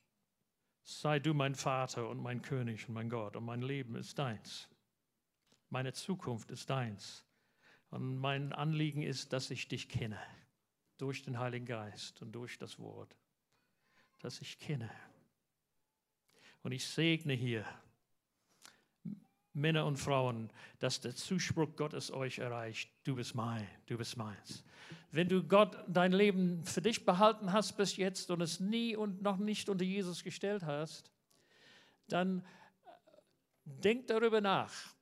Sei 0.83 1.19
du 1.19 1.35
mein 1.35 1.53
Vater 1.53 2.09
und 2.09 2.19
mein 2.19 2.41
König 2.41 2.87
und 2.87 2.95
mein 2.95 3.09
Gott 3.09 3.35
und 3.35 3.45
mein 3.45 3.61
Leben 3.61 3.95
ist 3.95 4.17
deins. 4.17 4.67
Meine 5.69 5.93
Zukunft 5.93 6.49
ist 6.49 6.69
deins. 6.71 7.23
Und 7.91 8.17
mein 8.17 8.53
Anliegen 8.53 9.03
ist, 9.03 9.33
dass 9.33 9.51
ich 9.51 9.67
dich 9.67 9.89
kenne, 9.89 10.19
durch 10.99 11.23
den 11.23 11.39
Heiligen 11.39 11.65
Geist 11.65 12.21
und 12.21 12.31
durch 12.31 12.57
das 12.57 12.77
Wort, 12.77 13.15
dass 14.19 14.41
ich 14.41 14.59
kenne. 14.59 14.89
Und 16.61 16.73
ich 16.73 16.85
segne 16.85 17.33
hier 17.33 17.65
Männer 19.53 19.85
und 19.85 19.97
Frauen, 19.97 20.51
dass 20.79 21.01
der 21.01 21.15
Zuspruch 21.15 21.75
Gottes 21.75 22.11
euch 22.11 22.39
erreicht. 22.39 22.91
Du 23.03 23.15
bist 23.15 23.33
mein, 23.33 23.67
du 23.87 23.97
bist 23.97 24.17
meins. 24.17 24.63
Wenn 25.11 25.27
du 25.27 25.43
Gott 25.43 25.77
dein 25.87 26.11
Leben 26.11 26.63
für 26.65 26.81
dich 26.81 27.05
behalten 27.05 27.51
hast 27.51 27.77
bis 27.77 27.97
jetzt 27.97 28.29
und 28.29 28.41
es 28.41 28.59
nie 28.59 28.95
und 28.95 29.21
noch 29.21 29.37
nicht 29.37 29.69
unter 29.69 29.85
Jesus 29.85 30.23
gestellt 30.23 30.63
hast, 30.63 31.11
dann 32.07 32.45
denk 33.63 34.07
darüber 34.07 34.41
nach 34.41 34.98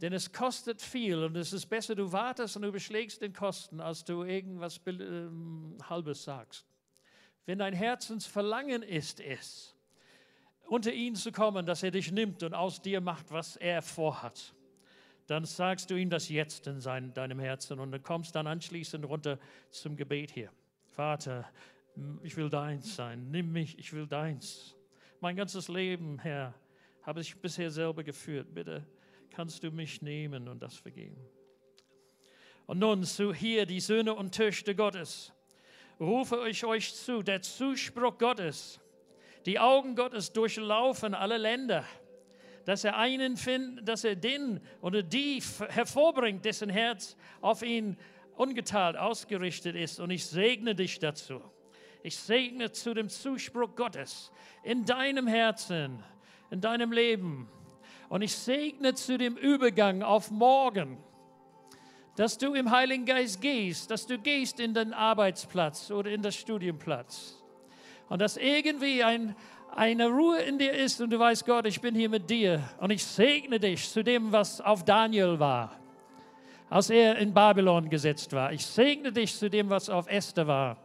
denn 0.00 0.12
es 0.12 0.32
kostet 0.32 0.80
viel 0.80 1.24
und 1.24 1.36
es 1.36 1.52
ist 1.52 1.66
besser, 1.66 1.94
du 1.94 2.12
wartest 2.12 2.56
und 2.56 2.64
überschlägst 2.64 3.20
den 3.20 3.32
Kosten, 3.32 3.80
als 3.80 4.04
du 4.04 4.22
irgendwas 4.22 4.80
äh, 4.86 5.28
Halbes 5.88 6.22
sagst. 6.22 6.66
Wenn 7.46 7.58
dein 7.58 7.74
Herzensverlangen 7.74 8.82
ist 8.82 9.20
es, 9.20 9.74
unter 10.66 10.92
ihn 10.92 11.16
zu 11.16 11.32
kommen, 11.32 11.66
dass 11.66 11.82
er 11.82 11.90
dich 11.90 12.12
nimmt 12.12 12.42
und 12.42 12.54
aus 12.54 12.80
dir 12.80 13.00
macht, 13.00 13.32
was 13.32 13.56
er 13.56 13.82
vorhat, 13.82 14.54
dann 15.26 15.44
sagst 15.44 15.90
du 15.90 15.96
ihm 15.96 16.10
das 16.10 16.28
jetzt 16.28 16.66
in 16.66 16.80
sein, 16.80 17.12
deinem 17.12 17.40
Herzen 17.40 17.80
und 17.80 17.90
du 17.90 17.98
kommst 17.98 18.36
dann 18.36 18.46
anschließend 18.46 19.04
runter 19.04 19.38
zum 19.70 19.96
Gebet 19.96 20.30
hier. 20.30 20.52
Vater, 20.86 21.48
ich 22.22 22.36
will 22.36 22.50
deins 22.50 22.94
sein, 22.94 23.30
nimm 23.30 23.52
mich, 23.52 23.78
ich 23.78 23.92
will 23.92 24.06
deins. 24.06 24.76
Mein 25.20 25.34
ganzes 25.34 25.68
Leben, 25.68 26.18
Herr, 26.20 26.54
habe 27.02 27.20
ich 27.20 27.36
bisher 27.36 27.70
selber 27.70 28.04
geführt. 28.04 28.54
Bitte 28.54 28.86
kannst 29.30 29.62
du 29.62 29.70
mich 29.70 30.02
nehmen 30.02 30.48
und 30.48 30.62
das 30.62 30.76
vergeben. 30.76 31.24
Und 32.66 32.78
nun 32.80 33.04
zu 33.04 33.32
hier 33.32 33.64
die 33.66 33.80
Söhne 33.80 34.14
und 34.14 34.34
Töchter 34.34 34.74
Gottes. 34.74 35.32
Rufe 35.98 36.48
ich 36.48 36.64
euch 36.64 36.94
zu, 36.94 37.22
der 37.22 37.42
Zuspruch 37.42 38.18
Gottes, 38.18 38.80
die 39.46 39.58
Augen 39.58 39.96
Gottes 39.96 40.32
durchlaufen 40.32 41.14
alle 41.14 41.38
Länder, 41.38 41.84
dass 42.66 42.84
er 42.84 42.96
einen 42.96 43.36
findet, 43.36 43.88
dass 43.88 44.04
er 44.04 44.14
den 44.14 44.60
oder 44.82 45.02
die 45.02 45.42
hervorbringt, 45.70 46.44
dessen 46.44 46.68
Herz 46.68 47.16
auf 47.40 47.62
ihn 47.62 47.96
ungeteilt 48.36 48.96
ausgerichtet 48.96 49.74
ist. 49.74 50.00
Und 50.00 50.10
ich 50.10 50.26
segne 50.26 50.74
dich 50.74 50.98
dazu. 50.98 51.40
Ich 52.02 52.16
segne 52.16 52.70
zu 52.70 52.94
dem 52.94 53.08
Zuspruch 53.08 53.74
Gottes 53.74 54.30
in 54.62 54.84
deinem 54.84 55.26
Herzen, 55.26 56.04
in 56.50 56.60
deinem 56.60 56.92
Leben, 56.92 57.48
und 58.08 58.22
ich 58.22 58.34
segne 58.34 58.94
zu 58.94 59.18
dem 59.18 59.36
Übergang 59.36 60.02
auf 60.02 60.30
morgen, 60.30 60.98
dass 62.16 62.38
du 62.38 62.54
im 62.54 62.70
Heiligen 62.70 63.04
Geist 63.04 63.40
gehst, 63.40 63.90
dass 63.90 64.06
du 64.06 64.18
gehst 64.18 64.58
in 64.60 64.74
den 64.74 64.92
Arbeitsplatz 64.92 65.90
oder 65.90 66.10
in 66.10 66.22
den 66.22 66.32
Studienplatz. 66.32 67.36
Und 68.08 68.20
dass 68.20 68.36
irgendwie 68.36 69.04
ein, 69.04 69.36
eine 69.74 70.08
Ruhe 70.08 70.40
in 70.40 70.58
dir 70.58 70.72
ist 70.72 71.00
und 71.00 71.10
du 71.10 71.18
weißt, 71.18 71.44
Gott, 71.44 71.66
ich 71.66 71.80
bin 71.80 71.94
hier 71.94 72.08
mit 72.08 72.28
dir. 72.28 72.68
Und 72.78 72.90
ich 72.90 73.04
segne 73.04 73.60
dich 73.60 73.88
zu 73.88 74.02
dem, 74.02 74.32
was 74.32 74.60
auf 74.60 74.84
Daniel 74.84 75.38
war, 75.38 75.78
als 76.70 76.90
er 76.90 77.16
in 77.18 77.32
Babylon 77.32 77.88
gesetzt 77.88 78.32
war. 78.32 78.52
Ich 78.52 78.64
segne 78.64 79.12
dich 79.12 79.36
zu 79.36 79.48
dem, 79.48 79.68
was 79.68 79.88
auf 79.90 80.08
Esther 80.08 80.46
war. 80.46 80.78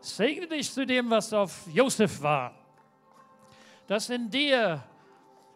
Segne 0.00 0.46
dich 0.46 0.70
zu 0.70 0.86
dem, 0.86 1.10
was 1.10 1.32
auf 1.32 1.66
Josef 1.72 2.22
war. 2.22 2.54
Dass 3.86 4.10
in 4.10 4.30
dir 4.30 4.84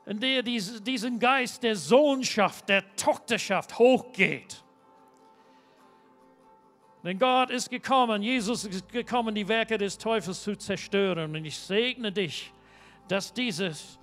in 0.06 0.20
der 0.20 0.42
diesen 0.42 1.18
Geist 1.18 1.62
der 1.62 1.76
Sohnschaft, 1.76 2.68
der 2.68 2.94
Tochterschaft 2.96 3.78
hochgeht. 3.78 4.62
Denn 7.02 7.18
Gott 7.18 7.50
ist 7.50 7.70
gekommen, 7.70 8.22
Jesus 8.22 8.64
ist 8.64 8.90
gekommen, 8.90 9.34
die 9.34 9.46
Werke 9.46 9.76
des 9.76 9.98
Teufels 9.98 10.42
zu 10.42 10.56
zerstören. 10.56 11.36
Und 11.36 11.44
ich 11.44 11.58
segne 11.58 12.10
dich, 12.10 12.52
dass, 13.08 13.32
dieses, 13.32 13.98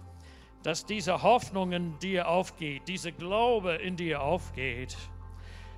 dass 0.61 0.85
diese 0.85 1.21
Hoffnung 1.21 1.71
in 1.71 1.97
dir 1.99 2.27
aufgeht, 2.27 2.87
dieser 2.87 3.11
Glaube 3.11 3.73
in 3.73 3.95
dir 3.95 4.21
aufgeht. 4.21 4.95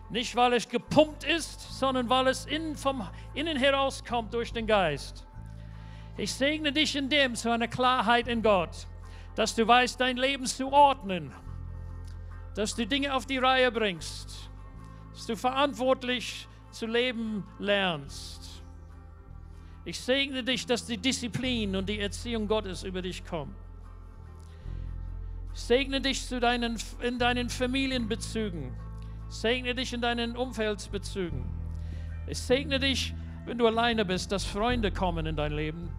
Nicht, 0.09 0.35
weil 0.35 0.53
es 0.53 0.67
gepumpt 0.67 1.23
ist, 1.23 1.79
sondern 1.79 2.09
weil 2.09 2.27
es 2.27 2.45
innen, 2.45 2.75
vom 2.75 3.07
innen 3.33 3.57
herauskommt 3.57 4.33
durch 4.33 4.51
den 4.51 4.67
Geist. 4.67 5.25
Ich 6.17 6.33
segne 6.33 6.73
dich 6.73 6.95
in 6.95 7.09
dem 7.09 7.35
zu 7.35 7.49
einer 7.49 7.69
Klarheit 7.69 8.27
in 8.27 8.41
Gott 8.41 8.87
dass 9.35 9.55
du 9.55 9.67
weißt, 9.67 9.99
dein 9.99 10.17
Leben 10.17 10.45
zu 10.45 10.71
ordnen, 10.71 11.31
dass 12.55 12.75
du 12.75 12.85
Dinge 12.85 13.13
auf 13.13 13.25
die 13.25 13.37
Reihe 13.37 13.71
bringst, 13.71 14.49
dass 15.13 15.25
du 15.25 15.35
verantwortlich 15.35 16.47
zu 16.71 16.85
leben 16.85 17.43
lernst. 17.59 18.63
Ich 19.85 19.99
segne 19.99 20.43
dich, 20.43 20.65
dass 20.65 20.85
die 20.85 20.97
Disziplin 20.97 21.75
und 21.75 21.89
die 21.89 21.99
Erziehung 21.99 22.47
Gottes 22.47 22.83
über 22.83 23.01
dich 23.01 23.25
kommt. 23.25 23.55
Ich 25.53 25.61
segne 25.61 26.01
dich 26.01 26.25
zu 26.25 26.39
deinen, 26.39 26.77
in 27.01 27.19
deinen 27.19 27.49
Familienbezügen. 27.49 28.73
Ich 29.29 29.35
segne 29.35 29.75
dich 29.75 29.93
in 29.93 30.01
deinen 30.01 30.37
Umfeldsbezügen. 30.37 31.43
Ich 32.27 32.39
segne 32.39 32.79
dich, 32.79 33.13
wenn 33.45 33.57
du 33.57 33.67
alleine 33.67 34.05
bist, 34.05 34.31
dass 34.31 34.45
Freunde 34.45 34.91
kommen 34.91 35.25
in 35.25 35.35
dein 35.35 35.51
Leben, 35.51 35.89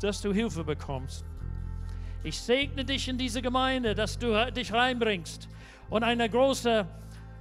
dass 0.00 0.20
du 0.20 0.32
Hilfe 0.32 0.64
bekommst. 0.64 1.24
Ich 2.22 2.38
segne 2.38 2.84
dich 2.84 3.08
in 3.08 3.16
diese 3.16 3.40
Gemeinde, 3.40 3.94
dass 3.94 4.18
du 4.18 4.52
dich 4.52 4.72
reinbringst 4.72 5.48
und 5.88 6.04
eine 6.04 6.28
große 6.28 6.86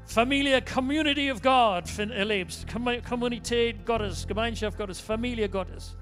Familie, 0.05 0.61
Community 0.61 1.31
of 1.31 1.41
God 1.41 1.83
erlebst. 1.99 2.65
Kommunität 3.07 3.85
Gottes, 3.85 4.25
Gemeinschaft 4.25 4.77
Gottes, 4.77 4.99
Familie 4.99 5.49
Gottes. 5.49 5.97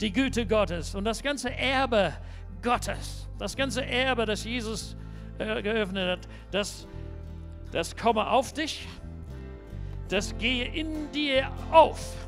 Die 0.00 0.12
Güte 0.12 0.46
Gottes 0.46 0.94
und 0.94 1.04
das 1.04 1.22
ganze 1.22 1.52
Erbe 1.52 2.14
Gottes, 2.62 3.28
das 3.38 3.54
ganze 3.54 3.84
Erbe, 3.84 4.24
das 4.24 4.42
Jesus 4.42 4.96
äh, 5.38 5.62
geöffnet 5.62 6.18
hat, 6.18 6.28
das, 6.50 6.88
das 7.70 7.94
komme 7.94 8.26
auf 8.26 8.52
dich, 8.52 8.88
das 10.08 10.36
gehe 10.38 10.64
in 10.64 11.12
dir 11.12 11.50
auf. 11.70 12.23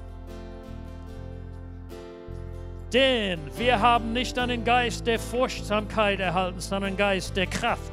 Denn 2.92 3.40
wir 3.56 3.80
haben 3.80 4.12
nicht 4.12 4.38
einen 4.38 4.64
Geist 4.64 5.06
der 5.06 5.18
Furchtsamkeit 5.18 6.20
erhalten, 6.20 6.60
sondern 6.60 6.88
einen 6.88 6.96
Geist 6.96 7.36
der 7.36 7.46
Kraft 7.46 7.92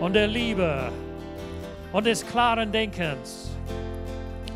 und 0.00 0.14
der 0.14 0.26
Liebe 0.26 0.90
und 1.92 2.06
des 2.06 2.26
klaren 2.26 2.72
Denkens. 2.72 3.50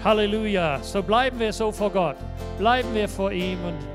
Halleluja. 0.02 0.80
So 0.82 1.02
bleiben 1.02 1.38
wir 1.38 1.52
so 1.52 1.72
vor 1.72 1.90
Gott. 1.90 2.16
Bleiben 2.58 2.92
wir 2.94 3.08
vor 3.08 3.32
ihm 3.32 3.58
und 3.64 3.93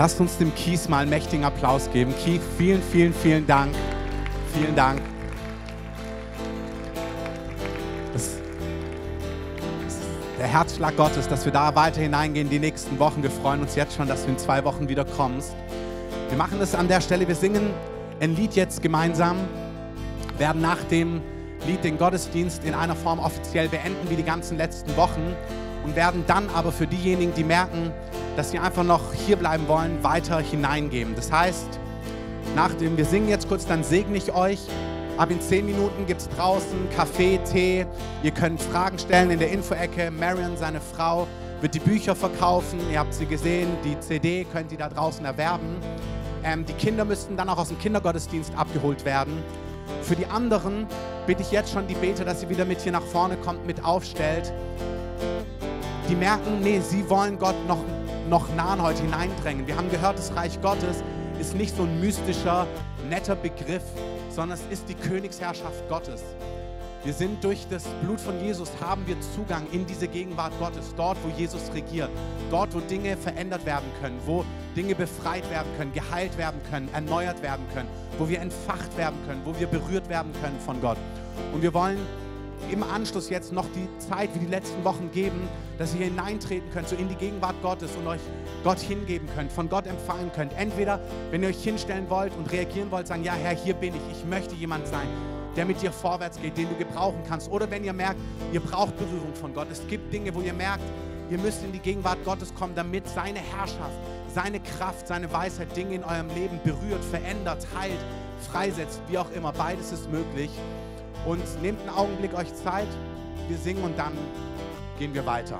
Lasst 0.00 0.18
uns 0.18 0.38
dem 0.38 0.54
Kies 0.54 0.88
mal 0.88 1.00
einen 1.00 1.10
mächtigen 1.10 1.44
Applaus 1.44 1.90
geben. 1.92 2.14
Keith, 2.24 2.40
vielen, 2.56 2.80
vielen, 2.82 3.12
vielen 3.12 3.46
Dank. 3.46 3.74
Vielen 4.54 4.74
Dank. 4.74 5.02
Das, 8.14 8.38
das 9.84 9.98
der 10.38 10.46
Herzschlag 10.46 10.96
Gottes, 10.96 11.28
dass 11.28 11.44
wir 11.44 11.52
da 11.52 11.74
weiter 11.74 12.00
hineingehen 12.00 12.48
die 12.48 12.58
nächsten 12.58 12.98
Wochen. 12.98 13.22
Wir 13.22 13.30
freuen 13.30 13.60
uns 13.60 13.74
jetzt 13.74 13.94
schon, 13.94 14.08
dass 14.08 14.24
du 14.24 14.30
in 14.30 14.38
zwei 14.38 14.64
Wochen 14.64 14.88
wieder 14.88 15.04
kommst. 15.04 15.54
Wir 16.30 16.38
machen 16.38 16.58
das 16.60 16.74
an 16.74 16.88
der 16.88 17.02
Stelle. 17.02 17.28
Wir 17.28 17.34
singen 17.34 17.68
ein 18.20 18.34
Lied 18.34 18.54
jetzt 18.54 18.82
gemeinsam, 18.82 19.36
werden 20.38 20.62
nach 20.62 20.82
dem 20.84 21.20
Lied 21.66 21.84
den 21.84 21.98
Gottesdienst 21.98 22.64
in 22.64 22.72
einer 22.72 22.96
Form 22.96 23.18
offiziell 23.18 23.68
beenden, 23.68 24.08
wie 24.08 24.16
die 24.16 24.24
ganzen 24.24 24.56
letzten 24.56 24.96
Wochen 24.96 25.36
und 25.84 25.94
werden 25.94 26.24
dann 26.26 26.48
aber 26.54 26.72
für 26.72 26.86
diejenigen, 26.86 27.34
die 27.34 27.44
merken, 27.44 27.92
dass 28.36 28.50
sie 28.50 28.58
einfach 28.58 28.84
noch 28.84 29.12
hier 29.12 29.36
bleiben 29.36 29.68
wollen, 29.68 30.02
weiter 30.02 30.40
hineingeben. 30.40 31.14
Das 31.14 31.30
heißt, 31.30 31.78
nachdem 32.54 32.96
wir 32.96 33.04
singen 33.04 33.28
jetzt 33.28 33.48
kurz, 33.48 33.66
dann 33.66 33.84
segne 33.84 34.16
ich 34.16 34.34
euch. 34.34 34.60
Ab 35.16 35.30
in 35.30 35.40
zehn 35.40 35.66
Minuten 35.66 36.06
gibt 36.06 36.22
es 36.22 36.28
draußen 36.30 36.88
Kaffee, 36.96 37.38
Tee. 37.38 37.86
Ihr 38.22 38.30
könnt 38.30 38.62
Fragen 38.62 38.98
stellen 38.98 39.30
in 39.30 39.38
der 39.38 39.50
Info-Ecke. 39.50 40.10
Marion, 40.10 40.56
seine 40.56 40.80
Frau, 40.80 41.26
wird 41.60 41.74
die 41.74 41.80
Bücher 41.80 42.16
verkaufen. 42.16 42.78
Ihr 42.90 42.98
habt 42.98 43.12
sie 43.12 43.26
gesehen. 43.26 43.68
Die 43.84 43.98
CD 44.00 44.46
könnt 44.50 44.72
ihr 44.72 44.78
da 44.78 44.88
draußen 44.88 45.24
erwerben. 45.24 45.76
Ähm, 46.42 46.64
die 46.64 46.72
Kinder 46.72 47.04
müssten 47.04 47.36
dann 47.36 47.48
auch 47.50 47.58
aus 47.58 47.68
dem 47.68 47.78
Kindergottesdienst 47.78 48.52
abgeholt 48.56 49.04
werden. 49.04 49.42
Für 50.02 50.16
die 50.16 50.26
anderen 50.26 50.86
bitte 51.26 51.42
ich 51.42 51.50
jetzt 51.50 51.72
schon 51.72 51.86
die 51.86 51.94
Beter, 51.94 52.24
dass 52.24 52.40
sie 52.40 52.48
wieder 52.48 52.64
mit 52.64 52.80
hier 52.80 52.92
nach 52.92 53.02
vorne 53.02 53.36
kommt, 53.36 53.66
mit 53.66 53.84
aufstellt. 53.84 54.52
Die 56.08 56.14
merken, 56.14 56.60
nee, 56.62 56.80
sie 56.80 57.08
wollen 57.10 57.38
Gott 57.38 57.56
noch 57.68 57.78
noch 58.30 58.48
nahen 58.54 58.80
heute 58.80 59.02
hineindrängen. 59.02 59.66
Wir 59.66 59.76
haben 59.76 59.90
gehört, 59.90 60.16
das 60.16 60.34
Reich 60.36 60.60
Gottes 60.62 61.02
ist 61.40 61.56
nicht 61.56 61.76
so 61.76 61.82
ein 61.82 62.00
mystischer, 62.00 62.64
netter 63.08 63.34
Begriff, 63.34 63.82
sondern 64.30 64.56
es 64.56 64.72
ist 64.72 64.88
die 64.88 64.94
Königsherrschaft 64.94 65.88
Gottes. 65.88 66.22
Wir 67.02 67.12
sind 67.12 67.42
durch 67.42 67.66
das 67.68 67.82
Blut 68.02 68.20
von 68.20 68.38
Jesus, 68.40 68.70
haben 68.80 69.04
wir 69.06 69.16
Zugang 69.34 69.66
in 69.72 69.84
diese 69.84 70.06
Gegenwart 70.06 70.52
Gottes, 70.60 70.94
dort, 70.96 71.18
wo 71.24 71.28
Jesus 71.36 71.72
regiert, 71.74 72.10
dort, 72.50 72.72
wo 72.72 72.78
Dinge 72.78 73.16
verändert 73.16 73.66
werden 73.66 73.90
können, 74.00 74.20
wo 74.26 74.44
Dinge 74.76 74.94
befreit 74.94 75.50
werden 75.50 75.68
können, 75.76 75.92
geheilt 75.92 76.38
werden 76.38 76.60
können, 76.70 76.88
erneuert 76.92 77.42
werden 77.42 77.66
können, 77.74 77.88
wo 78.16 78.28
wir 78.28 78.40
entfacht 78.40 78.96
werden 78.96 79.18
können, 79.26 79.40
wo 79.44 79.58
wir 79.58 79.66
berührt 79.66 80.08
werden 80.08 80.32
können 80.40 80.60
von 80.60 80.80
Gott. 80.80 80.98
Und 81.52 81.62
wir 81.62 81.74
wollen 81.74 81.98
im 82.70 82.82
Anschluss 82.82 83.30
jetzt 83.30 83.52
noch 83.52 83.66
die 83.74 83.88
Zeit 83.98 84.30
wie 84.34 84.40
die 84.40 84.50
letzten 84.50 84.84
Wochen 84.84 85.10
geben, 85.12 85.48
dass 85.78 85.94
ihr 85.94 86.04
hineintreten 86.06 86.70
könnt, 86.70 86.88
so 86.88 86.96
in 86.96 87.08
die 87.08 87.14
Gegenwart 87.14 87.56
Gottes 87.62 87.90
und 87.96 88.06
euch 88.06 88.20
Gott 88.62 88.78
hingeben 88.78 89.28
könnt, 89.34 89.50
von 89.50 89.68
Gott 89.68 89.86
empfangen 89.86 90.30
könnt. 90.34 90.52
Entweder, 90.56 91.00
wenn 91.30 91.42
ihr 91.42 91.48
euch 91.48 91.62
hinstellen 91.62 92.08
wollt 92.10 92.36
und 92.36 92.50
reagieren 92.52 92.90
wollt, 92.90 93.06
sagen, 93.06 93.24
ja 93.24 93.32
Herr, 93.32 93.56
hier 93.56 93.74
bin 93.74 93.94
ich, 93.94 94.18
ich 94.18 94.24
möchte 94.26 94.54
jemand 94.54 94.86
sein, 94.86 95.08
der 95.56 95.64
mit 95.64 95.82
dir 95.82 95.92
vorwärts 95.92 96.40
geht, 96.40 96.56
den 96.56 96.68
du 96.68 96.76
gebrauchen 96.76 97.22
kannst. 97.28 97.50
Oder 97.50 97.70
wenn 97.70 97.84
ihr 97.84 97.92
merkt, 97.92 98.20
ihr 98.52 98.60
braucht 98.60 98.96
Berührung 98.96 99.34
von 99.34 99.54
Gott. 99.54 99.68
Es 99.70 99.86
gibt 99.88 100.12
Dinge, 100.12 100.34
wo 100.34 100.40
ihr 100.40 100.52
merkt, 100.52 100.84
ihr 101.30 101.38
müsst 101.38 101.62
in 101.64 101.72
die 101.72 101.78
Gegenwart 101.78 102.24
Gottes 102.24 102.54
kommen, 102.54 102.74
damit 102.74 103.08
seine 103.08 103.40
Herrschaft, 103.40 103.98
seine 104.32 104.60
Kraft, 104.60 105.08
seine 105.08 105.32
Weisheit 105.32 105.76
Dinge 105.76 105.94
in 105.94 106.04
eurem 106.04 106.28
Leben 106.28 106.60
berührt, 106.62 107.04
verändert, 107.10 107.66
heilt, 107.78 107.98
freisetzt, 108.50 109.00
wie 109.08 109.18
auch 109.18 109.30
immer. 109.32 109.52
Beides 109.52 109.92
ist 109.92 110.10
möglich. 110.10 110.50
Und 111.26 111.62
nehmt 111.62 111.80
einen 111.80 111.90
Augenblick 111.90 112.34
euch 112.34 112.54
Zeit. 112.54 112.88
Wir 113.48 113.58
singen 113.58 113.82
und 113.82 113.98
dann 113.98 114.12
gehen 114.98 115.12
wir 115.14 115.24
weiter. 115.26 115.58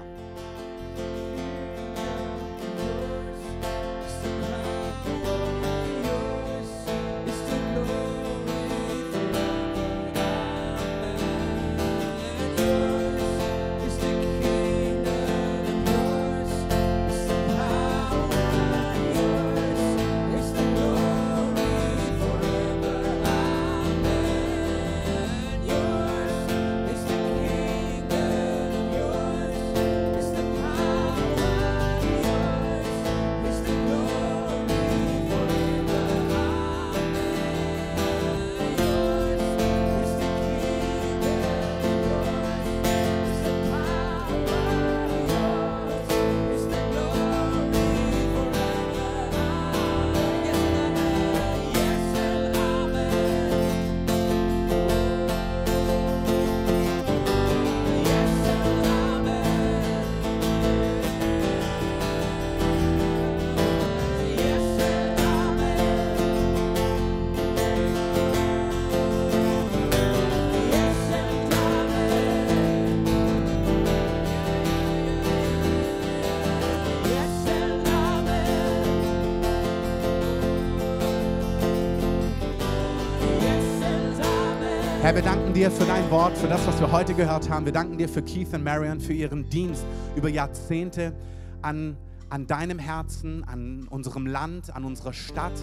Danken 85.51 85.63
dir 85.63 85.71
für 85.73 85.85
dein 85.85 86.09
Wort, 86.13 86.39
für 86.39 86.47
das, 86.47 86.65
was 86.65 86.79
wir 86.79 86.93
heute 86.93 87.13
gehört 87.13 87.51
haben. 87.51 87.65
Wir 87.65 87.73
danken 87.73 87.99
dir 87.99 88.09
für 88.09 88.23
Keith 88.23 88.55
und 88.55 88.63
Marion, 88.63 89.01
für 89.01 89.13
ihren 89.13 89.51
Dienst 89.51 89.85
über 90.15 90.29
Jahrzehnte 90.29 91.13
an, 91.61 91.97
an 92.29 92.47
deinem 92.47 92.79
Herzen, 92.79 93.43
an 93.43 93.89
unserem 93.91 94.29
Land, 94.29 94.73
an 94.77 94.85
unserer 94.85 95.13
Stadt. 95.13 95.55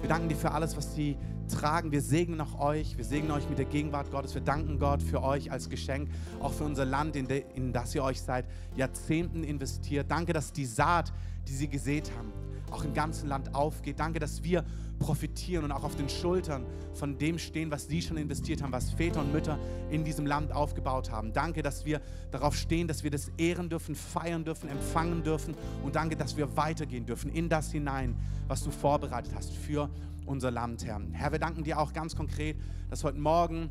Wir 0.00 0.08
danken 0.08 0.30
dir 0.30 0.36
für 0.36 0.52
alles, 0.52 0.74
was 0.78 0.94
sie 0.94 1.18
tragen. 1.54 1.92
Wir 1.92 2.00
segnen 2.00 2.40
auch 2.40 2.58
euch. 2.58 2.96
Wir 2.96 3.04
segnen 3.04 3.30
euch 3.30 3.46
mit 3.50 3.58
der 3.58 3.66
Gegenwart 3.66 4.10
Gottes. 4.10 4.32
Wir 4.32 4.40
danken 4.40 4.78
Gott 4.78 5.02
für 5.02 5.22
euch 5.22 5.52
als 5.52 5.68
Geschenk, 5.68 6.08
auch 6.40 6.54
für 6.54 6.64
unser 6.64 6.86
Land, 6.86 7.14
in, 7.14 7.28
de, 7.28 7.44
in 7.54 7.74
das 7.74 7.94
ihr 7.94 8.04
euch 8.04 8.22
seit 8.22 8.46
Jahrzehnten 8.74 9.44
investiert. 9.44 10.10
Danke, 10.10 10.32
dass 10.32 10.50
die 10.50 10.64
Saat, 10.64 11.12
die 11.46 11.52
sie 11.52 11.68
gesät 11.68 12.10
haben, 12.16 12.32
auch 12.70 12.84
im 12.84 12.94
ganzen 12.94 13.28
Land 13.28 13.54
aufgeht. 13.54 13.98
Danke, 13.98 14.18
dass 14.18 14.42
wir 14.42 14.64
profitieren 14.98 15.64
und 15.64 15.72
auch 15.72 15.84
auf 15.84 15.96
den 15.96 16.08
Schultern 16.08 16.64
von 16.94 17.18
dem 17.18 17.38
stehen, 17.38 17.70
was 17.70 17.86
Sie 17.86 18.00
schon 18.00 18.16
investiert 18.16 18.62
haben, 18.62 18.72
was 18.72 18.90
Väter 18.90 19.20
und 19.20 19.32
Mütter 19.32 19.58
in 19.90 20.04
diesem 20.04 20.26
Land 20.26 20.52
aufgebaut 20.52 21.10
haben. 21.10 21.32
Danke, 21.32 21.62
dass 21.62 21.84
wir 21.84 22.00
darauf 22.30 22.56
stehen, 22.56 22.88
dass 22.88 23.04
wir 23.04 23.10
das 23.10 23.30
ehren 23.36 23.68
dürfen, 23.68 23.94
feiern 23.94 24.44
dürfen, 24.44 24.68
empfangen 24.68 25.22
dürfen 25.22 25.54
und 25.84 25.96
danke, 25.96 26.16
dass 26.16 26.36
wir 26.36 26.56
weitergehen 26.56 27.06
dürfen 27.06 27.30
in 27.30 27.48
das 27.48 27.70
hinein, 27.70 28.16
was 28.48 28.62
du 28.62 28.70
vorbereitet 28.70 29.32
hast 29.34 29.52
für 29.52 29.90
unser 30.24 30.50
Land, 30.50 30.84
Herr. 30.84 31.00
Herr, 31.12 31.32
wir 31.32 31.38
danken 31.38 31.62
dir 31.62 31.78
auch 31.78 31.92
ganz 31.92 32.16
konkret, 32.16 32.56
dass 32.90 33.04
heute 33.04 33.18
Morgen 33.18 33.70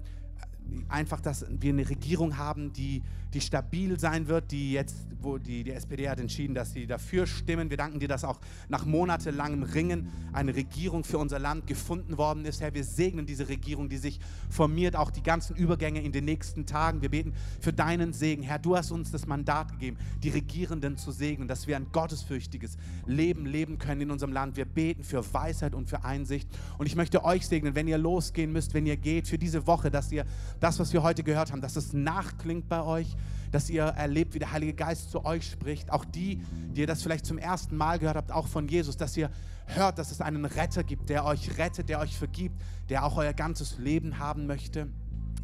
einfach, 0.90 1.22
dass 1.22 1.46
wir 1.50 1.72
eine 1.72 1.90
Regierung 1.90 2.38
haben, 2.38 2.74
die, 2.74 3.04
die 3.34 3.42
stabil 3.42 4.00
sein 4.00 4.28
wird, 4.28 4.52
die 4.52 4.74
jetzt, 4.74 4.96
wo 5.22 5.38
die, 5.38 5.64
die 5.64 5.72
SPD 5.72 6.10
hat 6.10 6.20
entschieden, 6.20 6.54
dass 6.54 6.74
sie 6.74 6.88
dafür 6.88 7.28
stimmen. 7.28 7.70
Wir 7.70 7.78
danken 7.78 8.00
dir, 8.00 8.08
dass 8.08 8.24
auch 8.24 8.40
nach 8.70 8.86
monatelangem 8.86 9.64
Ringen 9.64 10.10
eine 10.34 10.56
Regierung 10.56 11.04
für 11.04 11.18
unser 11.18 11.40
Land 11.40 11.68
gefunden 11.68 12.18
worden 12.18 12.46
ist. 12.46 12.62
Herr, 12.62 12.74
wir 12.74 12.84
segnen 12.84 13.26
diese 13.26 13.50
Regierung, 13.50 13.90
die 13.90 13.98
sich 13.98 14.20
formiert, 14.50 14.96
auch 14.96 15.12
die 15.12 15.24
ganzen 15.24 15.56
Übergänge 15.56 16.02
in 16.02 16.12
den 16.12 16.26
nächsten 16.26 16.66
Tagen. 16.66 17.02
Wir 17.02 17.10
beten 17.10 17.34
für 17.60 17.74
deinen 17.74 18.14
Segen. 18.14 18.44
Herr, 18.44 18.60
du 18.60 18.78
hast 18.78 18.92
uns 18.92 19.12
das 19.12 19.28
Mandat 19.28 19.72
gegeben, 19.72 19.98
die 20.24 20.30
Regierenden 20.30 20.98
zu 20.98 21.12
segnen, 21.12 21.48
dass 21.48 21.68
wir 21.68 21.76
ein 21.76 21.88
gottesfürchtiges 21.92 22.78
Leben 23.06 23.46
leben 23.46 23.78
können 23.78 24.02
in 24.02 24.12
unserem 24.12 24.34
Land. 24.34 24.56
Wir 24.58 24.66
beten 24.66 25.04
für 25.04 25.34
Weisheit 25.34 25.76
und 25.76 25.90
für 25.90 26.04
Einsicht. 26.04 26.50
Und 26.78 26.86
ich 26.86 26.96
möchte 26.96 27.24
euch 27.24 27.48
segnen, 27.48 27.76
wenn 27.76 27.88
ihr 27.88 27.98
losgehen 27.98 28.52
müsst, 28.52 28.74
wenn 28.74 28.86
ihr 28.86 28.98
geht, 28.98 29.28
für 29.28 29.38
diese 29.38 29.68
Woche, 29.68 29.92
dass 29.92 30.12
ihr 30.12 30.26
das, 30.60 30.80
was 30.80 30.94
wir 30.94 31.04
heute 31.04 31.24
gehört 31.24 31.52
haben, 31.52 31.62
dass 31.62 31.76
es 31.76 31.94
nachklingt 31.94 32.68
bei 32.70 32.82
euch, 32.84 33.16
dass 33.52 33.70
ihr 33.70 33.84
erlebt, 33.84 34.34
wie 34.34 34.40
der 34.40 34.52
Heilige 34.52 34.74
Geist 34.74 35.12
zu 35.12 35.24
euch 35.26 35.50
spricht. 35.50 35.92
Auch 35.92 36.06
die, 36.06 36.42
die 36.74 36.82
ihr 36.82 36.88
das 36.88 37.02
vielleicht 37.02 37.26
zum 37.26 37.38
ersten 37.38 37.78
Mal 37.78 38.00
gehört 38.00 38.18
habt, 38.18 38.32
auch 38.32 38.48
von 38.48 38.68
Jesus, 38.68 38.98
dass 38.98 39.16
ihr 39.16 39.30
hört, 39.68 39.98
dass 39.98 40.12
es 40.12 40.22
einen 40.22 40.46
Retter 40.46 40.84
gibt, 40.84 41.10
der 41.10 41.26
euch 41.26 41.58
rettet, 41.58 41.90
der 41.90 42.00
euch 42.00 42.18
vergibt, 42.18 42.62
der 42.90 43.06
auch 43.06 43.18
euer 43.18 43.34
ganzes 43.34 43.78
Leben 43.78 44.20
haben 44.20 44.46
möchte. 44.48 44.88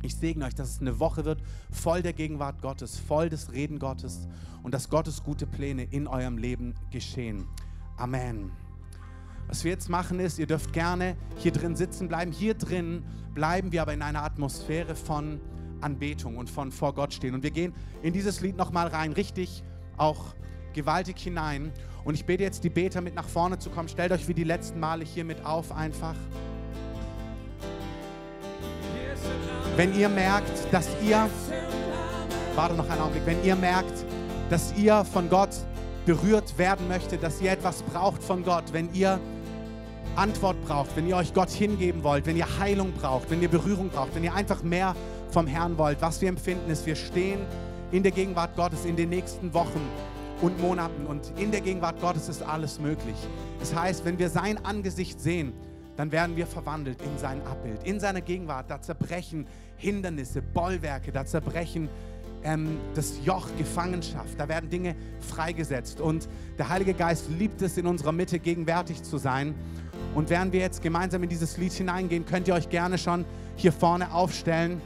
Ich 0.01 0.15
segne 0.15 0.45
euch, 0.45 0.55
dass 0.55 0.69
es 0.69 0.81
eine 0.81 0.99
Woche 0.99 1.25
wird 1.25 1.41
voll 1.69 2.01
der 2.01 2.13
Gegenwart 2.13 2.61
Gottes, 2.61 2.97
voll 2.97 3.29
des 3.29 3.51
Reden 3.51 3.79
Gottes 3.79 4.27
und 4.63 4.73
dass 4.73 4.89
Gottes 4.89 5.23
gute 5.23 5.45
Pläne 5.45 5.83
in 5.83 6.07
eurem 6.07 6.37
Leben 6.37 6.73
geschehen. 6.89 7.45
Amen. 7.97 8.51
Was 9.47 9.63
wir 9.63 9.71
jetzt 9.71 9.89
machen 9.89 10.19
ist, 10.19 10.39
ihr 10.39 10.47
dürft 10.47 10.73
gerne 10.73 11.15
hier 11.37 11.51
drin 11.51 11.75
sitzen 11.75 12.07
bleiben. 12.07 12.31
Hier 12.31 12.53
drin 12.53 13.03
bleiben 13.33 13.71
wir 13.71 13.81
aber 13.81 13.93
in 13.93 14.01
einer 14.01 14.23
Atmosphäre 14.23 14.95
von 14.95 15.39
Anbetung 15.81 16.37
und 16.37 16.49
von 16.49 16.71
vor 16.71 16.93
Gott 16.93 17.13
stehen. 17.13 17.33
Und 17.33 17.43
wir 17.43 17.51
gehen 17.51 17.73
in 18.01 18.13
dieses 18.13 18.41
Lied 18.41 18.55
nochmal 18.55 18.87
rein, 18.87 19.13
richtig 19.13 19.63
auch 19.97 20.33
gewaltig 20.73 21.19
hinein. 21.19 21.71
Und 22.03 22.15
ich 22.15 22.25
bete 22.25 22.43
jetzt 22.43 22.63
die 22.63 22.69
Beter 22.69 23.01
mit 23.01 23.15
nach 23.15 23.27
vorne 23.27 23.59
zu 23.59 23.69
kommen. 23.69 23.89
Stellt 23.89 24.11
euch 24.11 24.27
wie 24.27 24.33
die 24.33 24.43
letzten 24.43 24.79
Male 24.79 25.03
hier 25.03 25.23
mit 25.23 25.45
auf 25.45 25.71
einfach. 25.71 26.15
Wenn 29.75 29.97
ihr 29.97 30.09
merkt, 30.09 30.51
dass 30.71 30.87
ihr, 31.01 31.29
warte 32.55 32.75
noch 32.75 32.89
einen 32.89 33.01
Augenblick, 33.01 33.25
wenn 33.25 33.43
ihr 33.43 33.55
merkt, 33.55 34.05
dass 34.49 34.73
ihr 34.75 35.05
von 35.05 35.29
Gott 35.29 35.49
berührt 36.05 36.57
werden 36.57 36.87
möchtet, 36.87 37.23
dass 37.23 37.41
ihr 37.41 37.51
etwas 37.51 37.83
braucht 37.83 38.23
von 38.23 38.43
Gott, 38.43 38.65
wenn 38.71 38.93
ihr 38.93 39.19
Antwort 40.15 40.61
braucht, 40.65 40.95
wenn 40.95 41.07
ihr 41.07 41.15
euch 41.15 41.33
Gott 41.33 41.49
hingeben 41.49 42.03
wollt, 42.03 42.25
wenn 42.25 42.35
ihr 42.35 42.59
Heilung 42.59 42.91
braucht, 42.93 43.29
wenn 43.29 43.41
ihr 43.41 43.47
Berührung 43.47 43.89
braucht, 43.89 44.13
wenn 44.15 44.23
ihr 44.23 44.33
einfach 44.33 44.61
mehr 44.63 44.95
vom 45.29 45.47
Herrn 45.47 45.77
wollt, 45.77 46.01
was 46.01 46.21
wir 46.21 46.29
empfinden 46.29 46.69
ist, 46.69 46.85
wir 46.85 46.95
stehen 46.95 47.39
in 47.91 48.03
der 48.03 48.11
Gegenwart 48.11 48.55
Gottes 48.55 48.85
in 48.85 48.95
den 48.95 49.09
nächsten 49.09 49.53
Wochen 49.53 49.81
und 50.41 50.59
Monaten 50.59 51.05
und 51.05 51.31
in 51.37 51.51
der 51.51 51.61
Gegenwart 51.61 52.01
Gottes 52.01 52.27
ist 52.27 52.41
alles 52.41 52.79
möglich. 52.79 53.15
Das 53.59 53.73
heißt, 53.75 54.03
wenn 54.05 54.17
wir 54.17 54.29
sein 54.29 54.63
Angesicht 54.65 55.19
sehen, 55.21 55.53
dann 55.97 56.11
werden 56.11 56.35
wir 56.35 56.47
verwandelt 56.47 57.01
in 57.01 57.17
sein 57.17 57.41
Abbild, 57.45 57.83
in 57.83 57.99
seiner 57.99 58.21
Gegenwart. 58.21 58.69
Da 58.69 58.81
zerbrechen 58.81 59.45
Hindernisse, 59.77 60.41
Bollwerke, 60.41 61.11
da 61.11 61.25
zerbrechen 61.25 61.89
ähm, 62.43 62.77
das 62.95 63.13
Joch 63.23 63.47
Gefangenschaft. 63.57 64.39
Da 64.39 64.47
werden 64.47 64.69
Dinge 64.69 64.95
freigesetzt. 65.19 66.01
Und 66.01 66.27
der 66.57 66.69
Heilige 66.69 66.93
Geist 66.93 67.29
liebt 67.29 67.61
es, 67.61 67.77
in 67.77 67.87
unserer 67.87 68.11
Mitte 68.11 68.39
gegenwärtig 68.39 69.03
zu 69.03 69.17
sein. 69.17 69.55
Und 70.15 70.29
während 70.29 70.53
wir 70.53 70.59
jetzt 70.59 70.81
gemeinsam 70.81 71.23
in 71.23 71.29
dieses 71.29 71.57
Lied 71.57 71.71
hineingehen, 71.71 72.25
könnt 72.25 72.47
ihr 72.47 72.53
euch 72.53 72.69
gerne 72.69 72.97
schon 72.97 73.25
hier 73.55 73.71
vorne 73.71 74.13
aufstellen. 74.13 74.81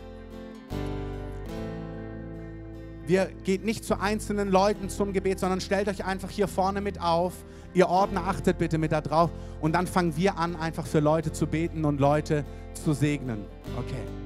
Wir 3.08 3.30
geht 3.43 3.64
nicht 3.64 3.86
zu 3.86 3.99
einzelnen 3.99 4.49
Leuten 4.49 4.89
zum 4.89 5.14
Gebet, 5.14 5.39
sondern 5.39 5.62
stellt 5.62 5.88
euch 5.88 6.06
einfach 6.06 6.30
hier 6.30 6.47
vorne 6.47 6.82
mit 6.82 6.99
auf. 6.99 7.34
Ihr 7.74 7.88
Ordner 7.88 8.26
achtet 8.26 8.58
bitte 8.58 8.78
mit 8.78 8.91
da 8.91 9.01
drauf. 9.01 9.30
Und 9.62 9.74
dann 9.74 9.86
fangen 9.86 10.16
wir 10.18 10.38
an, 10.38 10.56
einfach 10.56 10.88
für 10.88 11.01
Leute 11.01 11.32
zu 11.32 11.45
beten 11.45 11.86
und 11.86 11.99
Leute 11.99 12.45
zu 12.74 12.93
segnen. 12.93 13.45
Okay. 13.78 14.24